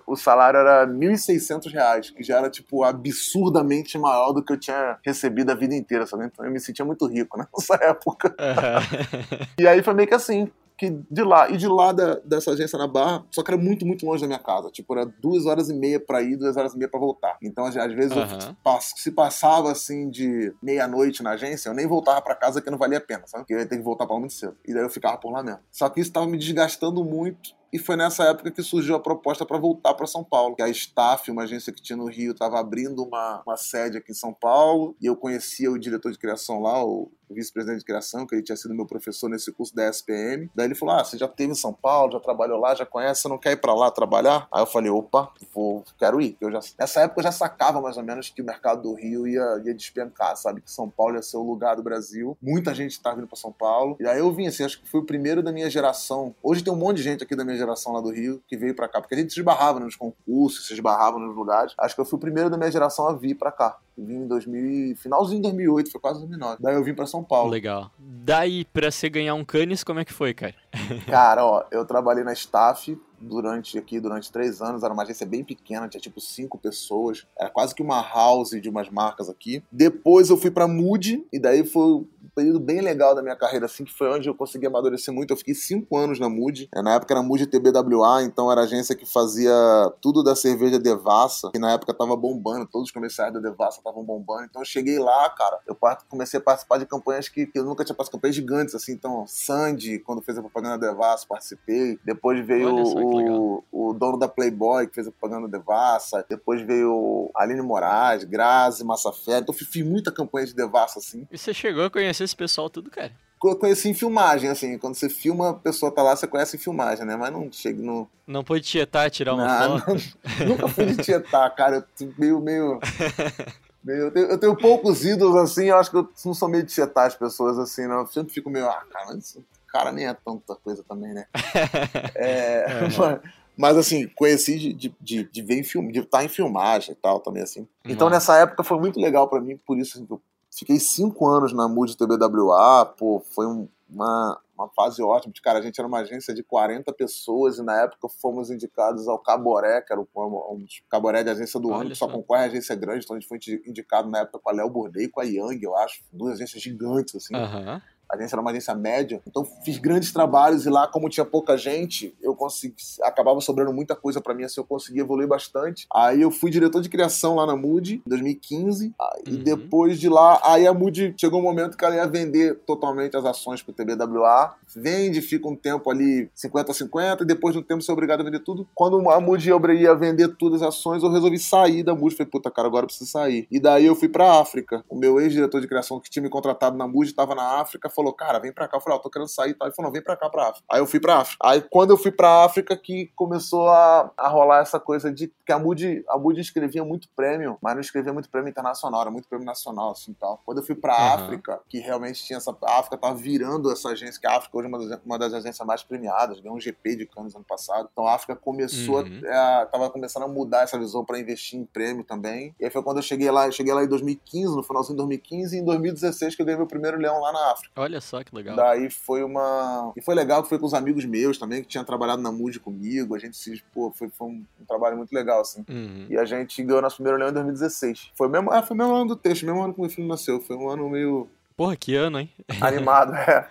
o 0.07 0.15
salário 0.15 0.59
era 0.59 0.85
R$ 0.85 0.91
1.600, 0.91 2.13
que 2.13 2.23
já 2.23 2.37
era, 2.37 2.49
tipo, 2.49 2.83
absurdamente 2.83 3.97
maior 3.97 4.31
do 4.31 4.43
que 4.43 4.53
eu 4.53 4.59
tinha 4.59 4.97
recebido 5.03 5.51
a 5.51 5.55
vida 5.55 5.75
inteira, 5.75 6.05
sabe? 6.05 6.25
Então 6.25 6.45
eu 6.45 6.51
me 6.51 6.59
sentia 6.59 6.85
muito 6.85 7.05
rico, 7.05 7.37
né? 7.37 7.47
Nessa 7.53 7.75
época. 7.83 8.35
Uhum. 8.39 9.45
e 9.59 9.67
aí 9.67 9.81
foi 9.83 9.93
meio 9.93 10.07
que 10.07 10.15
assim 10.15 10.51
que 10.83 11.03
de 11.09 11.23
lá, 11.23 11.49
e 11.49 11.57
de 11.57 11.67
lá 11.67 11.91
da, 11.91 12.15
dessa 12.19 12.51
agência 12.51 12.77
na 12.77 12.87
Barra, 12.87 13.25
só 13.31 13.41
que 13.41 13.51
era 13.51 13.61
muito, 13.61 13.85
muito 13.85 14.05
longe 14.05 14.21
da 14.21 14.27
minha 14.27 14.39
casa. 14.39 14.69
Tipo, 14.69 14.93
era 14.93 15.05
duas 15.05 15.45
horas 15.45 15.69
e 15.69 15.73
meia 15.73 15.99
pra 15.99 16.21
ir, 16.21 16.35
duas 16.35 16.57
horas 16.57 16.73
e 16.73 16.77
meia 16.77 16.89
pra 16.89 16.99
voltar. 16.99 17.37
Então, 17.41 17.65
às 17.65 17.73
vezes, 17.73 18.15
uhum. 18.15 18.55
eu, 18.65 18.79
se 18.81 19.11
passava 19.11 19.71
assim 19.71 20.09
de 20.09 20.53
meia-noite 20.61 21.23
na 21.23 21.31
agência, 21.31 21.69
eu 21.69 21.73
nem 21.73 21.87
voltava 21.87 22.21
pra 22.21 22.35
casa 22.35 22.61
que 22.61 22.69
não 22.69 22.77
valia 22.77 22.97
a 22.97 23.01
pena, 23.01 23.23
sabe? 23.25 23.43
Porque 23.43 23.53
eu 23.53 23.59
ia 23.59 23.65
ter 23.65 23.77
que 23.77 23.83
voltar 23.83 24.05
pra 24.05 24.15
lá 24.15 24.19
muito 24.19 24.33
cedo. 24.33 24.55
E 24.67 24.73
daí 24.73 24.83
eu 24.83 24.89
ficava 24.89 25.17
por 25.17 25.31
lá 25.31 25.41
mesmo. 25.41 25.59
Só 25.71 25.89
que 25.89 26.01
isso 26.01 26.11
tava 26.11 26.27
me 26.27 26.37
desgastando 26.37 27.03
muito 27.03 27.55
e 27.73 27.79
foi 27.79 27.95
nessa 27.95 28.25
época 28.25 28.51
que 28.51 28.61
surgiu 28.61 28.95
a 28.95 28.99
proposta 28.99 29.43
para 29.43 29.57
voltar 29.57 29.95
para 29.95 30.05
São 30.05 30.23
Paulo. 30.23 30.55
Que 30.55 30.61
a 30.61 30.69
Staff, 30.69 31.31
uma 31.31 31.41
agência 31.41 31.73
que 31.73 31.81
tinha 31.81 31.97
no 31.97 32.05
Rio, 32.05 32.31
estava 32.31 32.59
abrindo 32.59 33.03
uma, 33.03 33.41
uma 33.43 33.57
sede 33.57 33.97
aqui 33.97 34.11
em 34.11 34.15
São 34.15 34.31
Paulo. 34.31 34.95
E 35.01 35.07
eu 35.07 35.15
conhecia 35.15 35.71
o 35.71 35.79
diretor 35.79 36.11
de 36.11 36.19
criação 36.19 36.61
lá, 36.61 36.85
o 36.85 37.11
vice-presidente 37.33 37.79
de 37.79 37.85
criação, 37.85 38.25
que 38.25 38.35
ele 38.35 38.43
tinha 38.43 38.55
sido 38.55 38.73
meu 38.73 38.85
professor 38.85 39.29
nesse 39.29 39.51
curso 39.51 39.75
da 39.75 39.89
SPM. 39.89 40.49
Daí 40.55 40.67
ele 40.67 40.75
falou: 40.75 40.95
Ah, 40.95 41.03
você 41.03 41.17
já 41.17 41.25
esteve 41.25 41.51
em 41.51 41.55
São 41.55 41.73
Paulo, 41.73 42.13
já 42.13 42.19
trabalhou 42.19 42.59
lá, 42.59 42.75
já 42.75 42.85
conhece, 42.85 43.21
você 43.21 43.27
não 43.27 43.37
quer 43.37 43.53
ir 43.53 43.57
para 43.57 43.73
lá 43.73 43.89
trabalhar? 43.91 44.47
Aí 44.53 44.61
eu 44.61 44.67
falei: 44.67 44.89
opa, 44.89 45.31
vou, 45.53 45.83
quero 45.97 46.21
ir. 46.21 46.37
Eu 46.39 46.51
já, 46.51 46.59
nessa 46.79 47.01
época 47.01 47.19
eu 47.19 47.23
já 47.23 47.31
sacava 47.31 47.81
mais 47.81 47.97
ou 47.97 48.03
menos 48.03 48.29
que 48.29 48.41
o 48.41 48.45
mercado 48.45 48.83
do 48.83 48.93
Rio 48.93 49.27
ia, 49.27 49.61
ia 49.65 49.73
despencar, 49.73 50.37
sabe? 50.37 50.61
Que 50.61 50.71
São 50.71 50.89
Paulo 50.89 51.15
ia 51.15 51.21
ser 51.21 51.37
o 51.37 51.43
lugar 51.43 51.75
do 51.75 51.83
Brasil. 51.83 52.37
Muita 52.41 52.73
gente 52.73 52.91
estava 52.91 53.15
vindo 53.15 53.27
para 53.27 53.37
São 53.37 53.51
Paulo. 53.51 53.97
E 53.99 54.07
aí 54.07 54.19
eu 54.19 54.31
vim 54.31 54.47
assim, 54.47 54.63
acho 54.63 54.81
que 54.81 54.89
fui 54.89 55.01
o 55.01 55.05
primeiro 55.05 55.41
da 55.41 55.51
minha 55.51 55.69
geração. 55.69 56.35
Hoje 56.41 56.63
tem 56.63 56.71
um 56.71 56.77
monte 56.77 56.97
de 56.97 57.03
gente 57.03 57.23
aqui 57.23 57.35
da 57.35 57.43
minha 57.43 57.57
geração 57.63 57.93
lá 57.93 58.01
do 58.01 58.11
Rio 58.11 58.41
que 58.47 58.57
veio 58.57 58.75
para 58.75 58.87
cá, 58.87 59.01
porque 59.01 59.15
a 59.15 59.17
gente 59.17 59.33
se 59.33 59.39
esbarrava 59.39 59.79
nos 59.79 59.95
concursos, 59.95 60.67
se 60.67 60.73
esbarrava 60.73 61.17
nos 61.17 61.35
lugares. 61.35 61.73
Acho 61.77 61.95
que 61.95 62.01
eu 62.01 62.05
fui 62.05 62.17
o 62.17 62.19
primeiro 62.19 62.49
da 62.49 62.57
minha 62.57 62.71
geração 62.71 63.07
a 63.07 63.13
vir 63.13 63.35
para 63.35 63.51
cá. 63.51 63.77
Eu 63.97 64.05
vim 64.05 64.15
em 64.15 64.27
2000, 64.27 64.95
finalzinho 64.95 65.37
de 65.37 65.43
2008, 65.43 65.91
foi 65.91 66.01
quase 66.01 66.19
2009. 66.19 66.57
Daí 66.59 66.75
eu 66.75 66.83
vim 66.83 66.93
para 66.93 67.05
São 67.05 67.23
Paulo. 67.23 67.51
Legal. 67.51 67.91
Daí 67.99 68.65
para 68.65 68.89
você 68.89 69.09
ganhar 69.09 69.35
um 69.35 69.45
canis, 69.45 69.83
como 69.83 69.99
é 69.99 70.05
que 70.05 70.13
foi, 70.13 70.33
cara? 70.33 70.55
Cara, 71.05 71.45
ó, 71.45 71.63
eu 71.71 71.85
trabalhei 71.85 72.23
na 72.23 72.33
staff 72.33 72.97
durante 73.23 73.77
aqui 73.77 73.99
durante 73.99 74.31
três 74.31 74.61
anos. 74.61 74.83
Era 74.83 74.93
uma 74.93 75.03
agência 75.03 75.25
bem 75.25 75.43
pequena, 75.43 75.87
tinha 75.87 76.01
tipo 76.01 76.19
cinco 76.19 76.57
pessoas. 76.57 77.25
Era 77.37 77.49
quase 77.49 77.73
que 77.73 77.81
uma 77.81 78.01
house 78.01 78.51
de 78.61 78.69
umas 78.69 78.89
marcas 78.89 79.29
aqui. 79.29 79.63
Depois 79.71 80.29
eu 80.29 80.37
fui 80.37 80.51
para 80.51 80.67
Mood 80.67 81.25
e 81.31 81.39
daí 81.39 81.65
foi 81.65 81.83
um 81.83 82.07
período 82.35 82.59
bem 82.59 82.81
legal 82.81 83.15
da 83.15 83.21
minha 83.21 83.35
carreira, 83.35 83.65
assim, 83.65 83.83
que 83.83 83.93
foi 83.93 84.09
onde 84.09 84.27
eu 84.27 84.35
consegui 84.35 84.67
amadurecer 84.67 85.13
muito. 85.13 85.31
Eu 85.31 85.37
fiquei 85.37 85.53
cinco 85.53 85.97
anos 85.97 86.19
na 86.19 86.29
Mood. 86.29 86.69
Na 86.73 86.95
época 86.95 87.13
era 87.13 87.23
Mood 87.23 87.45
TBWA, 87.47 88.23
então 88.23 88.51
era 88.51 88.61
a 88.61 88.63
agência 88.63 88.95
que 88.95 89.05
fazia 89.05 89.53
tudo 90.01 90.23
da 90.23 90.35
cerveja 90.35 90.79
Devassa, 90.79 91.51
que 91.51 91.59
na 91.59 91.71
época 91.71 91.93
tava 91.93 92.15
bombando, 92.15 92.67
todos 92.67 92.87
os 92.87 92.93
comerciais 92.93 93.33
da 93.33 93.39
Devassa 93.39 93.81
estavam 93.83 94.03
bombando. 94.03 94.45
Então 94.45 94.61
eu 94.61 94.65
cheguei 94.65 94.97
lá, 94.97 95.29
cara, 95.29 95.59
eu 95.67 95.77
comecei 96.09 96.39
a 96.39 96.43
participar 96.43 96.77
de 96.77 96.85
campanhas 96.85 97.27
que, 97.27 97.45
que 97.45 97.59
eu 97.59 97.65
nunca 97.65 97.83
tinha 97.83 97.95
participado, 97.95 98.17
campanhas 98.17 98.35
gigantes, 98.35 98.75
assim. 98.75 98.93
Então, 98.93 99.25
Sandy, 99.27 99.99
quando 99.99 100.21
fez 100.21 100.37
a 100.37 100.41
propaganda 100.41 100.77
da 100.77 100.91
Devassa, 100.91 101.25
participei. 101.27 101.99
Depois 102.03 102.45
veio 102.45 102.73
o, 102.75 103.63
o 103.71 103.93
dono 103.93 104.17
da 104.17 104.27
Playboy, 104.27 104.87
que 104.87 104.95
fez 104.95 105.07
a 105.07 105.11
propaganda 105.11 105.47
da 105.47 105.57
Devassa. 105.57 106.25
Depois 106.29 106.61
veio 106.61 107.29
Aline 107.35 107.61
Moraes, 107.61 108.23
Grazi, 108.23 108.83
Massafé. 108.83 109.39
Então 109.39 109.53
eu 109.53 109.65
fiz 109.65 109.85
muita 109.85 110.11
campanha 110.11 110.47
de 110.47 110.55
Devassa, 110.55 110.99
assim. 110.99 111.27
E 111.31 111.37
você 111.37 111.53
chegou 111.53 111.83
a 111.83 111.89
conhecer 111.89 112.23
esse 112.23 112.35
pessoal 112.35 112.69
tudo, 112.69 112.89
cara? 112.89 113.11
Eu 113.43 113.57
conheci 113.57 113.89
em 113.89 113.93
filmagem, 113.93 114.49
assim. 114.49 114.77
Quando 114.77 114.95
você 114.95 115.09
filma, 115.09 115.49
a 115.49 115.53
pessoa 115.53 115.91
tá 115.91 116.01
lá, 116.01 116.15
você 116.15 116.25
conhece 116.25 116.55
em 116.55 116.59
filmagem, 116.59 117.05
né? 117.05 117.17
Mas 117.17 117.31
não 117.31 117.51
chega 117.51 117.81
no. 117.81 118.09
Não 118.25 118.41
pode 118.41 118.63
tietar, 118.63 119.11
tirar 119.11 119.33
uma 119.33 119.45
não, 119.45 119.79
foto? 119.79 119.91
Não, 120.39 120.47
nunca 120.47 120.67
fui 120.69 120.85
de 120.85 121.03
tietar, 121.03 121.53
cara. 121.53 121.85
Eu 121.99 122.13
meio, 122.17 122.39
meio. 122.39 122.79
Eu 123.85 124.11
tenho, 124.11 124.25
eu 124.27 124.37
tenho, 124.37 124.55
poucos 124.55 125.05
ídolos 125.05 125.35
assim, 125.35 125.65
eu 125.65 125.77
acho 125.77 125.91
que 125.91 125.97
eu 125.97 126.09
não 126.25 126.33
sou 126.33 126.47
meio 126.47 126.63
de 126.63 126.73
tietar 126.73 127.07
as 127.07 127.15
pessoas 127.15 127.59
assim, 127.59 127.85
não. 127.87 127.99
Eu 127.99 128.07
sempre 128.07 128.33
fico 128.33 128.49
meio, 128.49 128.67
ah, 128.67 128.83
cara, 128.89 129.17
esse 129.17 129.43
cara 129.67 129.91
nem 129.91 130.07
é 130.07 130.13
tanta 130.13 130.55
coisa 130.55 130.83
também, 130.87 131.13
né? 131.13 131.25
é, 132.15 132.65
é. 132.67 132.81
Mas, 132.97 133.19
mas, 133.55 133.77
assim, 133.77 134.07
conheci 134.15 134.57
de, 134.57 134.73
de, 134.73 134.95
de, 134.99 135.23
de 135.25 135.41
ver 135.41 135.59
em 135.59 135.63
filme, 135.63 135.91
de 135.91 135.99
estar 135.99 136.23
em 136.23 136.29
filmagem 136.29 136.93
e 136.93 136.95
tal 136.95 137.19
também, 137.19 137.43
assim. 137.43 137.67
Então, 137.83 138.09
Nossa. 138.09 138.15
nessa 138.15 138.37
época 138.37 138.63
foi 138.63 138.79
muito 138.79 138.99
legal 138.99 139.27
para 139.27 139.41
mim, 139.41 139.57
por 139.57 139.77
isso 139.77 139.97
assim, 139.97 140.07
eu 140.09 140.21
Fiquei 140.55 140.79
cinco 140.79 141.27
anos 141.27 141.51
na 141.51 141.67
Mood 141.67 141.97
TBWA, 141.97 142.85
pô, 142.85 143.23
foi 143.31 143.47
um, 143.47 143.67
uma, 143.93 144.39
uma 144.57 144.69
fase 144.69 145.01
ótima. 145.01 145.33
Cara, 145.43 145.59
a 145.59 145.61
gente 145.61 145.79
era 145.79 145.87
uma 145.87 145.99
agência 145.99 146.33
de 146.33 146.43
40 146.43 146.91
pessoas 146.93 147.57
e 147.57 147.63
na 147.63 147.81
época 147.81 148.09
fomos 148.09 148.49
indicados 148.49 149.07
ao 149.07 149.19
Caboré, 149.19 149.81
que 149.81 149.93
era 149.93 150.01
o 150.01 150.07
um, 150.15 150.65
Caboré 150.89 151.23
de 151.23 151.29
agência 151.29 151.59
do 151.59 151.73
ano, 151.73 151.89
que 151.89 151.95
só 151.95 152.07
concorre 152.07 152.43
a 152.43 152.45
agência 152.45 152.75
grande, 152.75 153.05
então 153.05 153.15
a 153.15 153.19
gente 153.19 153.29
foi 153.29 153.39
indicado 153.65 154.09
na 154.09 154.19
época 154.19 154.39
com 154.39 154.49
a 154.49 154.53
Léo 154.53 154.69
Bordei 154.69 155.05
e 155.05 155.09
com 155.09 155.21
a 155.21 155.23
Young, 155.23 155.59
eu 155.61 155.75
acho. 155.77 156.03
Duas 156.11 156.33
agências 156.33 156.61
gigantes, 156.61 157.15
assim. 157.15 157.35
Uhum. 157.35 157.81
A 158.13 158.15
agência 158.15 158.35
era 158.35 158.41
uma 158.41 158.51
agência 158.51 158.75
média, 158.75 159.19
então 159.27 159.43
fiz 159.65 159.79
grandes 159.79 160.13
trabalhos 160.13 160.67
e 160.67 160.69
lá, 160.69 160.87
como 160.87 161.09
tinha 161.09 161.25
pouca 161.25 161.57
gente, 161.57 162.15
eu 162.21 162.35
consegui, 162.35 162.75
acabava 163.01 163.41
sobrando 163.41 163.73
muita 163.73 163.95
coisa 163.95 164.21
para 164.21 164.35
mim, 164.35 164.43
assim, 164.43 164.61
eu 164.61 164.65
consegui 164.65 164.99
evoluir 164.99 165.27
bastante. 165.27 165.87
Aí 165.91 166.21
eu 166.21 166.29
fui 166.29 166.51
diretor 166.51 166.79
de 166.79 166.89
criação 166.89 167.35
lá 167.35 167.47
na 167.47 167.55
Mood, 167.55 168.03
em 168.05 168.09
2015, 168.09 168.93
e 169.25 169.31
uhum. 169.31 169.43
depois 169.43 169.99
de 169.99 170.07
lá, 170.09 170.39
aí 170.43 170.67
a 170.67 170.73
Mood 170.73 171.15
chegou 171.17 171.39
um 171.39 171.43
momento 171.43 171.75
que 171.75 171.83
ela 171.83 171.95
ia 171.95 172.05
vender 172.05 172.59
totalmente 172.67 173.17
as 173.17 173.25
ações 173.25 173.63
pro 173.63 173.73
TBWA, 173.73 174.53
vende, 174.75 175.19
fica 175.19 175.47
um 175.47 175.55
tempo 175.55 175.89
ali 175.89 176.29
50-50, 176.37 177.21
e 177.21 177.25
depois 177.25 177.55
de 177.55 177.61
um 177.61 177.63
tempo 177.63 177.81
você 177.81 177.89
é 177.89 177.93
obrigado 177.93 178.21
a 178.21 178.23
vender 178.23 178.41
tudo. 178.41 178.67
Quando 178.75 179.09
a 179.09 179.19
Mood 179.19 179.49
ia 179.49 179.95
vender 179.95 180.35
todas 180.35 180.61
as 180.61 180.69
ações, 180.69 181.01
eu 181.01 181.09
resolvi 181.09 181.39
sair 181.39 181.81
da 181.81 181.95
Mood, 181.95 182.15
falei, 182.15 182.29
puta 182.29 182.51
cara, 182.51 182.67
agora 182.67 182.83
eu 182.83 182.87
preciso 182.87 183.09
sair. 183.09 183.47
E 183.49 183.59
daí 183.59 183.87
eu 183.87 183.95
fui 183.95 184.07
pra 184.07 184.39
África. 184.39 184.85
O 184.87 184.95
meu 184.95 185.19
ex-diretor 185.19 185.61
de 185.61 185.67
criação 185.67 185.99
que 185.99 186.11
tinha 186.11 186.21
me 186.21 186.29
contratado 186.29 186.77
na 186.77 186.87
Mood 186.87 187.09
estava 187.09 187.33
na 187.33 187.61
África, 187.61 187.89
falou, 187.89 188.02
cara, 188.11 188.39
vem 188.39 188.51
pra 188.51 188.67
cá. 188.67 188.77
Eu 188.77 188.81
falei, 188.81 188.97
ó, 188.97 188.99
oh, 188.99 189.03
tô 189.03 189.09
querendo 189.09 189.29
sair 189.29 189.51
e 189.51 189.53
tal. 189.53 189.67
Ele 189.67 189.75
falou, 189.75 189.89
não, 189.89 189.93
vem 189.93 190.03
pra 190.03 190.17
cá, 190.17 190.29
pra 190.29 190.49
África. 190.49 190.65
Aí 190.69 190.79
eu 190.79 190.87
fui 190.87 190.99
pra 190.99 191.19
África. 191.19 191.37
Aí 191.47 191.61
quando 191.61 191.91
eu 191.91 191.97
fui 191.97 192.11
pra 192.11 192.43
África 192.43 192.75
que 192.75 193.11
começou 193.15 193.69
a, 193.69 194.11
a 194.17 194.27
rolar 194.27 194.59
essa 194.59 194.79
coisa 194.79 195.11
de 195.11 195.31
que 195.45 195.51
a 195.51 195.59
Moody, 195.59 196.03
a 196.09 196.17
Moody 196.17 196.41
escrevia 196.41 196.83
muito 196.83 197.07
prêmio, 197.15 197.57
mas 197.61 197.75
não 197.75 197.81
escrevia 197.81 198.11
muito 198.11 198.29
prêmio 198.29 198.49
internacional, 198.49 199.01
era 199.01 199.11
muito 199.11 199.27
prêmio 199.29 199.45
nacional, 199.45 199.91
assim, 199.91 200.13
tal. 200.13 200.41
Quando 200.45 200.57
eu 200.57 200.63
fui 200.63 200.75
pra 200.75 200.93
uhum. 200.93 201.13
África, 201.13 201.61
que 201.69 201.79
realmente 201.79 202.23
tinha 202.23 202.37
essa... 202.37 202.55
A 202.63 202.79
África 202.79 202.97
tava 202.97 203.15
virando 203.15 203.71
essa 203.71 203.89
agência, 203.89 204.19
que 204.19 204.27
a 204.27 204.37
África 204.37 204.57
hoje 204.57 204.65
é 204.65 204.69
uma 204.69 204.79
das, 204.79 204.99
uma 205.05 205.19
das 205.19 205.33
agências 205.33 205.65
mais 205.65 205.83
premiadas, 205.83 206.39
ganhou 206.39 206.57
um 206.57 206.59
GP 206.59 206.95
de 206.95 207.05
Cannes 207.05 207.35
ano 207.35 207.45
passado. 207.47 207.89
Então 207.91 208.07
a 208.07 208.15
África 208.15 208.35
começou 208.35 209.03
uhum. 209.03 209.21
a, 209.27 209.61
a, 209.61 209.65
tava 209.65 209.89
começando 209.89 210.23
a 210.23 210.27
mudar 210.27 210.63
essa 210.63 210.77
visão 210.77 211.05
para 211.05 211.19
investir 211.19 211.59
em 211.59 211.65
prêmio 211.65 212.03
também. 212.03 212.55
E 212.59 212.65
aí 212.65 212.71
foi 212.71 212.81
quando 212.81 212.97
eu 212.97 213.03
cheguei 213.03 213.29
lá, 213.29 213.47
eu 213.47 213.51
cheguei 213.51 213.73
lá 213.73 213.83
em 213.83 213.87
2015, 213.87 214.55
no 214.55 214.63
finalzinho 214.63 214.95
de 214.95 214.97
2015, 214.97 215.55
e 215.55 215.59
em 215.59 215.65
2016 215.65 216.35
que 216.35 216.41
eu 216.41 216.45
ganhei 216.45 216.57
meu 216.57 216.67
primeiro 216.67 216.97
leão 216.97 217.19
lá 217.19 217.31
na 217.31 217.51
África. 217.51 217.69
Olha 217.75 217.92
só 218.01 218.23
que 218.23 218.35
legal. 218.35 218.55
Daí 218.55 218.89
foi 218.89 219.23
uma. 219.23 219.91
E 219.95 220.01
foi 220.01 220.15
legal 220.15 220.43
que 220.43 220.49
foi 220.49 220.59
com 220.59 220.65
os 220.65 220.73
amigos 220.73 221.05
meus 221.05 221.37
também, 221.37 221.61
que 221.61 221.67
tinham 221.67 221.83
trabalhado 221.83 222.21
na 222.21 222.31
Mood 222.31 222.59
comigo. 222.59 223.15
A 223.15 223.19
gente 223.19 223.37
se. 223.37 223.63
Pô, 223.73 223.91
foi, 223.91 224.09
foi 224.09 224.27
um, 224.27 224.43
um, 224.61 224.65
trabalho 224.65 224.97
muito 224.97 225.11
legal, 225.13 225.41
assim. 225.41 225.65
Uhum. 225.69 226.07
E 226.09 226.17
a 226.17 226.25
gente 226.25 226.61
ganhou 226.63 226.81
nosso 226.81 226.97
primeiro 226.97 227.17
leão 227.17 227.29
em 227.29 227.33
2016. 227.33 228.11
Foi 228.15 228.27
mesmo, 228.27 228.51
ah, 228.51 228.61
foi 228.61 228.75
o 228.75 228.77
mesmo 228.77 228.93
ano 228.93 229.07
do 229.07 229.15
texto, 229.15 229.45
mesmo 229.45 229.61
ano 229.61 229.73
que 229.73 229.79
o 229.79 229.81
meu 229.81 229.89
filho 229.89 230.07
nasceu. 230.07 230.39
Foi 230.39 230.55
um 230.55 230.69
ano 230.69 230.89
meio. 230.89 231.27
Porra, 231.55 231.75
que 231.75 231.95
ano, 231.95 232.19
hein? 232.19 232.29
Animado, 232.61 233.13
é. 233.15 233.47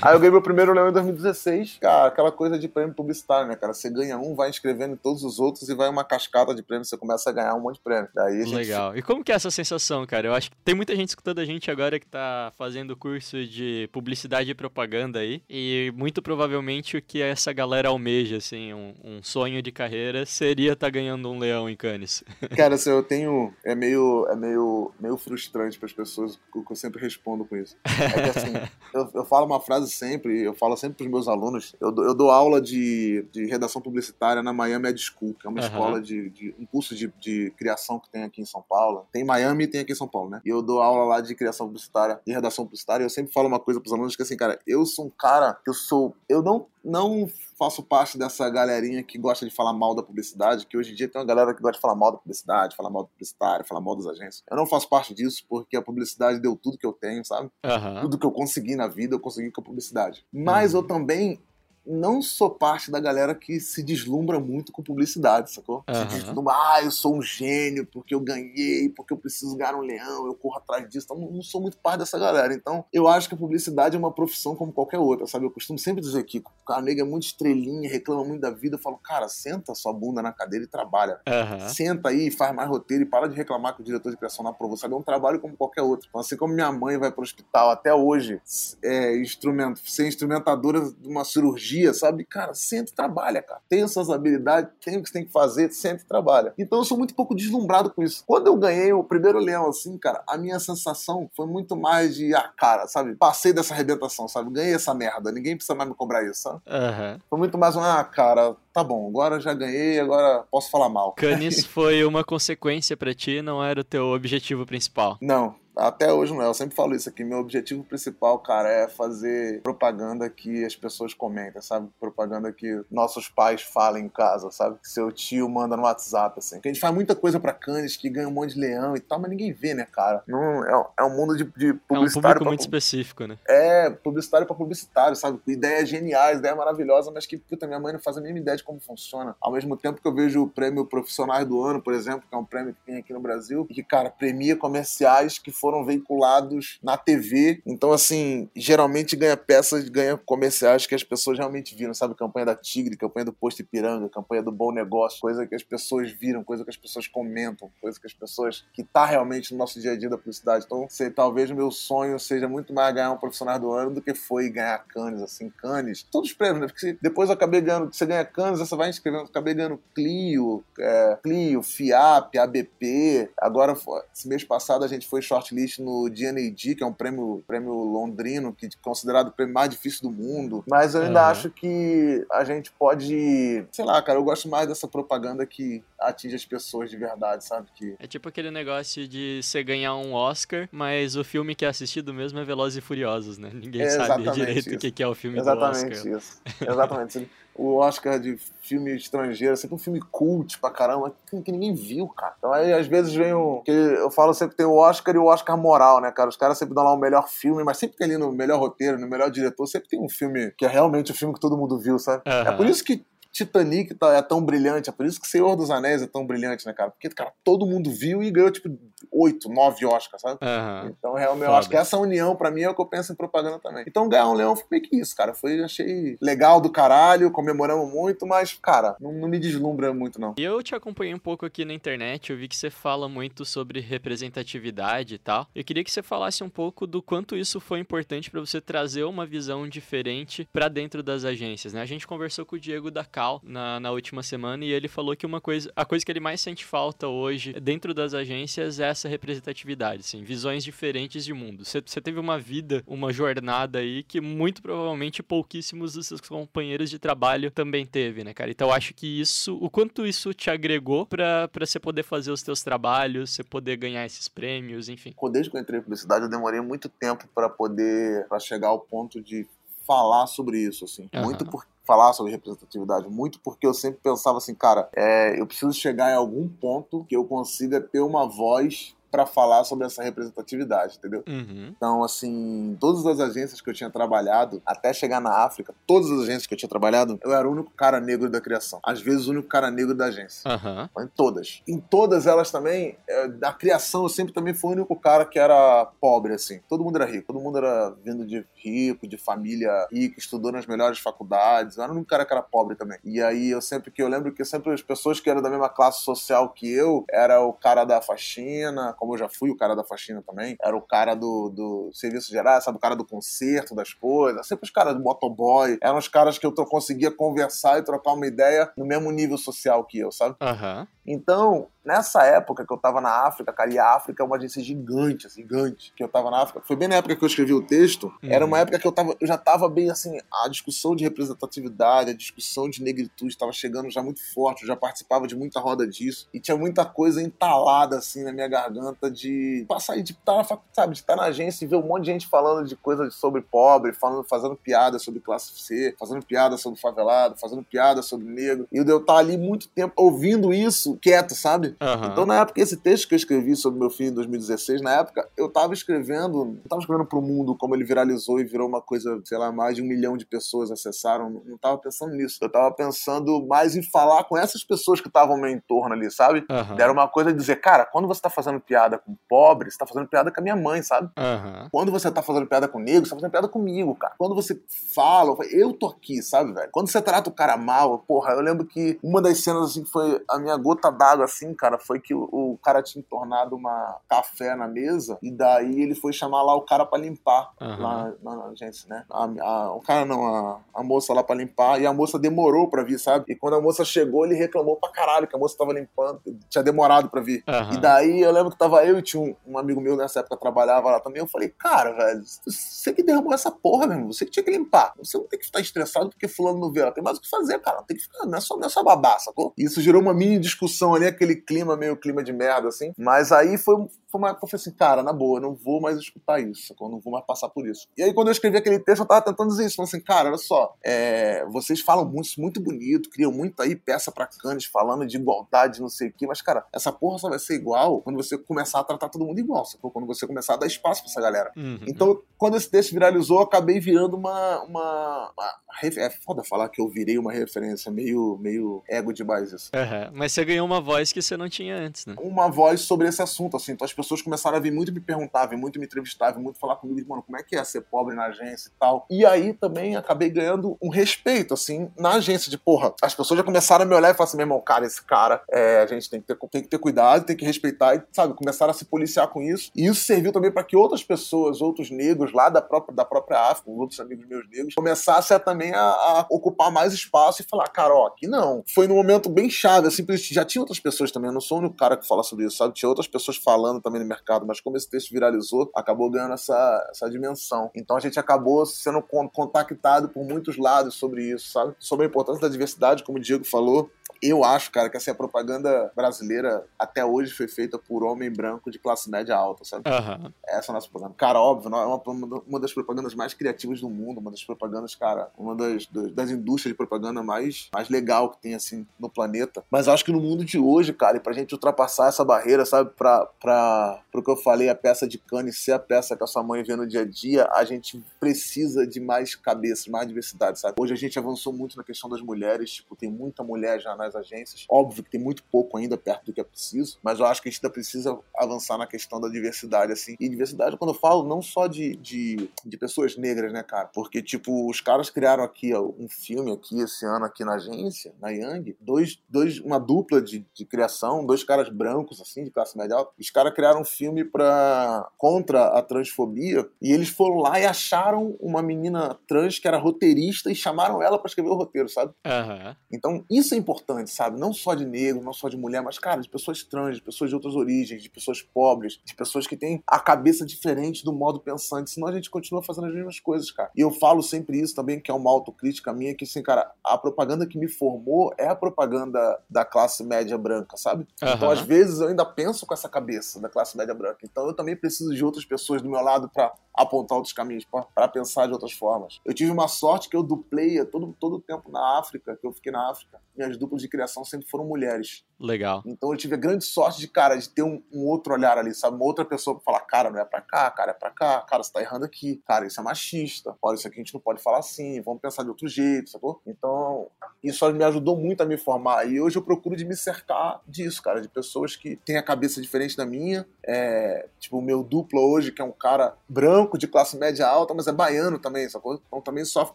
Aí 0.00 0.14
eu 0.14 0.18
ganhei 0.18 0.30
meu 0.30 0.42
primeiro 0.42 0.72
leão 0.72 0.88
em 0.88 0.92
2016, 0.92 1.78
cara, 1.80 2.08
aquela 2.08 2.32
coisa 2.32 2.58
de 2.58 2.68
prêmio 2.68 2.94
publicitário, 2.94 3.48
né, 3.48 3.56
cara? 3.56 3.74
Você 3.74 3.90
ganha 3.90 4.18
um, 4.18 4.34
vai 4.34 4.48
inscrevendo 4.48 4.94
em 4.94 4.96
todos 4.96 5.22
os 5.22 5.38
outros 5.38 5.68
e 5.68 5.74
vai 5.74 5.88
uma 5.88 6.04
cascata 6.04 6.54
de 6.54 6.62
prêmios, 6.62 6.88
você 6.88 6.96
começa 6.96 7.28
a 7.30 7.32
ganhar 7.32 7.54
um 7.54 7.60
monte 7.60 7.76
de 7.76 7.82
prêmio. 7.82 8.08
Daí 8.14 8.44
gente... 8.44 8.54
Legal. 8.54 8.96
E 8.96 9.02
como 9.02 9.22
que 9.22 9.32
é 9.32 9.34
essa 9.34 9.50
sensação, 9.50 10.06
cara? 10.06 10.26
Eu 10.26 10.34
acho 10.34 10.50
que 10.50 10.56
tem 10.64 10.74
muita 10.74 10.96
gente 10.96 11.08
escutando 11.08 11.38
a 11.40 11.44
gente 11.44 11.70
agora 11.70 11.98
que 11.98 12.06
tá 12.06 12.52
fazendo 12.56 12.96
curso 12.96 13.44
de 13.44 13.88
publicidade 13.92 14.50
e 14.50 14.54
propaganda 14.54 15.20
aí, 15.20 15.42
e 15.48 15.92
muito 15.94 16.22
provavelmente 16.22 16.96
o 16.96 17.02
que 17.02 17.20
essa 17.20 17.52
galera 17.52 17.88
almeja, 17.88 18.38
assim, 18.38 18.72
um, 18.72 18.94
um 19.04 19.22
sonho 19.22 19.62
de 19.62 19.70
carreira, 19.70 20.24
seria 20.24 20.72
estar 20.72 20.86
tá 20.86 20.90
ganhando 20.90 21.30
um 21.30 21.38
leão 21.38 21.68
em 21.68 21.76
Cannes. 21.76 22.24
Cara, 22.56 22.74
assim, 22.74 22.90
eu 22.90 23.02
tenho... 23.02 23.52
É 23.64 23.74
meio, 23.74 24.26
é 24.30 24.36
meio, 24.36 24.92
meio 24.98 25.16
frustrante 25.16 25.78
para 25.78 25.86
as 25.86 25.92
pessoas 25.92 26.38
o 26.54 26.64
que 26.64 26.72
eu 26.72 26.76
sempre 26.76 27.00
respondo 27.00 27.44
com 27.44 27.56
isso. 27.56 27.76
É 27.84 28.22
que, 28.22 28.38
assim, 28.38 28.52
eu, 28.94 29.10
eu 29.14 29.24
falo 29.24 29.46
uma 29.46 29.57
frase 29.60 29.90
sempre, 29.90 30.42
eu 30.42 30.54
falo 30.54 30.76
sempre 30.76 30.96
pros 30.98 31.08
meus 31.10 31.28
alunos, 31.28 31.74
eu, 31.80 31.90
dou- 31.92 32.04
eu 32.04 32.14
dou 32.14 32.30
aula 32.30 32.60
de, 32.60 33.26
de 33.32 33.46
redação 33.46 33.80
publicitária 33.80 34.42
na 34.42 34.52
Miami 34.52 34.88
Ed 34.88 35.00
School, 35.00 35.34
que 35.34 35.46
é 35.46 35.50
uma 35.50 35.58
Aham. 35.60 35.68
escola 35.68 36.00
de, 36.00 36.30
de 36.30 36.54
um 36.58 36.66
curso 36.66 36.94
de, 36.94 37.12
de 37.20 37.50
criação 37.56 37.98
que 37.98 38.10
tem 38.10 38.22
aqui 38.24 38.40
em 38.42 38.46
São 38.46 38.62
Paulo. 38.68 39.06
Tem 39.12 39.22
em 39.22 39.26
Miami 39.26 39.64
e 39.64 39.66
tem 39.68 39.80
aqui 39.80 39.92
em 39.92 39.96
São 39.96 40.08
Paulo, 40.08 40.30
né? 40.30 40.40
E 40.44 40.48
eu 40.48 40.62
dou 40.62 40.80
aula 40.80 41.04
lá 41.04 41.20
de 41.20 41.34
criação 41.34 41.66
publicitária 41.66 42.20
e 42.26 42.32
redação 42.32 42.64
publicitária. 42.64 43.02
E 43.02 43.06
eu 43.06 43.10
sempre 43.10 43.32
falo 43.32 43.48
uma 43.48 43.60
coisa 43.60 43.80
pros 43.80 43.92
alunos 43.92 44.14
que 44.16 44.22
assim, 44.22 44.36
cara, 44.36 44.58
eu 44.66 44.84
sou 44.86 45.06
um 45.06 45.10
cara, 45.10 45.58
eu 45.66 45.74
sou, 45.74 46.14
eu 46.28 46.42
não 46.42 46.66
não 46.84 47.28
faço 47.58 47.82
parte 47.82 48.16
dessa 48.16 48.48
galerinha 48.48 49.02
que 49.02 49.18
gosta 49.18 49.44
de 49.44 49.54
falar 49.54 49.72
mal 49.72 49.94
da 49.94 50.02
publicidade, 50.02 50.66
que 50.66 50.76
hoje 50.76 50.92
em 50.92 50.94
dia 50.94 51.08
tem 51.08 51.20
uma 51.20 51.26
galera 51.26 51.54
que 51.54 51.60
gosta 51.60 51.76
de 51.76 51.80
falar 51.80 51.96
mal 51.96 52.12
da 52.12 52.18
publicidade, 52.18 52.76
falar 52.76 52.90
mal 52.90 53.02
do 53.02 53.08
publicitário, 53.08 53.66
falar 53.66 53.80
mal 53.80 53.96
das 53.96 54.06
agências. 54.06 54.42
Eu 54.50 54.56
não 54.56 54.66
faço 54.66 54.88
parte 54.88 55.12
disso 55.12 55.44
porque 55.48 55.76
a 55.76 55.82
publicidade 55.82 56.40
deu 56.40 56.56
tudo 56.56 56.78
que 56.78 56.86
eu 56.86 56.92
tenho, 56.92 57.24
sabe? 57.24 57.50
Aham. 57.64 58.02
tudo 58.02 58.18
que 58.18 58.26
eu 58.26 58.32
consegui 58.32 58.76
na 58.76 58.86
vida, 58.86 59.14
eu 59.14 59.20
consegui 59.20 59.50
com 59.50 59.60
a 59.60 59.64
publicidade. 59.64 60.24
Mas 60.32 60.74
eu 60.74 60.82
também 60.82 61.40
não 61.88 62.20
sou 62.20 62.50
parte 62.50 62.90
da 62.90 63.00
galera 63.00 63.34
que 63.34 63.58
se 63.58 63.82
deslumbra 63.82 64.38
muito 64.38 64.70
com 64.72 64.82
publicidade, 64.82 65.52
sacou? 65.52 65.82
Aham. 65.88 66.10
Se 66.10 66.16
deslumbra, 66.18 66.54
ah, 66.54 66.80
eu 66.82 66.90
sou 66.90 67.16
um 67.16 67.22
gênio 67.22 67.86
porque 67.86 68.14
eu 68.14 68.20
ganhei, 68.20 68.88
porque 68.90 69.12
eu 69.12 69.16
preciso 69.16 69.56
ganhar 69.56 69.74
um 69.74 69.80
leão, 69.80 70.26
eu 70.26 70.34
corro 70.34 70.56
atrás 70.58 70.88
disso. 70.88 71.06
Então, 71.10 71.18
não, 71.18 71.42
sou 71.42 71.60
muito 71.60 71.78
parte 71.78 72.00
dessa 72.00 72.18
galera. 72.18 72.52
Então, 72.52 72.84
eu 72.92 73.08
acho 73.08 73.28
que 73.28 73.34
a 73.34 73.38
publicidade 73.38 73.96
é 73.96 73.98
uma 73.98 74.12
profissão 74.12 74.54
como 74.54 74.72
qualquer 74.72 74.98
outra, 74.98 75.26
sabe? 75.26 75.46
Eu 75.46 75.50
costumo 75.50 75.78
sempre 75.78 76.02
dizer 76.02 76.22
que 76.24 76.38
o 76.38 76.66
cara 76.66 76.82
nega 76.82 77.02
é 77.02 77.04
muito 77.04 77.24
estrelinha, 77.24 77.88
reclama 77.88 78.24
muito 78.24 78.40
da 78.40 78.50
vida. 78.50 78.76
Eu 78.76 78.80
falo, 78.80 78.98
cara, 78.98 79.28
senta 79.28 79.74
sua 79.74 79.92
bunda 79.92 80.20
na 80.20 80.32
cadeira 80.32 80.64
e 80.64 80.68
trabalha. 80.68 81.20
Aham. 81.26 81.68
Senta 81.68 82.10
aí, 82.10 82.30
faz 82.30 82.54
mais 82.54 82.68
roteiro 82.68 83.04
e 83.04 83.06
para 83.06 83.28
de 83.28 83.34
reclamar 83.34 83.74
que 83.74 83.80
o 83.80 83.84
diretor 83.84 84.10
de 84.10 84.16
criação 84.16 84.42
não 84.42 84.50
aprovou. 84.50 84.76
Sabe, 84.76 84.94
é 84.94 84.96
um 84.96 85.02
trabalho 85.02 85.40
como 85.40 85.56
qualquer 85.56 85.82
outro. 85.82 86.06
Então, 86.08 86.20
assim 86.20 86.36
como 86.36 86.52
minha 86.52 86.70
mãe 86.70 86.98
vai 86.98 87.10
pro 87.10 87.22
hospital 87.22 87.70
até 87.70 87.94
hoje 87.94 88.40
é, 88.82 89.16
instrumento, 89.16 89.80
ser 89.88 90.06
instrumentadora 90.06 90.80
de 90.80 91.08
uma 91.08 91.24
cirurgia, 91.24 91.77
sabe? 91.92 92.24
Cara, 92.24 92.54
senta 92.54 92.90
e 92.90 92.94
trabalha, 92.94 93.42
cara. 93.42 93.60
Tem 93.68 93.82
as 93.82 93.92
suas 93.92 94.10
habilidades, 94.10 94.70
tem 94.84 94.96
o 94.96 95.02
que 95.02 95.08
você 95.08 95.12
tem 95.14 95.24
que 95.24 95.32
fazer, 95.32 95.70
senta 95.70 96.02
e 96.02 96.06
trabalha. 96.06 96.52
Então 96.58 96.78
eu 96.78 96.84
sou 96.84 96.96
muito 96.96 97.14
pouco 97.14 97.34
deslumbrado 97.34 97.90
com 97.90 98.02
isso. 98.02 98.22
Quando 98.26 98.46
eu 98.46 98.56
ganhei 98.56 98.92
o 98.92 99.04
primeiro 99.04 99.38
leão, 99.38 99.68
assim, 99.68 99.96
cara, 99.98 100.22
a 100.28 100.36
minha 100.36 100.58
sensação 100.58 101.30
foi 101.36 101.46
muito 101.46 101.76
mais 101.76 102.14
de, 102.14 102.34
ah, 102.34 102.50
cara, 102.56 102.86
sabe? 102.86 103.14
Passei 103.14 103.52
dessa 103.52 103.74
arrebentação, 103.74 104.28
sabe? 104.28 104.50
Ganhei 104.50 104.74
essa 104.74 104.94
merda, 104.94 105.32
ninguém 105.32 105.56
precisa 105.56 105.74
mais 105.74 105.88
me 105.88 105.94
cobrar 105.94 106.24
isso, 106.24 106.42
sabe? 106.42 106.60
Aham. 106.66 107.20
Foi 107.28 107.38
muito 107.38 107.58
mais 107.58 107.76
um, 107.76 107.80
ah, 107.80 108.04
cara, 108.04 108.54
tá 108.72 108.82
bom, 108.82 109.08
agora 109.08 109.40
já 109.40 109.54
ganhei, 109.54 109.98
agora 109.98 110.44
posso 110.50 110.70
falar 110.70 110.88
mal. 110.88 111.12
Cannes 111.12 111.64
foi 111.66 112.04
uma 112.04 112.24
consequência 112.24 112.96
pra 112.96 113.14
ti, 113.14 113.42
não 113.42 113.62
era 113.62 113.80
o 113.80 113.84
teu 113.84 114.06
objetivo 114.06 114.66
principal. 114.66 115.18
Não, 115.20 115.54
até 115.78 116.12
hoje 116.12 116.32
não 116.34 116.42
é. 116.42 116.46
Eu 116.46 116.54
sempre 116.54 116.74
falo 116.74 116.94
isso 116.94 117.08
aqui. 117.08 117.24
Meu 117.24 117.38
objetivo 117.38 117.84
principal, 117.84 118.38
cara, 118.38 118.68
é 118.68 118.88
fazer 118.88 119.60
propaganda 119.62 120.28
que 120.28 120.64
as 120.64 120.76
pessoas 120.76 121.14
comentem, 121.14 121.60
sabe? 121.62 121.88
Propaganda 122.00 122.52
que 122.52 122.82
nossos 122.90 123.28
pais 123.28 123.62
falem 123.62 124.04
em 124.04 124.08
casa, 124.08 124.50
sabe? 124.50 124.78
Que 124.80 124.88
seu 124.88 125.10
tio 125.12 125.48
manda 125.48 125.76
no 125.76 125.82
WhatsApp, 125.82 126.38
assim. 126.38 126.56
Porque 126.56 126.68
a 126.68 126.72
gente 126.72 126.80
faz 126.80 126.94
muita 126.94 127.14
coisa 127.14 127.40
pra 127.40 127.52
Cannes 127.52 127.96
que 127.96 128.08
ganha 128.08 128.28
um 128.28 128.32
monte 128.32 128.54
de 128.54 128.60
leão 128.60 128.96
e 128.96 129.00
tal, 129.00 129.18
mas 129.18 129.30
ninguém 129.30 129.52
vê, 129.52 129.74
né, 129.74 129.86
cara? 129.90 130.22
Não, 130.26 130.64
é, 130.64 130.86
é 131.00 131.04
um 131.04 131.16
mundo 131.16 131.36
de, 131.36 131.44
de 131.56 131.68
É 131.68 131.72
um 131.72 131.78
publicitário 131.78 132.12
público 132.12 132.38
pra 132.40 132.50
muito 132.50 132.60
específico, 132.60 133.26
né? 133.26 133.38
é, 133.48 133.90
publicitário 133.90 134.46
pra 134.46 134.56
publicitário, 134.56 135.16
sabe? 135.16 135.40
Ideias 135.46 135.88
geniais, 135.88 136.38
ideia 136.38 136.54
maravilhosa, 136.54 137.10
mas 137.10 137.26
que, 137.26 137.36
puta, 137.36 137.66
minha 137.66 137.80
mãe 137.80 137.92
não 137.92 138.00
faz 138.00 138.16
a 138.16 138.20
mínima 138.20 138.38
ideia 138.38 138.56
de 138.56 138.64
como 138.64 138.80
funciona. 138.80 139.36
Ao 139.40 139.52
mesmo 139.52 139.76
tempo 139.76 140.00
que 140.00 140.08
eu 140.08 140.14
vejo 140.14 140.42
o 140.42 140.48
prêmio 140.48 140.86
Profissionais 140.86 141.46
do 141.46 141.62
Ano, 141.62 141.82
por 141.82 141.94
exemplo, 141.94 142.22
que 142.28 142.34
é 142.34 142.38
um 142.38 142.44
prêmio 142.44 142.74
que 142.74 142.80
tem 142.84 142.96
aqui 142.96 143.12
no 143.12 143.20
Brasil, 143.20 143.66
e 143.68 143.74
que, 143.74 143.82
cara, 143.82 144.10
premia 144.10 144.56
comerciais 144.56 145.38
que 145.38 145.50
foram 145.50 145.67
veiculados 145.84 146.78
na 146.82 146.96
TV. 146.96 147.60
Então, 147.66 147.92
assim, 147.92 148.48
geralmente 148.54 149.16
ganha 149.16 149.36
peças, 149.36 149.88
ganha 149.88 150.16
comerciais 150.16 150.86
que 150.86 150.94
as 150.94 151.04
pessoas 151.04 151.38
realmente 151.38 151.74
viram, 151.74 151.94
sabe? 151.94 152.14
Campanha 152.14 152.46
da 152.46 152.54
Tigre, 152.54 152.96
campanha 152.96 153.26
do 153.26 153.32
Posto 153.32 153.60
Ipiranga, 153.60 154.08
campanha 154.08 154.42
do 154.42 154.52
Bom 154.52 154.72
Negócio, 154.72 155.20
coisa 155.20 155.46
que 155.46 155.54
as 155.54 155.62
pessoas 155.62 156.10
viram, 156.10 156.42
coisa 156.42 156.64
que 156.64 156.70
as 156.70 156.76
pessoas 156.76 157.06
comentam, 157.06 157.70
coisa 157.80 157.98
que 158.00 158.06
as 158.06 158.12
pessoas. 158.12 158.64
que 158.72 158.82
tá 158.82 159.04
realmente 159.04 159.52
no 159.52 159.58
nosso 159.58 159.80
dia 159.80 159.92
a 159.92 159.96
dia 159.96 160.08
da 160.08 160.16
publicidade. 160.16 160.64
Então, 160.64 160.86
sei, 160.88 161.10
talvez 161.10 161.50
meu 161.50 161.70
sonho 161.70 162.18
seja 162.18 162.48
muito 162.48 162.72
mais 162.72 162.94
ganhar 162.94 163.12
um 163.12 163.16
profissional 163.16 163.58
do 163.58 163.72
ano 163.72 163.92
do 163.92 164.02
que 164.02 164.14
foi 164.14 164.48
ganhar 164.50 164.78
Cannes, 164.88 165.22
assim, 165.22 165.50
Cannes. 165.50 166.02
Todos 166.02 166.30
os 166.30 166.36
prêmios, 166.36 166.60
né? 166.60 166.66
Porque 166.66 166.96
depois 167.00 167.28
eu 167.28 167.34
acabei 167.34 167.60
ganhando, 167.60 167.92
você 167.92 168.06
ganha 168.06 168.24
Cannes, 168.24 168.58
você 168.58 168.76
vai 168.76 168.90
inscrevendo, 168.90 169.24
acabei 169.24 169.54
ganhando 169.54 169.80
Clio, 169.94 170.64
é, 170.78 171.18
Clio, 171.22 171.62
FIAP, 171.62 172.38
ABP. 172.38 173.30
Agora, 173.38 173.76
esse 174.14 174.28
mês 174.28 174.44
passado, 174.44 174.84
a 174.84 174.88
gente 174.88 175.06
foi 175.06 175.22
shortlist 175.22 175.57
no 175.78 176.08
GNAD, 176.08 176.74
que 176.74 176.82
é 176.82 176.86
um 176.86 176.92
prêmio, 176.92 177.42
prêmio 177.46 177.72
londrino, 177.72 178.52
que 178.52 178.66
é 178.66 178.68
considerado 178.82 179.28
o 179.28 179.32
prêmio 179.32 179.54
mais 179.54 179.70
difícil 179.70 180.02
do 180.02 180.10
mundo. 180.10 180.64
Mas 180.68 180.94
eu 180.94 181.02
ainda 181.02 181.20
Aham. 181.22 181.30
acho 181.30 181.50
que 181.50 182.24
a 182.32 182.44
gente 182.44 182.70
pode. 182.72 183.64
Sei 183.72 183.84
lá, 183.84 184.00
cara, 184.02 184.18
eu 184.18 184.24
gosto 184.24 184.48
mais 184.48 184.66
dessa 184.68 184.86
propaganda 184.86 185.44
que 185.46 185.82
atinge 185.98 186.36
as 186.36 186.44
pessoas 186.44 186.90
de 186.90 186.96
verdade, 186.96 187.44
sabe? 187.44 187.68
Que 187.74 187.94
É 187.98 188.06
tipo 188.06 188.28
aquele 188.28 188.50
negócio 188.50 189.06
de 189.08 189.40
você 189.42 189.62
ganhar 189.62 189.94
um 189.96 190.12
Oscar, 190.12 190.68
mas 190.70 191.16
o 191.16 191.24
filme 191.24 191.54
que 191.54 191.64
é 191.64 191.68
assistido 191.68 192.14
mesmo 192.14 192.38
é 192.38 192.44
Velozes 192.44 192.78
e 192.78 192.80
Furiosos, 192.80 193.38
né? 193.38 193.50
Ninguém 193.52 193.82
É 193.82 193.90
sabe 193.90 194.04
exatamente 194.22 194.34
direito 194.34 194.66
o 194.66 194.70
isso. 194.70 194.78
que 194.78 194.90
que 194.90 195.02
é 195.02 195.08
o 195.08 195.14
filme 195.14 195.38
Exatamente 195.38 195.88
do 196.02 196.16
Oscar. 196.16 196.18
isso. 196.18 196.40
Exatamente. 196.60 197.30
O 197.58 197.74
Oscar 197.76 198.20
de 198.20 198.38
filme 198.62 198.94
estrangeiro, 198.94 199.52
é 199.52 199.56
sempre 199.56 199.74
um 199.74 199.78
filme 199.78 200.00
cult 200.12 200.60
pra 200.60 200.70
caramba, 200.70 201.12
que, 201.28 201.42
que 201.42 201.50
ninguém 201.50 201.74
viu, 201.74 202.06
cara. 202.06 202.34
Então 202.38 202.52
aí 202.52 202.72
às 202.72 202.86
vezes 202.86 203.12
vem 203.12 203.34
o. 203.34 203.62
Que 203.64 203.72
eu 203.72 204.10
falo 204.12 204.32
sempre 204.32 204.56
tem 204.56 204.64
o 204.64 204.76
Oscar 204.76 205.14
e 205.16 205.18
o 205.18 205.24
Oscar 205.24 205.58
moral, 205.58 206.00
né, 206.00 206.12
cara? 206.12 206.28
Os 206.28 206.36
caras 206.36 206.56
sempre 206.56 206.74
dão 206.74 206.84
lá 206.84 206.92
o 206.92 206.96
melhor 206.96 207.28
filme, 207.28 207.64
mas 207.64 207.76
sempre 207.76 207.96
tem 207.96 208.06
ali 208.06 208.16
no 208.16 208.30
melhor 208.30 208.60
roteiro, 208.60 208.98
no 208.98 209.08
melhor 209.08 209.28
diretor, 209.28 209.66
sempre 209.66 209.88
tem 209.88 210.00
um 210.00 210.08
filme 210.08 210.52
que 210.56 210.64
é 210.64 210.68
realmente 210.68 211.10
o 211.10 211.14
filme 211.14 211.34
que 211.34 211.40
todo 211.40 211.58
mundo 211.58 211.76
viu, 211.78 211.98
sabe? 211.98 212.22
Aham. 212.24 212.48
É 212.48 212.56
por 212.56 212.66
isso 212.66 212.84
que. 212.84 213.04
Titanic 213.32 213.94
tá- 213.94 214.14
é 214.16 214.22
tão 214.22 214.42
brilhante, 214.44 214.88
é 214.88 214.92
por 214.92 215.06
isso 215.06 215.20
que 215.20 215.28
Senhor 215.28 215.54
dos 215.56 215.70
Anéis 215.70 216.02
é 216.02 216.06
tão 216.06 216.26
brilhante, 216.26 216.66
né, 216.66 216.72
cara? 216.72 216.90
Porque, 216.90 217.08
cara, 217.10 217.32
todo 217.44 217.66
mundo 217.66 217.90
viu 217.90 218.22
e 218.22 218.30
ganhou, 218.30 218.50
tipo, 218.50 218.68
oito, 219.12 219.48
nove 219.48 219.84
Oscars, 219.86 220.20
sabe? 220.22 220.38
Aham. 220.42 220.92
Então, 220.98 221.14
realmente, 221.14 221.42
eu 221.44 221.48
Foda. 221.48 221.58
acho 221.58 221.68
que 221.68 221.76
essa 221.76 221.98
união, 221.98 222.34
pra 222.34 222.50
mim, 222.50 222.62
é 222.62 222.70
o 222.70 222.74
que 222.74 222.80
eu 222.80 222.86
penso 222.86 223.12
em 223.12 223.16
propaganda 223.16 223.58
também. 223.58 223.84
Então, 223.86 224.08
ganhar 224.08 224.28
um 224.28 224.34
leão 224.34 224.56
foi 224.56 224.64
meio 224.70 224.82
que 224.82 224.96
isso, 224.96 225.14
cara. 225.14 225.34
Foi, 225.34 225.62
achei 225.62 226.16
legal 226.20 226.60
do 226.60 226.70
caralho, 226.70 227.30
comemoramos 227.30 227.92
muito, 227.92 228.26
mas, 228.26 228.52
cara, 228.60 228.96
não, 229.00 229.12
não 229.12 229.28
me 229.28 229.38
deslumbra 229.38 229.92
muito, 229.92 230.20
não. 230.20 230.34
E 230.38 230.42
eu 230.42 230.62
te 230.62 230.74
acompanhei 230.74 231.14
um 231.14 231.18
pouco 231.18 231.46
aqui 231.46 231.64
na 231.64 231.74
internet, 231.74 232.30
eu 232.30 232.36
vi 232.38 232.48
que 232.48 232.56
você 232.56 232.70
fala 232.70 233.08
muito 233.08 233.44
sobre 233.44 233.80
representatividade 233.80 235.14
e 235.14 235.18
tal. 235.18 235.46
Eu 235.54 235.64
queria 235.64 235.84
que 235.84 235.90
você 235.90 236.02
falasse 236.02 236.42
um 236.42 236.48
pouco 236.50 236.86
do 236.86 237.02
quanto 237.02 237.36
isso 237.36 237.60
foi 237.60 237.78
importante 237.78 238.30
pra 238.30 238.40
você 238.40 238.60
trazer 238.60 239.04
uma 239.04 239.26
visão 239.26 239.68
diferente 239.68 240.48
pra 240.52 240.68
dentro 240.68 241.02
das 241.02 241.24
agências, 241.24 241.72
né? 241.72 241.80
A 241.82 241.86
gente 241.86 242.06
conversou 242.06 242.44
com 242.44 242.56
o 242.56 242.60
Diego 242.60 242.90
da 242.90 243.04
Na, 243.42 243.80
na 243.80 243.90
última 243.90 244.22
semana 244.22 244.64
e 244.64 244.70
ele 244.70 244.86
falou 244.86 245.16
que 245.16 245.26
uma 245.26 245.40
coisa, 245.40 245.72
a 245.74 245.84
coisa 245.84 246.04
que 246.04 246.12
ele 246.12 246.20
mais 246.20 246.40
sente 246.40 246.64
falta 246.64 247.08
hoje 247.08 247.52
dentro 247.54 247.92
das 247.92 248.14
agências 248.14 248.78
é 248.78 248.88
essa 248.88 249.08
representatividade, 249.08 250.00
assim, 250.00 250.22
visões 250.22 250.62
diferentes 250.62 251.24
de 251.24 251.32
mundo. 251.32 251.64
Você, 251.64 251.80
teve 252.00 252.20
uma 252.20 252.38
vida, 252.38 252.82
uma 252.86 253.12
jornada 253.12 253.80
aí 253.80 254.04
que 254.04 254.20
muito 254.20 254.62
provavelmente 254.62 255.22
pouquíssimos 255.22 255.94
dos 255.94 256.06
seus 256.06 256.20
companheiros 256.20 256.90
de 256.90 256.98
trabalho 256.98 257.50
também 257.50 257.84
teve, 257.84 258.22
né, 258.22 258.32
cara? 258.32 258.50
Então 258.50 258.68
eu 258.68 258.72
acho 258.74 258.94
que 258.94 259.20
isso, 259.20 259.58
o 259.60 259.68
quanto 259.68 260.06
isso 260.06 260.32
te 260.32 260.50
agregou 260.50 261.04
pra 261.04 261.50
você 261.58 261.80
poder 261.80 262.04
fazer 262.04 262.30
os 262.30 262.42
teus 262.42 262.62
trabalhos, 262.62 263.30
você 263.30 263.42
poder 263.42 263.76
ganhar 263.76 264.06
esses 264.06 264.28
prêmios, 264.28 264.88
enfim. 264.88 265.12
Desde 265.32 265.50
que 265.50 265.56
eu 265.56 265.60
entrei 265.60 265.80
em 265.80 265.82
publicidade, 265.82 266.24
eu 266.24 266.30
demorei 266.30 266.60
muito 266.60 266.88
tempo 266.88 267.26
pra 267.34 267.48
poder, 267.48 268.26
pra 268.28 268.38
chegar 268.38 268.68
ao 268.68 268.80
ponto 268.80 269.20
de 269.20 269.46
falar 269.88 270.26
sobre 270.26 270.58
isso, 270.58 270.84
assim. 270.84 271.08
Aham. 271.14 271.24
Muito 271.24 271.46
por 271.46 271.66
falar 271.82 272.12
sobre 272.12 272.32
representatividade, 272.32 273.08
muito 273.08 273.40
porque 273.40 273.66
eu 273.66 273.72
sempre 273.72 273.98
pensava 274.02 274.36
assim, 274.36 274.54
cara, 274.54 274.90
é, 274.94 275.40
eu 275.40 275.46
preciso 275.46 275.72
chegar 275.72 276.12
em 276.12 276.14
algum 276.14 276.46
ponto 276.46 277.02
que 277.08 277.16
eu 277.16 277.24
consiga 277.24 277.80
ter 277.80 278.00
uma 278.00 278.28
voz 278.28 278.94
pra 279.10 279.26
falar 279.26 279.64
sobre 279.64 279.86
essa 279.86 280.02
representatividade, 280.02 280.96
entendeu? 280.98 281.22
Uhum. 281.26 281.72
Então, 281.76 282.02
assim, 282.02 282.76
todas 282.80 283.06
as 283.06 283.20
agências 283.20 283.60
que 283.60 283.70
eu 283.70 283.74
tinha 283.74 283.90
trabalhado, 283.90 284.62
até 284.64 284.92
chegar 284.92 285.20
na 285.20 285.44
África, 285.44 285.74
todas 285.86 286.10
as 286.10 286.20
agências 286.20 286.46
que 286.46 286.54
eu 286.54 286.58
tinha 286.58 286.68
trabalhado, 286.68 287.18
eu 287.22 287.32
era 287.32 287.48
o 287.48 287.52
único 287.52 287.70
cara 287.70 288.00
negro 288.00 288.30
da 288.30 288.40
criação. 288.40 288.80
Às 288.84 289.00
vezes, 289.00 289.26
o 289.26 289.30
único 289.30 289.48
cara 289.48 289.70
negro 289.70 289.94
da 289.94 290.06
agência. 290.06 290.50
Aham. 290.50 290.88
Em 290.98 291.06
todas. 291.06 291.62
Em 291.66 291.78
todas 291.78 292.26
elas 292.26 292.50
também, 292.50 292.96
é, 293.08 293.28
da 293.28 293.52
criação, 293.52 294.02
eu 294.02 294.08
sempre 294.08 294.32
também 294.32 294.54
fui 294.54 294.70
o 294.70 294.72
único 294.74 294.96
cara 294.96 295.24
que 295.24 295.38
era 295.38 295.86
pobre, 296.00 296.34
assim. 296.34 296.60
Todo 296.68 296.84
mundo 296.84 296.96
era 296.96 297.06
rico. 297.06 297.26
Todo 297.32 297.40
mundo 297.40 297.58
era 297.58 297.90
vindo 298.04 298.26
de 298.26 298.44
rico, 298.54 299.06
de 299.06 299.16
família 299.16 299.86
rica, 299.90 300.18
estudou 300.18 300.52
nas 300.52 300.66
melhores 300.66 300.98
faculdades. 300.98 301.76
Eu 301.76 301.84
era 301.84 301.92
o 301.92 301.94
único 301.94 302.10
cara 302.10 302.24
que 302.24 302.32
era 302.32 302.42
pobre 302.42 302.76
também. 302.76 302.98
E 303.04 303.22
aí, 303.22 303.50
eu 303.50 303.60
sempre 303.60 303.90
que 303.90 304.02
eu 304.02 304.08
lembro 304.08 304.32
que 304.32 304.44
sempre 304.44 304.72
as 304.72 304.82
pessoas 304.82 305.20
que 305.20 305.30
eram 305.30 305.42
da 305.42 305.50
mesma 305.50 305.68
classe 305.68 306.02
social 306.02 306.48
que 306.50 306.70
eu, 306.70 307.04
era 307.10 307.40
o 307.40 307.52
cara 307.52 307.84
da 307.84 308.00
faxina, 308.00 308.94
como 308.98 309.14
eu 309.14 309.18
já 309.18 309.28
fui 309.28 309.50
o 309.50 309.56
cara 309.56 309.74
da 309.74 309.84
faxina 309.84 310.22
também, 310.26 310.56
era 310.60 310.76
o 310.76 310.80
cara 310.80 311.14
do, 311.14 311.48
do 311.50 311.90
serviço 311.92 312.30
geral, 312.30 312.60
sabe? 312.60 312.76
O 312.76 312.80
cara 312.80 312.96
do 312.96 313.06
conserto 313.06 313.74
das 313.74 313.94
coisas. 313.94 314.46
Sempre 314.46 314.64
os 314.64 314.70
caras 314.70 314.94
do 314.94 315.02
motoboy. 315.02 315.78
Eram 315.80 315.98
os 315.98 316.08
caras 316.08 316.38
que 316.38 316.46
eu 316.46 316.52
conseguia 316.52 317.10
conversar 317.10 317.78
e 317.78 317.82
trocar 317.82 318.12
uma 318.12 318.26
ideia 318.26 318.70
no 318.76 318.84
mesmo 318.84 319.10
nível 319.10 319.38
social 319.38 319.84
que 319.84 319.98
eu, 319.98 320.10
sabe? 320.10 320.36
Aham. 320.40 320.86
Então, 321.10 321.68
nessa 321.82 322.22
época 322.24 322.66
que 322.66 322.72
eu 322.72 322.76
tava 322.76 323.00
na 323.00 323.26
África, 323.26 323.50
cara, 323.50 323.72
e 323.72 323.78
a 323.78 323.94
África 323.94 324.22
é 324.22 324.26
uma 324.26 324.36
agência 324.36 324.62
gigante, 324.62 325.26
assim, 325.26 325.40
gigante, 325.40 325.90
que 325.96 326.04
eu 326.04 326.08
tava 326.08 326.30
na 326.30 326.42
África. 326.42 326.60
Foi 326.66 326.76
bem 326.76 326.86
na 326.86 326.96
época 326.96 327.16
que 327.16 327.24
eu 327.24 327.26
escrevi 327.26 327.54
o 327.54 327.66
texto. 327.66 328.12
Era 328.22 328.44
uma 328.44 328.58
época 328.58 328.78
que 328.78 328.86
eu 328.86 328.92
tava, 328.92 329.16
eu 329.18 329.26
já 329.26 329.38
tava 329.38 329.70
bem 329.70 329.90
assim, 329.90 330.18
a 330.30 330.48
discussão 330.48 330.94
de 330.94 331.04
representatividade, 331.04 332.10
a 332.10 332.14
discussão 332.14 332.68
de 332.68 332.82
negritude 332.82 333.32
estava 333.32 333.52
chegando 333.52 333.90
já 333.90 334.02
muito 334.02 334.20
forte. 334.34 334.62
Eu 334.62 334.68
já 334.68 334.76
participava 334.76 335.26
de 335.26 335.34
muita 335.34 335.60
roda 335.60 335.86
disso. 335.86 336.28
E 336.34 336.38
tinha 336.38 336.58
muita 336.58 336.84
coisa 336.84 337.22
entalada, 337.22 337.96
assim, 337.96 338.22
na 338.22 338.32
minha 338.32 338.48
garganta 338.48 338.87
de 339.12 339.64
passar 339.68 339.96
de 340.00 340.12
estar 340.12 340.36
na 340.36 340.44
facu- 340.44 340.64
sabe, 340.72 340.92
de 340.94 341.00
estar 341.00 341.16
na 341.16 341.24
agência 341.24 341.64
e 341.64 341.68
ver 341.68 341.76
um 341.76 341.82
monte 341.82 342.04
de 342.04 342.12
gente 342.12 342.26
falando 342.26 342.66
de 342.66 342.76
coisas 342.76 343.14
sobre 343.14 343.40
pobre, 343.42 343.92
falando, 343.92 344.24
fazendo 344.24 344.54
piada 344.56 344.98
sobre 344.98 345.20
classe 345.20 345.52
C, 345.58 345.94
fazendo 345.98 346.24
piada 346.24 346.56
sobre 346.56 346.78
favelado, 346.80 347.36
fazendo 347.38 347.62
piada 347.62 348.02
sobre 348.02 348.26
negro. 348.26 348.66
E 348.72 348.78
eu 348.78 348.98
estar 348.98 349.16
ali 349.16 349.36
muito 349.36 349.68
tempo 349.68 349.92
ouvindo 349.96 350.52
isso 350.52 350.96
quieto, 351.02 351.34
sabe? 351.34 351.76
Aham. 351.80 352.08
Então, 352.12 352.26
na 352.26 352.40
época, 352.40 352.60
esse 352.60 352.76
texto 352.76 353.08
que 353.08 353.14
eu 353.14 353.16
escrevi 353.16 353.56
sobre 353.56 353.78
meu 353.80 353.90
filho 353.90 354.10
em 354.10 354.14
2016, 354.14 354.80
na 354.82 354.92
época, 355.00 355.28
eu 355.36 355.48
tava 355.48 355.72
escrevendo, 355.74 356.58
eu 356.62 356.68
tava 356.68 356.80
escrevendo 356.80 357.06
pro 357.06 357.20
mundo 357.20 357.54
como 357.56 357.74
ele 357.74 357.84
viralizou 357.84 358.40
e 358.40 358.44
virou 358.44 358.68
uma 358.68 358.80
coisa, 358.80 359.20
sei 359.24 359.36
lá, 359.38 359.50
mais 359.52 359.76
de 359.76 359.82
um 359.82 359.86
milhão 359.86 360.16
de 360.16 360.24
pessoas 360.26 360.70
acessaram. 360.70 361.30
Não, 361.30 361.42
não 361.44 361.58
tava 361.58 361.78
pensando 361.78 362.14
nisso. 362.14 362.38
Eu 362.40 362.50
tava 362.50 362.70
pensando 362.72 363.44
mais 363.46 363.76
em 363.76 363.82
falar 363.82 364.24
com 364.24 364.36
essas 364.36 364.62
pessoas 364.62 365.00
que 365.00 365.08
estavam 365.08 365.34
ao 365.34 365.40
meu 365.40 365.50
entorno 365.50 365.94
ali, 365.94 366.10
sabe? 366.10 366.44
Aham. 366.50 366.76
Era 366.78 366.92
uma 366.92 367.08
coisa 367.08 367.32
de 367.32 367.38
dizer, 367.38 367.56
cara, 367.60 367.84
quando 367.84 368.06
você 368.08 368.20
tá 368.20 368.30
fazendo 368.30 368.60
piada 368.60 368.77
com 368.86 369.16
pobre, 369.28 369.70
você 369.70 369.78
tá 369.78 369.86
fazendo 369.86 370.06
piada 370.06 370.30
com 370.30 370.40
a 370.40 370.42
minha 370.42 370.54
mãe, 370.54 370.82
sabe? 370.82 371.10
Aham. 371.16 371.68
Quando 371.72 371.90
você 371.90 372.10
tá 372.10 372.22
fazendo 372.22 372.46
piada 372.46 372.68
com 372.68 372.78
negro, 372.78 373.04
você 373.04 373.10
tá 373.10 373.16
fazendo 373.16 373.30
piada 373.30 373.48
comigo, 373.48 373.94
cara. 373.96 374.14
Quando 374.18 374.34
você 374.34 374.60
fala, 374.94 375.34
eu 375.50 375.72
tô 375.72 375.86
aqui, 375.88 376.22
sabe, 376.22 376.52
velho? 376.52 376.68
Quando 376.70 376.88
você 376.90 377.00
trata 377.02 377.28
o 377.28 377.32
cara 377.32 377.56
mal, 377.56 377.98
porra, 378.06 378.32
eu 378.32 378.40
lembro 378.40 378.64
que 378.66 378.98
uma 379.02 379.20
das 379.20 379.42
cenas, 379.42 379.70
assim, 379.70 379.82
que 379.82 379.90
foi 379.90 380.22
a 380.30 380.38
minha 380.38 380.56
gota 380.56 380.90
d'água, 380.90 381.24
assim, 381.24 381.52
cara, 381.54 381.78
foi 381.78 381.98
que 382.00 382.14
o, 382.14 382.28
o 382.32 382.58
cara 382.62 382.82
tinha 382.82 383.04
tornado 383.08 383.56
uma 383.56 383.96
café 384.08 384.54
na 384.54 384.68
mesa 384.68 385.18
e 385.22 385.30
daí 385.30 385.80
ele 385.82 385.94
foi 385.94 386.12
chamar 386.12 386.42
lá 386.42 386.54
o 386.54 386.62
cara 386.62 386.84
pra 386.84 386.98
limpar 386.98 387.50
Aham. 387.60 387.82
lá 387.82 388.12
na, 388.36 388.44
agência, 388.48 388.88
né? 388.88 389.04
A, 389.10 389.24
a- 389.24 389.72
o 389.74 389.80
cara 389.80 390.04
não, 390.04 390.24
a, 390.26 390.60
a 390.74 390.82
moça 390.82 391.12
lá 391.14 391.22
pra 391.22 391.34
limpar 391.34 391.80
e 391.80 391.86
a 391.86 391.92
moça 391.92 392.18
demorou 392.18 392.68
pra 392.68 392.82
vir, 392.82 392.98
sabe? 392.98 393.24
E 393.28 393.34
quando 393.36 393.54
a 393.54 393.60
moça 393.60 393.84
chegou, 393.84 394.24
ele 394.24 394.34
reclamou 394.34 394.76
pra 394.76 394.90
caralho 394.90 395.26
que 395.26 395.34
a 395.34 395.38
moça 395.38 395.56
tava 395.56 395.72
limpando, 395.72 396.20
tinha 396.48 396.62
demorado 396.62 397.08
pra 397.08 397.20
vir. 397.20 397.42
Aham. 397.48 397.72
E 397.74 397.76
daí 397.78 398.20
eu 398.20 398.30
lembro 398.32 398.50
que 398.50 398.58
tava 398.58 398.67
eu 398.76 398.98
e 398.98 399.02
tinha 399.02 399.22
um, 399.22 399.34
um 399.46 399.58
amigo 399.58 399.80
meu 399.80 399.96
nessa 399.96 400.20
época 400.20 400.36
trabalhava 400.36 400.90
lá 400.90 401.00
também. 401.00 401.20
Eu 401.20 401.26
falei, 401.26 401.48
cara, 401.48 401.92
velho, 401.92 402.22
você 402.24 402.92
que 402.92 403.02
derramou 403.02 403.32
essa 403.32 403.50
porra, 403.50 403.86
meu 403.86 403.96
irmão. 403.96 404.12
Você 404.12 404.24
que 404.24 404.30
tinha 404.30 404.44
que 404.44 404.50
limpar. 404.50 404.92
Você 404.98 405.16
não 405.18 405.26
tem 405.26 405.38
que 405.38 405.46
ficar 405.46 405.60
estressado 405.60 406.10
porque 406.10 406.28
fulano 406.28 406.58
não. 406.60 406.72
Ela 406.78 406.92
tem 406.92 407.02
mais 407.02 407.18
o 407.18 407.20
que 407.20 407.28
fazer, 407.28 407.58
cara. 407.60 407.82
Tem 407.82 407.96
que 407.96 408.02
ficar, 408.02 408.26
não 408.26 408.38
é 408.38 408.40
só, 408.40 408.56
não 408.56 408.66
é 408.66 408.68
só 408.68 408.82
sacou? 409.18 409.52
E 409.56 409.64
isso 409.64 409.80
gerou 409.80 410.00
uma 410.00 410.14
mini 410.14 410.38
discussão 410.38 410.94
ali, 410.94 411.06
aquele 411.06 411.36
clima, 411.36 411.76
meio 411.76 411.96
clima 411.96 412.22
de 412.22 412.32
merda, 412.32 412.68
assim. 412.68 412.92
Mas 412.96 413.32
aí 413.32 413.58
foi, 413.58 413.76
foi 414.10 414.18
uma 414.18 414.30
eu 414.30 414.48
falei 414.48 414.54
assim, 414.54 414.72
cara, 414.72 415.02
na 415.02 415.12
boa, 415.12 415.40
não 415.40 415.54
vou 415.54 415.80
mais 415.80 415.98
escutar 415.98 416.40
isso? 416.40 416.74
Eu 416.80 416.88
não 416.88 417.00
vou 417.00 417.12
mais 417.12 417.24
passar 417.26 417.48
por 417.48 417.66
isso. 417.66 417.86
E 417.96 418.02
aí 418.02 418.12
quando 418.12 418.28
eu 418.28 418.32
escrevi 418.32 418.56
aquele 418.56 418.78
texto, 418.78 419.02
eu 419.02 419.06
tava 419.06 419.22
tentando 419.22 419.48
dizer 419.48 419.66
isso. 419.66 419.76
Falando 419.76 419.88
assim, 419.88 420.00
cara, 420.00 420.28
olha 420.28 420.38
só, 420.38 420.74
é, 420.84 421.44
vocês 421.46 421.80
falam 421.80 422.04
muito, 422.04 422.28
muito 422.38 422.60
bonito, 422.60 423.10
criam 423.10 423.32
muito 423.32 423.60
aí 423.60 423.76
peça 423.76 424.10
pra 424.10 424.26
Cannes 424.26 424.64
falando 424.64 425.06
de 425.06 425.16
igualdade, 425.16 425.80
não 425.80 425.88
sei 425.88 426.08
o 426.08 426.12
quê, 426.12 426.26
mas, 426.26 426.40
cara, 426.40 426.64
essa 426.72 426.92
porra 426.92 427.18
só 427.18 427.28
vai 427.28 427.38
ser 427.38 427.54
igual 427.54 428.00
quando 428.02 428.16
você 428.16 428.38
começar 428.38 428.80
a 428.80 428.84
tratar 428.84 429.08
todo 429.08 429.24
mundo 429.24 429.38
igual, 429.38 429.64
sacou? 429.64 429.90
Quando 429.90 430.06
você 430.06 430.26
começar 430.26 430.54
a 430.54 430.56
dar 430.56 430.66
espaço 430.66 431.02
pra 431.02 431.10
essa 431.10 431.20
galera. 431.20 431.52
Uhum. 431.56 431.80
Então, 431.86 432.20
quando 432.36 432.56
esse 432.56 432.70
texto 432.70 432.92
viralizou, 432.92 433.38
eu 433.38 433.44
acabei 433.44 433.80
virando 433.80 434.16
uma. 434.16 434.62
uma, 434.64 435.32
uma 435.36 435.58
é 435.82 436.10
foda 436.10 436.42
falar 436.42 436.68
que 436.68 436.80
eu 436.80 436.88
virei 436.88 437.18
uma 437.18 437.32
referência, 437.32 437.90
meio, 437.90 438.36
meio 438.40 438.82
ego 438.88 439.12
demais 439.12 439.52
isso. 439.52 439.70
Aham. 439.74 440.10
Mas 440.12 440.32
você 440.32 440.44
ganhou 440.44 440.66
uma 440.66 440.80
voz 440.80 441.12
que 441.12 441.22
você 441.22 441.36
não 441.36 441.48
tinha 441.48 441.76
antes, 441.76 442.06
né? 442.06 442.14
Uma 442.18 442.48
voz 442.48 442.80
sobre 442.80 443.08
esse 443.08 443.22
assunto, 443.22 443.56
assim. 443.56 443.72
Então 443.72 443.84
as 443.84 443.92
pessoas 443.98 444.22
começaram 444.22 444.56
a 444.56 444.60
vir 444.60 444.70
muito 444.70 444.92
me 444.92 445.00
perguntar, 445.00 445.46
vir 445.46 445.56
muito 445.56 445.78
me 445.78 445.84
entrevistar, 445.84 446.30
vir 446.30 446.40
muito 446.40 446.58
falar 446.58 446.76
comigo, 446.76 447.08
mano, 447.08 447.22
como 447.22 447.36
é 447.36 447.42
que 447.42 447.56
é 447.56 447.64
ser 447.64 447.80
pobre 447.80 448.14
na 448.14 448.26
agência 448.26 448.68
e 448.68 448.78
tal. 448.78 449.06
E 449.10 449.26
aí 449.26 449.52
também 449.52 449.96
acabei 449.96 450.30
ganhando 450.30 450.78
um 450.80 450.88
respeito, 450.88 451.54
assim, 451.54 451.90
na 451.98 452.14
agência, 452.14 452.48
de 452.50 452.56
porra. 452.56 452.94
As 453.02 453.14
pessoas 453.14 453.38
já 453.38 453.44
começaram 453.44 453.84
a 453.84 453.86
me 453.86 453.94
olhar 453.94 454.10
e 454.10 454.14
falar 454.14 454.28
assim, 454.28 454.36
meu 454.36 454.44
irmão, 454.44 454.60
cara, 454.60 454.86
esse 454.86 455.02
cara, 455.02 455.42
é, 455.50 455.80
a 455.82 455.86
gente 455.86 456.08
tem 456.08 456.20
que, 456.20 456.26
ter, 456.28 456.36
tem 456.48 456.62
que 456.62 456.68
ter 456.68 456.78
cuidado, 456.78 457.24
tem 457.24 457.36
que 457.36 457.44
respeitar, 457.44 457.96
e, 457.96 458.02
sabe, 458.12 458.34
começaram 458.34 458.70
a 458.70 458.74
se 458.74 458.84
policiar 458.84 459.28
com 459.28 459.42
isso. 459.42 459.70
E 459.74 459.86
isso 459.86 460.02
serviu 460.02 460.32
também 460.32 460.52
para 460.52 460.62
que 460.62 460.76
outras 460.76 461.02
pessoas, 461.02 461.60
outros 461.60 461.90
negros 461.90 462.32
lá 462.32 462.48
da 462.48 462.62
própria, 462.62 462.94
da 462.94 463.04
própria 463.04 463.50
África, 463.50 463.70
outros 463.70 463.98
amigos 463.98 464.26
meus 464.26 464.48
negros, 464.48 464.74
começassem 464.74 465.36
a, 465.36 465.40
também 465.40 465.74
a, 465.74 465.80
a 465.80 466.26
ocupar 466.30 466.70
mais 466.70 466.92
espaço 466.92 467.42
e 467.42 467.44
falar, 467.44 467.68
cara, 467.68 467.92
ó, 467.92 468.06
aqui 468.06 468.26
não. 468.28 468.62
Foi 468.72 468.86
num 468.86 468.94
momento 468.94 469.28
bem 469.28 469.50
chave, 469.50 469.88
assim, 469.88 470.06
já 470.16 470.44
tinha 470.44 470.62
outras 470.62 470.78
pessoas 470.78 471.10
também, 471.10 471.28
eu 471.28 471.34
não 471.34 471.40
sou 471.40 471.58
o 471.58 471.60
único 471.60 471.76
cara 471.76 471.96
que 471.96 472.06
fala 472.06 472.22
sobre 472.22 472.46
isso, 472.46 472.56
sabe? 472.56 472.74
Tinha 472.74 472.88
outras 472.88 473.08
pessoas 473.08 473.36
falando 473.36 473.80
também 473.88 474.02
no 474.02 474.08
mercado, 474.08 474.46
mas 474.46 474.60
como 474.60 474.76
esse 474.76 474.88
texto 474.88 475.10
viralizou, 475.10 475.70
acabou 475.74 476.10
ganhando 476.10 476.34
essa, 476.34 476.88
essa 476.90 477.10
dimensão. 477.10 477.70
Então 477.74 477.96
a 477.96 478.00
gente 478.00 478.18
acabou 478.18 478.64
sendo 478.66 479.02
con- 479.02 479.28
contactado 479.28 480.08
por 480.08 480.24
muitos 480.24 480.56
lados 480.56 480.94
sobre 480.94 481.24
isso, 481.24 481.50
sabe? 481.50 481.74
Sobre 481.78 482.06
a 482.06 482.08
importância 482.08 482.42
da 482.42 482.48
diversidade, 482.48 483.02
como 483.02 483.18
o 483.18 483.20
Diego 483.20 483.44
falou, 483.44 483.90
eu 484.22 484.44
acho, 484.44 484.70
cara, 484.70 484.90
que 484.90 484.96
essa 484.96 485.14
propaganda 485.14 485.92
brasileira 485.94 486.64
até 486.78 487.04
hoje 487.04 487.32
foi 487.32 487.48
feita 487.48 487.78
por 487.78 488.02
homem 488.02 488.30
branco 488.30 488.70
de 488.70 488.78
classe 488.78 489.10
média 489.10 489.36
alta, 489.36 489.64
sabe? 489.64 489.88
Aham. 489.88 490.32
Essa 490.46 490.70
é 490.70 490.72
a 490.72 490.74
nossa 490.74 490.88
propaganda. 490.88 491.14
Cara, 491.16 491.40
óbvio, 491.40 491.74
é 491.74 491.84
uma, 491.84 492.42
uma 492.46 492.60
das 492.60 492.72
propagandas 492.72 493.14
mais 493.14 493.34
criativas 493.34 493.80
do 493.80 493.88
mundo, 493.88 494.18
uma 494.18 494.30
das 494.30 494.44
propagandas, 494.44 494.94
cara, 494.94 495.30
uma 495.36 495.54
das, 495.54 495.86
das, 496.12 496.30
indústrias 496.30 496.72
de 496.72 496.76
propaganda 496.76 497.22
mais, 497.22 497.68
mais 497.72 497.88
legal 497.88 498.30
que 498.30 498.38
tem, 498.38 498.54
assim, 498.54 498.86
no 498.98 499.08
planeta. 499.08 499.64
Mas 499.70 499.88
acho 499.88 500.04
que 500.04 500.12
no 500.12 500.20
mundo 500.20 500.44
de 500.44 500.58
hoje, 500.58 500.92
cara, 500.92 501.16
e 501.16 501.20
pra 501.20 501.32
gente 501.32 501.54
ultrapassar 501.54 502.08
essa 502.08 502.24
barreira, 502.24 502.64
sabe, 502.64 502.90
pra, 502.96 503.26
pra, 503.40 504.00
pro 504.10 504.22
que 504.22 504.30
eu 504.30 504.36
falei, 504.36 504.68
a 504.68 504.74
peça 504.74 505.06
de 505.06 505.18
cane 505.18 505.52
ser 505.52 505.72
a 505.72 505.78
peça 505.78 506.16
que 506.16 506.24
a 506.24 506.26
sua 506.26 506.42
mãe 506.42 506.62
vê 506.62 506.76
no 506.76 506.86
dia 506.86 507.02
a 507.02 507.04
dia, 507.04 507.48
a 507.52 507.64
gente 507.64 508.02
precisa 508.18 508.86
de 508.86 509.00
mais 509.00 509.34
cabeças, 509.34 509.86
mais 509.86 510.06
diversidade, 510.06 510.58
sabe? 510.58 510.74
Hoje 510.78 510.92
a 510.92 510.96
gente 510.96 511.18
avançou 511.18 511.52
muito 511.52 511.76
na 511.76 511.84
questão 511.84 512.10
das 512.10 512.20
mulheres, 512.20 512.70
tipo, 512.70 512.96
tem 512.96 513.10
muita 513.10 513.42
mulher 513.42 513.80
já 513.80 513.96
nas 513.96 514.07
agências. 514.14 514.64
Óbvio 514.68 515.02
que 515.02 515.10
tem 515.10 515.20
muito 515.20 515.42
pouco 515.44 515.76
ainda 515.76 515.96
perto 515.96 516.26
do 516.26 516.32
que 516.32 516.40
é 516.40 516.44
preciso, 516.44 516.98
mas 517.02 517.18
eu 517.18 517.26
acho 517.26 517.42
que 517.42 517.48
a 517.48 517.52
gente 517.52 517.64
ainda 517.64 517.72
precisa 517.72 518.18
avançar 518.36 518.78
na 518.78 518.86
questão 518.86 519.20
da 519.20 519.28
diversidade, 519.28 519.92
assim. 519.92 520.16
E 520.18 520.28
diversidade, 520.28 520.76
quando 520.76 520.92
eu 520.92 520.98
falo, 520.98 521.22
não 521.22 521.42
só 521.42 521.66
de, 521.66 521.96
de, 521.96 522.50
de 522.64 522.76
pessoas 522.76 523.16
negras, 523.16 523.52
né, 523.52 523.62
cara? 523.62 523.88
Porque, 523.92 524.22
tipo, 524.22 524.68
os 524.68 524.80
caras 524.80 525.10
criaram 525.10 525.44
aqui 525.44 525.74
ó, 525.74 525.82
um 525.98 526.08
filme 526.08 526.52
aqui 526.52 526.80
esse 526.80 527.04
ano 527.04 527.24
aqui 527.24 527.44
na 527.44 527.54
agência, 527.54 528.14
na 528.20 528.30
Yang, 528.30 528.76
dois, 528.80 529.18
dois, 529.28 529.58
uma 529.60 529.78
dupla 529.78 530.20
de, 530.20 530.44
de 530.54 530.64
criação, 530.64 531.24
dois 531.24 531.44
caras 531.44 531.68
brancos, 531.68 532.20
assim, 532.20 532.44
de 532.44 532.50
classe 532.50 532.76
média 532.76 532.96
alta. 532.96 533.12
Os 533.18 533.30
caras 533.30 533.54
criaram 533.54 533.80
um 533.80 533.84
filme 533.84 534.24
pra, 534.24 535.10
contra 535.16 535.78
a 535.78 535.82
transfobia 535.82 536.68
e 536.80 536.92
eles 536.92 537.08
foram 537.08 537.38
lá 537.38 537.58
e 537.60 537.66
acharam 537.66 538.36
uma 538.40 538.62
menina 538.62 539.18
trans 539.26 539.58
que 539.58 539.68
era 539.68 539.78
roteirista 539.78 540.50
e 540.50 540.54
chamaram 540.54 541.02
ela 541.02 541.18
pra 541.18 541.28
escrever 541.28 541.50
o 541.50 541.54
roteiro, 541.54 541.88
sabe? 541.88 542.12
Aham. 542.24 542.76
Então, 542.90 543.24
isso 543.30 543.54
é 543.54 543.56
importante, 543.56 543.97
sabe? 544.06 544.38
Não 544.38 544.52
só 544.52 544.74
de 544.74 544.84
negro, 544.84 545.22
não 545.22 545.32
só 545.32 545.48
de 545.48 545.56
mulher, 545.56 545.82
mas, 545.82 545.98
cara, 545.98 546.20
de 546.20 546.28
pessoas 546.28 546.62
trans, 546.62 546.96
de 546.96 547.02
pessoas 547.02 547.30
de 547.30 547.36
outras 547.36 547.54
origens, 547.54 548.02
de 548.02 548.10
pessoas 548.10 548.42
pobres, 548.42 549.00
de 549.04 549.14
pessoas 549.14 549.46
que 549.46 549.56
têm 549.56 549.82
a 549.86 549.98
cabeça 549.98 550.44
diferente 550.44 551.04
do 551.04 551.12
modo 551.12 551.40
pensante, 551.40 551.90
senão 551.90 552.08
a 552.08 552.12
gente 552.12 552.30
continua 552.30 552.62
fazendo 552.62 552.86
as 552.86 552.94
mesmas 552.94 553.20
coisas, 553.20 553.50
cara. 553.50 553.70
E 553.76 553.80
eu 553.80 553.90
falo 553.90 554.22
sempre 554.22 554.60
isso 554.60 554.74
também, 554.74 555.00
que 555.00 555.10
é 555.10 555.14
uma 555.14 555.30
autocrítica 555.30 555.92
minha, 555.92 556.14
que, 556.14 556.24
assim, 556.24 556.42
cara, 556.42 556.70
a 556.84 556.96
propaganda 556.96 557.46
que 557.46 557.58
me 557.58 557.68
formou 557.68 558.32
é 558.38 558.48
a 558.48 558.54
propaganda 558.54 559.40
da 559.48 559.64
classe 559.64 560.04
média 560.04 560.36
branca, 560.38 560.76
sabe? 560.76 561.06
Então, 561.16 561.48
Aham. 561.48 561.52
às 561.52 561.60
vezes, 561.60 562.00
eu 562.00 562.08
ainda 562.08 562.24
penso 562.24 562.66
com 562.66 562.74
essa 562.74 562.88
cabeça 562.88 563.40
da 563.40 563.48
classe 563.48 563.76
média 563.76 563.94
branca. 563.94 564.18
Então, 564.22 564.46
eu 564.46 564.54
também 564.54 564.76
preciso 564.76 565.14
de 565.14 565.24
outras 565.24 565.44
pessoas 565.44 565.82
do 565.82 565.90
meu 565.90 566.00
lado 566.00 566.28
pra 566.28 566.52
apontar 566.74 567.16
outros 567.16 567.32
caminhos, 567.32 567.66
pra 567.94 568.06
pensar 568.06 568.46
de 568.46 568.52
outras 568.52 568.72
formas. 568.72 569.20
Eu 569.24 569.34
tive 569.34 569.50
uma 569.50 569.66
sorte 569.66 570.08
que 570.08 570.16
eu 570.16 570.22
duplei 570.22 570.84
todo, 570.86 571.14
todo 571.18 571.36
o 571.36 571.40
tempo 571.40 571.70
na 571.72 571.98
África, 571.98 572.36
que 572.36 572.46
eu 572.46 572.52
fiquei 572.52 572.70
na 572.70 572.88
África. 572.88 573.20
Minhas 573.36 573.56
duplas 573.56 573.82
de 573.82 573.87
de 573.88 573.90
criação 573.90 574.24
sempre 574.24 574.48
foram 574.48 574.64
mulheres. 574.64 575.24
Legal. 575.40 575.82
Então 575.86 576.10
eu 576.12 576.16
tive 576.16 576.34
a 576.34 576.38
grande 576.38 576.64
sorte 576.64 577.00
de, 577.00 577.08
cara, 577.08 577.36
de 577.36 577.48
ter 577.48 577.62
um, 577.62 577.82
um 577.92 578.06
outro 578.06 578.32
olhar 578.32 578.58
ali, 578.58 578.74
sabe? 578.74 578.96
Uma 578.96 579.04
outra 579.04 579.24
pessoa 579.24 579.56
pra 579.56 579.64
falar, 579.64 579.80
cara, 579.80 580.10
não 580.10 580.20
é 580.20 580.24
pra 580.24 580.40
cá, 580.40 580.70
cara, 580.70 580.90
é 580.90 580.94
pra 580.94 581.10
cá, 581.10 581.40
cara, 581.42 581.62
você 581.62 581.72
tá 581.72 581.80
errando 581.80 582.04
aqui, 582.04 582.42
cara, 582.46 582.66
isso 582.66 582.80
é 582.80 582.82
machista, 582.82 583.56
olha, 583.62 583.76
isso 583.76 583.86
aqui 583.86 583.96
a 583.96 584.02
gente 584.02 584.14
não 584.14 584.20
pode 584.20 584.42
falar 584.42 584.58
assim, 584.58 585.00
vamos 585.02 585.20
pensar 585.20 585.42
de 585.42 585.48
outro 585.48 585.68
jeito, 585.68 586.10
sacou? 586.10 586.40
Então, 586.46 587.08
isso 587.42 587.70
me 587.72 587.84
ajudou 587.84 588.16
muito 588.16 588.42
a 588.42 588.46
me 588.46 588.56
formar. 588.56 589.06
E 589.06 589.20
hoje 589.20 589.36
eu 589.36 589.42
procuro 589.42 589.76
de 589.76 589.84
me 589.84 589.96
cercar 589.96 590.60
disso, 590.66 591.02
cara, 591.02 591.20
de 591.20 591.28
pessoas 591.28 591.76
que 591.76 591.96
têm 591.96 592.16
a 592.16 592.22
cabeça 592.22 592.60
diferente 592.60 592.96
da 592.96 593.06
minha. 593.06 593.46
É, 593.64 594.28
tipo, 594.38 594.58
o 594.58 594.62
meu 594.62 594.82
duplo 594.82 595.20
hoje, 595.20 595.52
que 595.52 595.62
é 595.62 595.64
um 595.64 595.72
cara 595.72 596.16
branco, 596.28 596.76
de 596.76 596.88
classe 596.88 597.16
média 597.16 597.46
alta, 597.46 597.74
mas 597.74 597.86
é 597.86 597.92
baiano 597.92 598.38
também, 598.38 598.68
sacou? 598.68 599.00
Então 599.06 599.20
também 599.20 599.44
sofre 599.44 599.74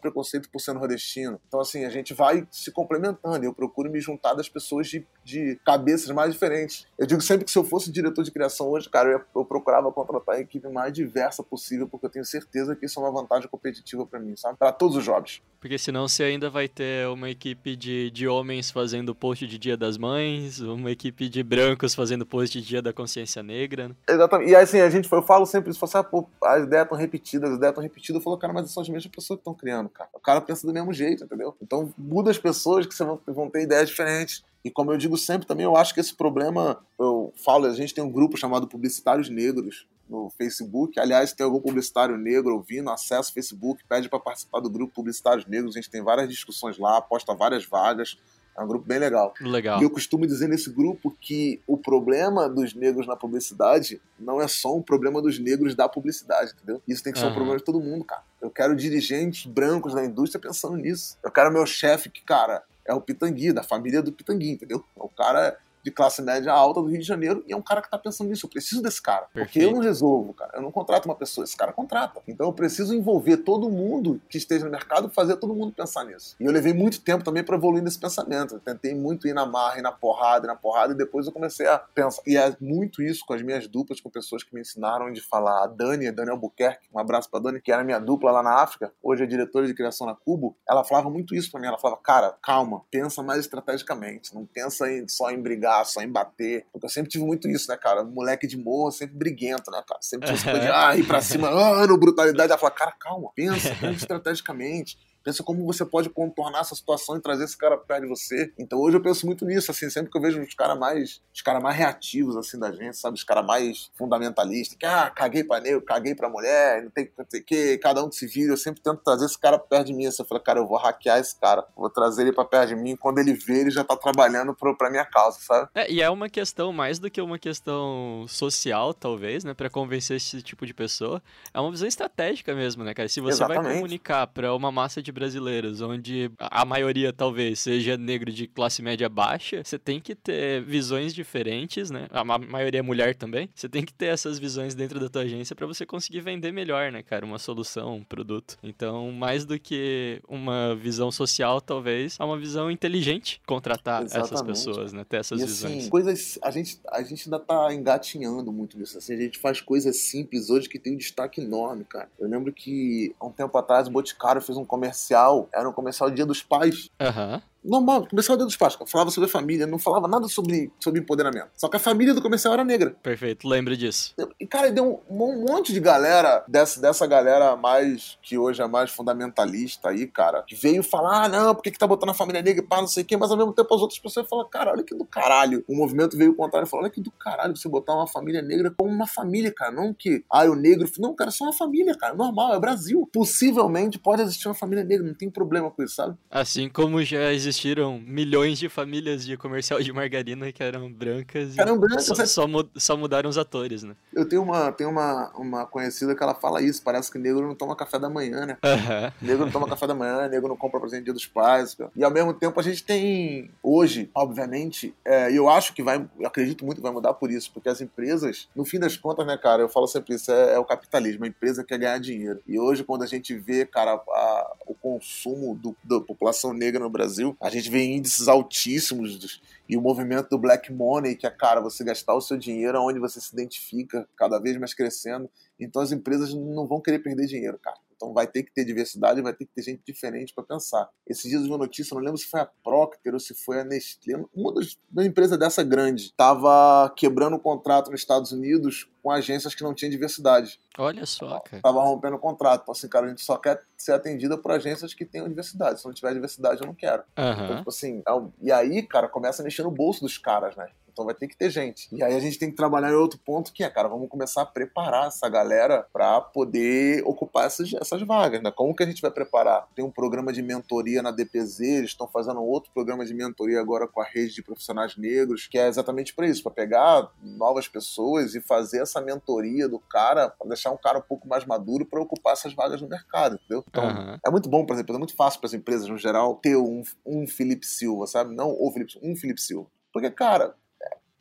preconceito 0.00 0.50
por 0.50 0.60
ser 0.60 0.72
nordestino. 0.72 1.40
Então, 1.48 1.60
assim, 1.60 1.84
a 1.84 1.90
gente 1.90 2.12
vai 2.12 2.46
se 2.50 2.70
complementando. 2.70 3.44
e 3.44 3.46
Eu 3.46 3.54
procuro 3.54 3.90
me 3.90 4.00
juntar 4.04 4.34
das 4.34 4.48
pessoas 4.48 4.86
de, 4.86 5.06
de 5.24 5.58
cabeças 5.64 6.08
mais 6.10 6.32
diferentes. 6.32 6.86
Eu 6.98 7.06
digo 7.06 7.20
sempre 7.20 7.44
que 7.44 7.50
se 7.50 7.58
eu 7.58 7.64
fosse 7.64 7.90
diretor 7.90 8.22
de 8.22 8.30
criação 8.30 8.68
hoje, 8.68 8.88
cara, 8.88 9.10
eu, 9.10 9.20
eu 9.34 9.44
procurava 9.44 9.90
contratar 9.92 10.36
a 10.36 10.40
equipe 10.40 10.68
mais 10.68 10.92
diversa 10.92 11.42
possível, 11.42 11.88
porque 11.88 12.06
eu 12.06 12.10
tenho 12.10 12.24
certeza 12.24 12.76
que 12.76 12.86
isso 12.86 12.98
é 13.00 13.02
uma 13.02 13.12
vantagem 13.12 13.48
competitiva 13.48 14.06
para 14.06 14.20
mim, 14.20 14.36
sabe? 14.36 14.58
Para 14.58 14.72
todos 14.72 14.96
os 14.96 15.04
jobs. 15.04 15.40
Porque 15.60 15.78
senão 15.78 16.06
você 16.06 16.24
ainda 16.24 16.50
vai 16.50 16.68
ter 16.68 17.08
uma 17.08 17.30
equipe 17.30 17.74
de, 17.74 18.10
de 18.10 18.28
homens 18.28 18.70
fazendo 18.70 19.14
post 19.14 19.46
de 19.46 19.56
Dia 19.56 19.78
das 19.78 19.96
Mães, 19.96 20.60
uma 20.60 20.90
equipe 20.90 21.26
de 21.26 21.42
brancos 21.42 21.94
fazendo 21.94 22.26
post 22.26 22.60
de 22.60 22.66
Dia 22.66 22.82
da 22.82 22.92
Consciência 22.92 23.42
Negra. 23.42 23.88
Né? 23.88 23.94
Exatamente. 24.06 24.50
E 24.50 24.54
assim, 24.54 24.80
a 24.80 24.90
gente, 24.90 25.10
eu 25.10 25.22
falo 25.22 25.46
sempre 25.46 25.70
isso, 25.70 25.82
assim, 25.82 25.96
ah, 25.96 26.04
pô, 26.04 26.28
as 26.42 26.64
ideias 26.64 26.84
estão 26.84 26.98
repetidas, 26.98 27.50
as 27.50 27.56
ideias 27.56 27.70
estão 27.70 27.82
repetidas. 27.82 28.16
Eu 28.16 28.22
falo, 28.22 28.36
cara, 28.36 28.52
mas 28.52 28.70
são 28.70 28.82
as 28.82 28.88
mesmas 28.90 29.10
pessoas 29.10 29.38
que 29.38 29.40
estão 29.40 29.54
criando, 29.54 29.88
cara. 29.88 30.10
O 30.12 30.20
cara 30.20 30.40
pensa 30.42 30.66
do 30.66 30.72
mesmo 30.72 30.92
jeito, 30.92 31.24
entendeu? 31.24 31.56
Então 31.62 31.92
muda 31.96 32.30
as 32.30 32.36
pessoas 32.36 32.84
que 32.84 32.94
vão, 33.02 33.18
vão 33.26 33.48
ter 33.48 33.62
ideias 33.62 33.88
diferentes. 33.94 34.44
E 34.64 34.70
como 34.70 34.92
eu 34.92 34.96
digo 34.96 35.16
sempre 35.18 35.46
também, 35.46 35.64
eu 35.64 35.76
acho 35.76 35.92
que 35.92 36.00
esse 36.00 36.14
problema, 36.14 36.82
eu 36.98 37.32
falo, 37.44 37.66
a 37.66 37.74
gente 37.74 37.94
tem 37.94 38.02
um 38.02 38.10
grupo 38.10 38.36
chamado 38.36 38.66
Publicitários 38.66 39.28
Negros 39.28 39.86
no 40.08 40.30
Facebook. 40.30 40.98
Aliás, 40.98 41.30
se 41.30 41.36
tem 41.36 41.44
algum 41.44 41.60
publicitário 41.60 42.16
negro 42.16 42.54
ouvindo, 42.54 42.90
acessa 42.90 43.30
o 43.30 43.32
Facebook, 43.32 43.82
pede 43.88 44.08
para 44.08 44.18
participar 44.18 44.60
do 44.60 44.70
grupo 44.70 44.94
Publicitários 44.94 45.46
Negros. 45.46 45.76
A 45.76 45.80
gente 45.80 45.90
tem 45.90 46.02
várias 46.02 46.28
discussões 46.28 46.78
lá, 46.78 47.00
posta 47.00 47.34
várias 47.34 47.66
vagas. 47.66 48.18
É 48.56 48.62
um 48.62 48.68
grupo 48.68 48.86
bem 48.86 48.98
legal. 48.98 49.34
Legal. 49.40 49.80
E 49.80 49.82
eu 49.82 49.90
costumo 49.90 50.26
dizer 50.26 50.48
nesse 50.48 50.70
grupo 50.70 51.10
que 51.20 51.60
o 51.66 51.76
problema 51.76 52.48
dos 52.48 52.72
negros 52.72 53.06
na 53.06 53.16
publicidade 53.16 54.00
não 54.18 54.40
é 54.40 54.46
só 54.46 54.76
um 54.76 54.80
problema 54.80 55.20
dos 55.20 55.40
negros 55.40 55.74
da 55.74 55.88
publicidade, 55.88 56.52
entendeu? 56.52 56.80
Isso 56.86 57.02
tem 57.02 57.12
que 57.12 57.18
ser 57.18 57.26
um 57.26 57.34
problema 57.34 57.56
de 57.56 57.64
todo 57.64 57.80
mundo, 57.80 58.04
cara. 58.04 58.22
Eu 58.40 58.50
quero 58.50 58.76
dirigentes 58.76 59.44
brancos 59.44 59.92
da 59.92 60.04
indústria 60.04 60.40
pensando 60.40 60.76
nisso. 60.76 61.18
Eu 61.22 61.32
quero 61.32 61.52
meu 61.52 61.66
chefe 61.66 62.08
que, 62.08 62.22
cara, 62.22 62.62
é 62.86 62.94
o 62.94 63.00
Pitangui, 63.00 63.52
da 63.52 63.62
família 63.62 64.02
do 64.02 64.12
Pitangui, 64.12 64.50
entendeu? 64.50 64.84
O 64.94 65.08
cara 65.08 65.58
de 65.84 65.90
classe 65.90 66.22
média 66.22 66.50
alta 66.52 66.80
do 66.80 66.88
Rio 66.88 66.98
de 66.98 67.06
Janeiro 67.06 67.44
e 67.46 67.52
é 67.52 67.56
um 67.56 67.62
cara 67.62 67.82
que 67.82 67.90
tá 67.90 67.98
pensando 67.98 68.28
nisso. 68.30 68.46
Eu 68.46 68.50
preciso 68.50 68.82
desse 68.82 69.00
cara. 69.02 69.26
Porque 69.32 69.44
Perfeito. 69.44 69.68
eu 69.68 69.72
não 69.72 69.80
resolvo, 69.80 70.32
cara. 70.32 70.52
Eu 70.54 70.62
não 70.62 70.72
contrato 70.72 71.04
uma 71.04 71.14
pessoa, 71.14 71.44
esse 71.44 71.56
cara 71.56 71.72
contrata. 71.72 72.20
Então 72.26 72.46
eu 72.46 72.52
preciso 72.52 72.94
envolver 72.94 73.36
todo 73.38 73.68
mundo 73.68 74.20
que 74.28 74.38
esteja 74.38 74.64
no 74.64 74.70
mercado 74.70 75.08
e 75.08 75.14
fazer 75.14 75.36
todo 75.36 75.54
mundo 75.54 75.72
pensar 75.72 76.04
nisso. 76.04 76.34
E 76.40 76.44
eu 76.44 76.50
levei 76.52 76.72
muito 76.72 77.00
tempo 77.02 77.22
também 77.22 77.44
para 77.44 77.56
evoluir 77.56 77.82
nesse 77.82 77.98
pensamento. 77.98 78.54
Eu 78.54 78.60
tentei 78.60 78.94
muito 78.94 79.28
ir 79.28 79.34
na 79.34 79.44
marra, 79.44 79.78
ir 79.78 79.82
na 79.82 79.92
porrada, 79.92 80.46
ir 80.46 80.48
na 80.48 80.56
porrada, 80.56 80.94
e 80.94 80.96
depois 80.96 81.26
eu 81.26 81.32
comecei 81.32 81.66
a 81.66 81.78
pensar. 81.78 82.22
E 82.26 82.36
é 82.36 82.56
muito 82.60 83.02
isso 83.02 83.24
com 83.26 83.34
as 83.34 83.42
minhas 83.42 83.68
duplas, 83.68 84.00
com 84.00 84.08
pessoas 84.08 84.42
que 84.42 84.54
me 84.54 84.62
ensinaram 84.62 85.12
de 85.12 85.20
falar. 85.20 85.64
A 85.64 85.66
Dani, 85.66 86.08
a 86.08 86.12
Dani 86.12 86.30
Albuquerque, 86.30 86.88
um 86.94 86.98
abraço 86.98 87.30
pra 87.30 87.40
Dani, 87.40 87.60
que 87.60 87.70
era 87.70 87.84
minha 87.84 87.98
dupla 87.98 88.30
lá 88.30 88.42
na 88.42 88.54
África, 88.62 88.90
hoje 89.02 89.22
é 89.22 89.26
diretora 89.26 89.66
de 89.66 89.74
criação 89.74 90.06
na 90.06 90.14
Cubo. 90.14 90.56
Ela 90.68 90.82
falava 90.84 91.10
muito 91.10 91.34
isso 91.34 91.50
pra 91.50 91.60
mim. 91.60 91.66
Ela 91.66 91.78
falava, 91.78 92.00
cara, 92.02 92.34
calma, 92.42 92.82
pensa 92.90 93.22
mais 93.22 93.40
estrategicamente. 93.40 94.34
Não 94.34 94.46
pensa 94.46 94.90
em- 94.90 95.06
só 95.08 95.30
em 95.30 95.40
brigar, 95.40 95.73
só 95.82 96.02
em 96.02 96.12
bater. 96.12 96.66
Porque 96.70 96.84
eu 96.84 96.90
sempre 96.90 97.10
tive 97.10 97.24
muito 97.24 97.48
isso, 97.48 97.70
né, 97.70 97.76
cara? 97.76 98.04
Moleque 98.04 98.46
de 98.46 98.58
morro, 98.58 98.90
sempre 98.90 99.16
briguento, 99.16 99.70
né, 99.70 99.82
cara? 99.88 100.00
Sempre 100.02 100.26
tinha 100.26 100.36
essa 100.36 100.50
coisa 100.50 100.66
de 100.66 100.70
ah, 100.70 100.94
ir 100.96 101.06
pra 101.06 101.22
cima, 101.22 101.48
ah, 101.48 101.86
no 101.86 101.96
brutalidade. 101.96 102.50
Ela 102.52 102.58
fala, 102.58 102.72
cara, 102.72 102.92
calma, 102.92 103.30
pensa, 103.34 103.70
pensa 103.80 103.96
estrategicamente. 104.04 104.98
Pensa 105.24 105.42
como 105.42 105.64
você 105.64 105.84
pode 105.84 106.10
contornar 106.10 106.60
essa 106.60 106.74
situação 106.74 107.16
e 107.16 107.20
trazer 107.20 107.44
esse 107.44 107.56
cara 107.56 107.76
perto 107.78 108.02
de 108.02 108.08
você. 108.08 108.52
Então 108.58 108.78
hoje 108.78 108.96
eu 108.96 109.02
penso 109.02 109.26
muito 109.26 109.44
nisso, 109.44 109.70
assim, 109.70 109.88
sempre 109.88 110.10
que 110.10 110.18
eu 110.18 110.22
vejo 110.22 110.40
os 110.40 110.54
caras 110.54 110.78
mais, 110.78 111.22
os 111.34 111.40
caras 111.40 111.62
mais 111.62 111.76
reativos, 111.76 112.36
assim, 112.36 112.58
da 112.58 112.70
gente, 112.70 112.96
sabe? 112.96 113.16
Os 113.16 113.24
caras 113.24 113.44
mais 113.46 113.90
fundamentalistas, 113.96 114.76
que, 114.76 114.86
ah, 114.86 115.10
caguei 115.10 115.42
pra 115.42 115.60
negro, 115.60 115.80
caguei 115.82 116.14
pra 116.14 116.28
mulher, 116.28 116.82
não 116.82 116.90
tem 116.90 117.10
não 117.16 117.24
sei 117.28 117.40
o 117.40 117.44
que, 117.44 117.78
cada 117.78 118.04
um 118.04 118.08
que 118.08 118.16
se 118.16 118.26
vira. 118.26 118.52
Eu 118.52 118.56
sempre 118.56 118.82
tento 118.82 119.02
trazer 119.02 119.24
esse 119.24 119.38
cara 119.38 119.58
perto 119.58 119.86
de 119.86 119.94
mim. 119.94 120.06
Assim, 120.06 120.22
eu 120.22 120.26
falo, 120.26 120.40
cara, 120.40 120.58
eu 120.60 120.66
vou 120.66 120.76
hackear 120.76 121.18
esse 121.18 121.38
cara, 121.40 121.66
vou 121.76 121.88
trazer 121.88 122.22
ele 122.22 122.32
pra 122.32 122.44
perto 122.44 122.68
de 122.68 122.76
mim. 122.76 122.94
Quando 122.94 123.18
ele 123.18 123.32
vê, 123.32 123.60
ele 123.60 123.70
já 123.70 123.82
tá 123.82 123.96
trabalhando 123.96 124.54
pro, 124.54 124.76
pra 124.76 124.90
minha 124.90 125.04
causa, 125.04 125.38
sabe? 125.40 125.68
É, 125.74 125.90
e 125.90 126.02
é 126.02 126.10
uma 126.10 126.28
questão 126.28 126.72
mais 126.72 126.98
do 126.98 127.10
que 127.10 127.20
uma 127.20 127.38
questão 127.38 128.26
social, 128.28 128.92
talvez, 128.92 129.44
né, 129.44 129.54
Pra 129.54 129.70
convencer 129.70 130.16
esse 130.16 130.42
tipo 130.42 130.66
de 130.66 130.74
pessoa. 130.74 131.22
É 131.52 131.60
uma 131.60 131.70
visão 131.70 131.86
estratégica 131.86 132.54
mesmo, 132.54 132.84
né, 132.84 132.92
cara? 132.92 133.08
Se 133.08 133.20
você 133.20 133.38
vai 133.38 133.56
Exatamente. 133.56 133.76
comunicar 133.76 134.26
pra 134.26 134.54
uma 134.54 134.70
massa 134.70 135.00
de 135.00 135.12
brasileiros, 135.14 135.80
onde 135.80 136.30
a 136.38 136.64
maioria 136.64 137.12
talvez 137.12 137.60
seja 137.60 137.96
negro 137.96 138.30
de 138.32 138.46
classe 138.46 138.82
média 138.82 139.08
baixa, 139.08 139.62
você 139.64 139.78
tem 139.78 140.00
que 140.00 140.14
ter 140.14 140.62
visões 140.64 141.14
diferentes, 141.14 141.90
né? 141.90 142.06
A 142.10 142.24
ma- 142.24 142.38
maioria 142.38 142.80
é 142.80 142.82
mulher 142.82 143.14
também. 143.14 143.48
Você 143.54 143.68
tem 143.68 143.84
que 143.84 143.94
ter 143.94 144.06
essas 144.06 144.38
visões 144.38 144.74
dentro 144.74 144.98
da 145.00 145.08
tua 145.08 145.22
agência 145.22 145.54
pra 145.56 145.66
você 145.66 145.86
conseguir 145.86 146.20
vender 146.20 146.52
melhor, 146.52 146.90
né, 146.92 147.02
cara? 147.02 147.24
Uma 147.24 147.38
solução, 147.38 147.96
um 147.96 148.04
produto. 148.04 148.58
Então, 148.62 149.12
mais 149.12 149.44
do 149.44 149.58
que 149.58 150.20
uma 150.28 150.74
visão 150.74 151.10
social, 151.10 151.60
talvez, 151.60 152.16
é 152.20 152.24
uma 152.24 152.38
visão 152.38 152.70
inteligente 152.70 153.40
contratar 153.46 154.02
essas 154.04 154.16
Exatamente, 154.32 154.46
pessoas, 154.46 154.92
né? 154.92 155.04
Ter 155.08 155.18
essas 155.18 155.40
e 155.40 155.44
visões. 155.46 155.78
assim, 155.78 155.88
coisas. 155.90 156.38
A 156.42 156.50
gente, 156.50 156.80
a 156.90 157.02
gente 157.02 157.26
ainda 157.28 157.38
tá 157.38 157.72
engatinhando 157.72 158.50
muito 158.52 158.78
nisso. 158.78 158.98
Assim, 158.98 159.14
a 159.14 159.16
gente 159.20 159.38
faz 159.38 159.60
coisas 159.60 159.96
simples 160.02 160.50
hoje 160.50 160.68
que 160.68 160.78
tem 160.78 160.94
um 160.94 160.96
destaque 160.96 161.40
enorme, 161.40 161.84
cara. 161.84 162.08
Eu 162.18 162.28
lembro 162.28 162.52
que 162.52 163.14
há 163.20 163.26
um 163.26 163.30
tempo 163.32 163.56
atrás 163.56 163.86
o 163.86 163.90
Boticário 163.90 164.42
fez 164.42 164.58
um 164.58 164.64
comercial, 164.64 165.03
era 165.52 165.68
um 165.68 165.72
comercial 165.72 166.10
Dia 166.10 166.24
dos 166.24 166.42
Pais. 166.42 166.88
Aham. 167.00 167.42
Normal, 167.64 168.06
comercial 168.06 168.36
Dia 168.36 168.44
dos 168.44 168.56
Pais, 168.56 168.76
falava 168.86 169.10
sobre 169.10 169.28
a 169.28 169.32
família, 169.32 169.66
não 169.66 169.78
falava 169.78 170.06
nada 170.06 170.28
sobre, 170.28 170.70
sobre 170.78 171.00
empoderamento. 171.00 171.48
Só 171.56 171.66
que 171.66 171.76
a 171.76 171.80
família 171.80 172.12
do 172.12 172.20
comercial 172.20 172.52
era 172.52 172.62
negra. 172.62 172.94
Perfeito, 173.02 173.48
lembro 173.48 173.74
disso. 173.74 174.14
E, 174.38 174.46
cara, 174.46 174.70
deu 174.70 175.02
um, 175.08 175.22
um 175.22 175.46
monte 175.46 175.72
de 175.72 175.80
galera, 175.80 176.44
dessa, 176.46 176.78
dessa 176.78 177.06
galera 177.06 177.56
mais, 177.56 178.18
que 178.22 178.36
hoje 178.36 178.60
é 178.60 178.66
mais 178.66 178.90
fundamentalista 178.90 179.88
aí, 179.88 180.06
cara, 180.06 180.42
que 180.46 180.54
veio 180.54 180.82
falar, 180.82 181.24
ah, 181.24 181.28
não, 181.28 181.54
por 181.54 181.62
que, 181.62 181.70
que 181.70 181.78
tá 181.78 181.86
botando 181.86 182.10
a 182.10 182.14
família 182.14 182.42
negra 182.42 182.62
e 182.62 182.66
pá, 182.66 182.80
não 182.80 182.86
sei 182.86 183.02
o 183.02 183.06
quê, 183.06 183.16
mas 183.16 183.30
ao 183.30 183.36
mesmo 183.36 183.54
tempo 183.54 183.74
as 183.74 183.80
outras 183.80 183.98
pessoas 183.98 184.28
falam, 184.28 184.46
cara, 184.48 184.72
olha 184.72 184.82
que 184.82 184.94
do 184.94 185.04
caralho. 185.04 185.64
O 185.66 185.74
movimento 185.74 186.18
veio 186.18 186.32
o 186.32 186.36
contrário 186.36 186.66
e 186.66 186.70
falou, 186.70 186.84
olha 186.84 186.92
que 186.92 187.00
do 187.00 187.10
caralho 187.12 187.56
você 187.56 187.68
botar 187.68 187.94
uma 187.94 188.06
família 188.06 188.42
negra 188.42 188.70
como 188.76 188.90
uma 188.90 189.06
família, 189.06 189.50
cara, 189.50 189.70
não 189.70 189.94
que, 189.94 190.22
ah, 190.30 190.44
o 190.44 190.54
negro, 190.54 190.86
não, 190.98 191.14
cara, 191.14 191.30
é 191.30 191.32
só 191.32 191.44
uma 191.44 191.52
família, 191.52 191.94
cara, 191.94 192.14
normal, 192.14 192.52
é 192.52 192.56
o 192.58 192.60
Brasil. 192.60 193.08
Possivelmente 193.10 193.98
pode 193.98 194.20
existir 194.20 194.48
uma 194.48 194.54
família 194.54 194.84
negra, 194.84 195.06
não 195.06 195.14
tem 195.14 195.30
problema 195.30 195.70
com 195.70 195.82
isso, 195.82 195.94
sabe? 195.94 196.16
Assim 196.30 196.68
como 196.68 197.02
já 197.02 197.32
existiram 197.58 198.00
milhões 198.04 198.58
de 198.58 198.68
famílias 198.68 199.24
de 199.24 199.36
comercial 199.36 199.80
de 199.80 199.92
margarina 199.92 200.50
que 200.50 200.62
eram 200.62 200.92
brancas 200.92 201.56
e 201.56 201.60
Eram 201.60 201.78
brancas, 201.78 202.04
só, 202.06 202.14
é. 202.22 202.26
só, 202.26 202.46
só 202.76 202.96
mudaram 202.96 203.30
os 203.30 203.38
atores, 203.38 203.82
né? 203.84 203.94
Eu 204.12 204.28
tenho 204.28 204.42
uma, 204.42 204.72
tenho 204.72 204.90
uma, 204.90 205.30
uma 205.36 205.66
conhecida 205.66 206.14
que 206.14 206.22
ela 206.22 206.34
fala 206.34 206.60
isso, 206.60 206.82
parece 206.82 207.10
que 207.10 207.18
negro 207.18 207.46
não 207.46 207.54
toma 207.54 207.76
café 207.76 207.98
da 207.98 208.10
manhã, 208.10 208.44
né? 208.46 208.58
Aham. 208.62 209.12
Negro 209.22 209.44
não 209.46 209.52
toma 209.52 209.68
café 209.68 209.86
da 209.86 209.94
manhã, 209.94 210.28
negro 210.28 210.48
não 210.48 210.56
compra 210.56 210.80
presente 210.80 211.04
dia 211.04 211.12
dos 211.12 211.26
pais. 211.26 211.74
cara. 211.74 211.90
E 211.96 212.02
ao 212.02 212.10
mesmo 212.10 212.34
tempo 212.34 212.58
a 212.58 212.62
gente 212.62 212.82
tem, 212.82 213.50
hoje, 213.62 214.10
obviamente, 214.14 214.94
é, 215.04 215.30
eu 215.36 215.48
acho 215.48 215.72
que 215.74 215.82
vai, 215.82 216.04
eu 216.18 216.26
acredito 216.26 216.64
muito 216.64 216.78
que 216.78 216.82
vai 216.82 216.92
mudar 216.92 217.14
por 217.14 217.30
isso, 217.30 217.50
porque 217.52 217.68
as 217.68 217.80
empresas, 217.80 218.48
no 218.54 218.64
fim 218.64 218.78
das 218.78 218.96
contas, 218.96 219.26
né, 219.26 219.36
cara, 219.36 219.62
eu 219.62 219.68
falo 219.68 219.86
sempre 219.86 220.14
isso, 220.14 220.30
é, 220.32 220.54
é 220.54 220.58
o 220.58 220.64
capitalismo, 220.64 221.24
a 221.24 221.28
empresa 221.28 221.62
quer 221.64 221.78
ganhar 221.78 221.98
dinheiro. 221.98 222.40
E 222.46 222.58
hoje, 222.58 222.82
quando 222.82 223.02
a 223.02 223.06
gente 223.06 223.34
vê, 223.36 223.64
cara, 223.64 223.94
a- 223.94 224.52
o 224.66 224.74
consumo 224.74 225.54
do- 225.54 225.76
da 225.84 226.00
população 226.00 226.52
negra 226.52 226.80
no 226.82 226.90
Brasil, 226.90 227.36
a 227.44 227.50
gente 227.50 227.68
vê 227.70 227.84
índices 227.84 228.26
altíssimos 228.26 229.18
dos- 229.18 229.42
e 229.68 229.76
o 229.76 229.80
movimento 229.80 230.30
do 230.30 230.38
black 230.38 230.72
money, 230.72 231.14
que 231.14 231.26
é, 231.26 231.30
cara, 231.30 231.60
você 231.60 231.84
gastar 231.84 232.14
o 232.14 232.20
seu 232.20 232.36
dinheiro 232.38 232.80
onde 232.82 232.98
você 232.98 233.20
se 233.20 233.34
identifica, 233.34 234.08
cada 234.16 234.38
vez 234.38 234.56
mais 234.56 234.72
crescendo. 234.72 235.28
Então 235.60 235.82
as 235.82 235.92
empresas 235.92 236.32
não 236.32 236.66
vão 236.66 236.80
querer 236.80 237.00
perder 237.00 237.26
dinheiro, 237.26 237.58
cara. 237.58 237.76
Então 238.04 238.12
vai 238.12 238.26
ter 238.26 238.42
que 238.42 238.52
ter 238.52 238.64
diversidade, 238.66 239.22
vai 239.22 239.32
ter 239.32 239.46
que 239.46 239.52
ter 239.54 239.62
gente 239.62 239.82
diferente 239.86 240.34
para 240.34 240.44
pensar. 240.44 240.88
Esses 241.08 241.22
dias 241.24 241.40
eu 241.40 241.46
vi 241.46 241.52
uma 241.52 241.58
notícia, 241.58 241.94
não 241.94 242.02
lembro 242.02 242.18
se 242.18 242.26
foi 242.26 242.40
a 242.40 242.48
Procter 242.62 243.14
ou 243.14 243.20
se 243.20 243.32
foi 243.34 243.60
a 243.60 243.64
Nestlé, 243.64 244.22
uma 244.34 244.52
das, 244.52 244.76
uma 244.92 245.04
empresa 245.04 245.38
dessa 245.38 245.62
grande, 245.62 246.04
estava 246.04 246.92
quebrando 246.96 247.36
o 247.36 247.40
contrato 247.40 247.90
nos 247.90 248.00
Estados 248.00 248.30
Unidos 248.30 248.90
com 249.02 249.10
agências 249.10 249.54
que 249.54 249.62
não 249.62 249.74
tinham 249.74 249.90
diversidade. 249.90 250.60
Olha 250.78 251.06
só, 251.06 251.40
cara. 251.40 251.62
Tava 251.62 251.82
rompendo 251.82 252.16
o 252.16 252.18
contrato. 252.18 252.62
Então, 252.62 252.72
assim, 252.72 252.88
cara, 252.88 253.06
a 253.06 253.08
gente 253.08 253.22
só 253.22 253.36
quer 253.36 253.62
ser 253.76 253.92
atendida 253.92 254.36
por 254.36 254.50
agências 254.50 254.92
que 254.94 255.04
tenham 255.04 255.28
diversidade. 255.28 255.80
Se 255.80 255.86
não 255.86 255.92
tiver 255.94 256.12
diversidade, 256.12 256.60
eu 256.60 256.66
não 256.66 256.74
quero. 256.74 257.02
Então, 257.12 257.24
Aham. 257.24 257.56
tipo 257.58 257.68
assim, 257.70 258.02
é 258.06 258.12
um- 258.12 258.32
e 258.40 258.50
aí, 258.52 258.82
cara, 258.82 259.08
começa 259.08 259.42
a 259.42 259.44
mexer 259.44 259.62
no 259.62 259.70
bolso 259.70 260.00
dos 260.00 260.16
caras, 260.18 260.56
né? 260.56 260.66
Então 260.94 261.04
vai 261.04 261.14
ter 261.14 261.26
que 261.26 261.36
ter 261.36 261.50
gente. 261.50 261.88
E 261.92 262.02
aí 262.02 262.14
a 262.14 262.20
gente 262.20 262.38
tem 262.38 262.48
que 262.48 262.56
trabalhar 262.56 262.90
em 262.90 262.94
outro 262.94 263.18
ponto 263.18 263.52
que 263.52 263.64
é, 263.64 263.68
cara, 263.68 263.88
vamos 263.88 264.08
começar 264.08 264.42
a 264.42 264.46
preparar 264.46 265.08
essa 265.08 265.28
galera 265.28 265.86
para 265.92 266.20
poder 266.20 267.02
ocupar 267.04 267.46
essas, 267.46 267.74
essas 267.74 268.00
vagas, 268.02 268.40
né? 268.40 268.52
Como 268.52 268.74
que 268.74 268.84
a 268.84 268.86
gente 268.86 269.02
vai 269.02 269.10
preparar? 269.10 269.68
Tem 269.74 269.84
um 269.84 269.90
programa 269.90 270.32
de 270.32 270.40
mentoria 270.40 271.02
na 271.02 271.10
DPZ, 271.10 271.60
eles 271.60 271.90
estão 271.90 272.06
fazendo 272.06 272.40
outro 272.42 272.70
programa 272.72 273.04
de 273.04 273.12
mentoria 273.12 273.60
agora 273.60 273.88
com 273.88 274.00
a 274.00 274.04
rede 274.04 274.34
de 274.34 274.42
profissionais 274.42 274.96
negros, 274.96 275.48
que 275.48 275.58
é 275.58 275.66
exatamente 275.66 276.14
para 276.14 276.28
isso, 276.28 276.44
para 276.44 276.52
pegar 276.52 277.10
novas 277.20 277.66
pessoas 277.66 278.36
e 278.36 278.40
fazer 278.40 278.82
essa 278.82 279.00
mentoria 279.00 279.68
do 279.68 279.80
cara, 279.80 280.28
para 280.28 280.48
deixar 280.48 280.70
um 280.70 280.76
cara 280.76 280.98
um 280.98 281.02
pouco 281.02 281.26
mais 281.26 281.44
maduro 281.44 281.84
para 281.84 282.00
ocupar 282.00 282.34
essas 282.34 282.54
vagas 282.54 282.80
no 282.80 282.88
mercado, 282.88 283.34
entendeu? 283.34 283.64
Então, 283.68 283.84
Aham. 283.84 284.20
é 284.24 284.30
muito 284.30 284.48
bom, 284.48 284.64
por 284.64 284.74
exemplo, 284.74 284.94
é 284.94 284.98
muito 284.98 285.16
fácil 285.16 285.40
para 285.40 285.48
as 285.48 285.54
empresas 285.54 285.88
no 285.88 285.98
geral 285.98 286.36
ter 286.36 286.56
um, 286.56 286.82
um 287.04 287.26
Felipe 287.26 287.66
Silva, 287.66 288.06
sabe? 288.06 288.32
Não 288.32 288.54
o 288.56 288.70
Felipe 288.70 288.92
Silva, 288.92 289.06
um 289.08 289.16
Felipe 289.16 289.42
Silva. 289.42 289.66
Porque, 289.92 290.10
cara, 290.10 290.54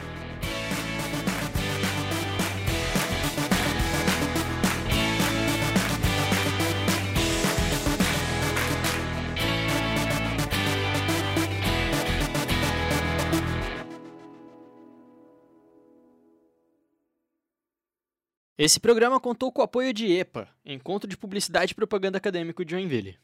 Esse 18.60 18.78
programa 18.78 19.22
contou 19.22 19.54
com 19.54 19.62
o 19.62 19.64
apoio 19.64 19.94
de 19.94 20.12
EPA, 20.12 20.46
Encontro 20.66 21.10
de 21.10 21.16
Publicidade 21.16 21.72
e 21.72 21.76
Propaganda 21.76 22.18
Acadêmico 22.18 22.66
de 22.66 22.72
Joinville. 22.72 23.18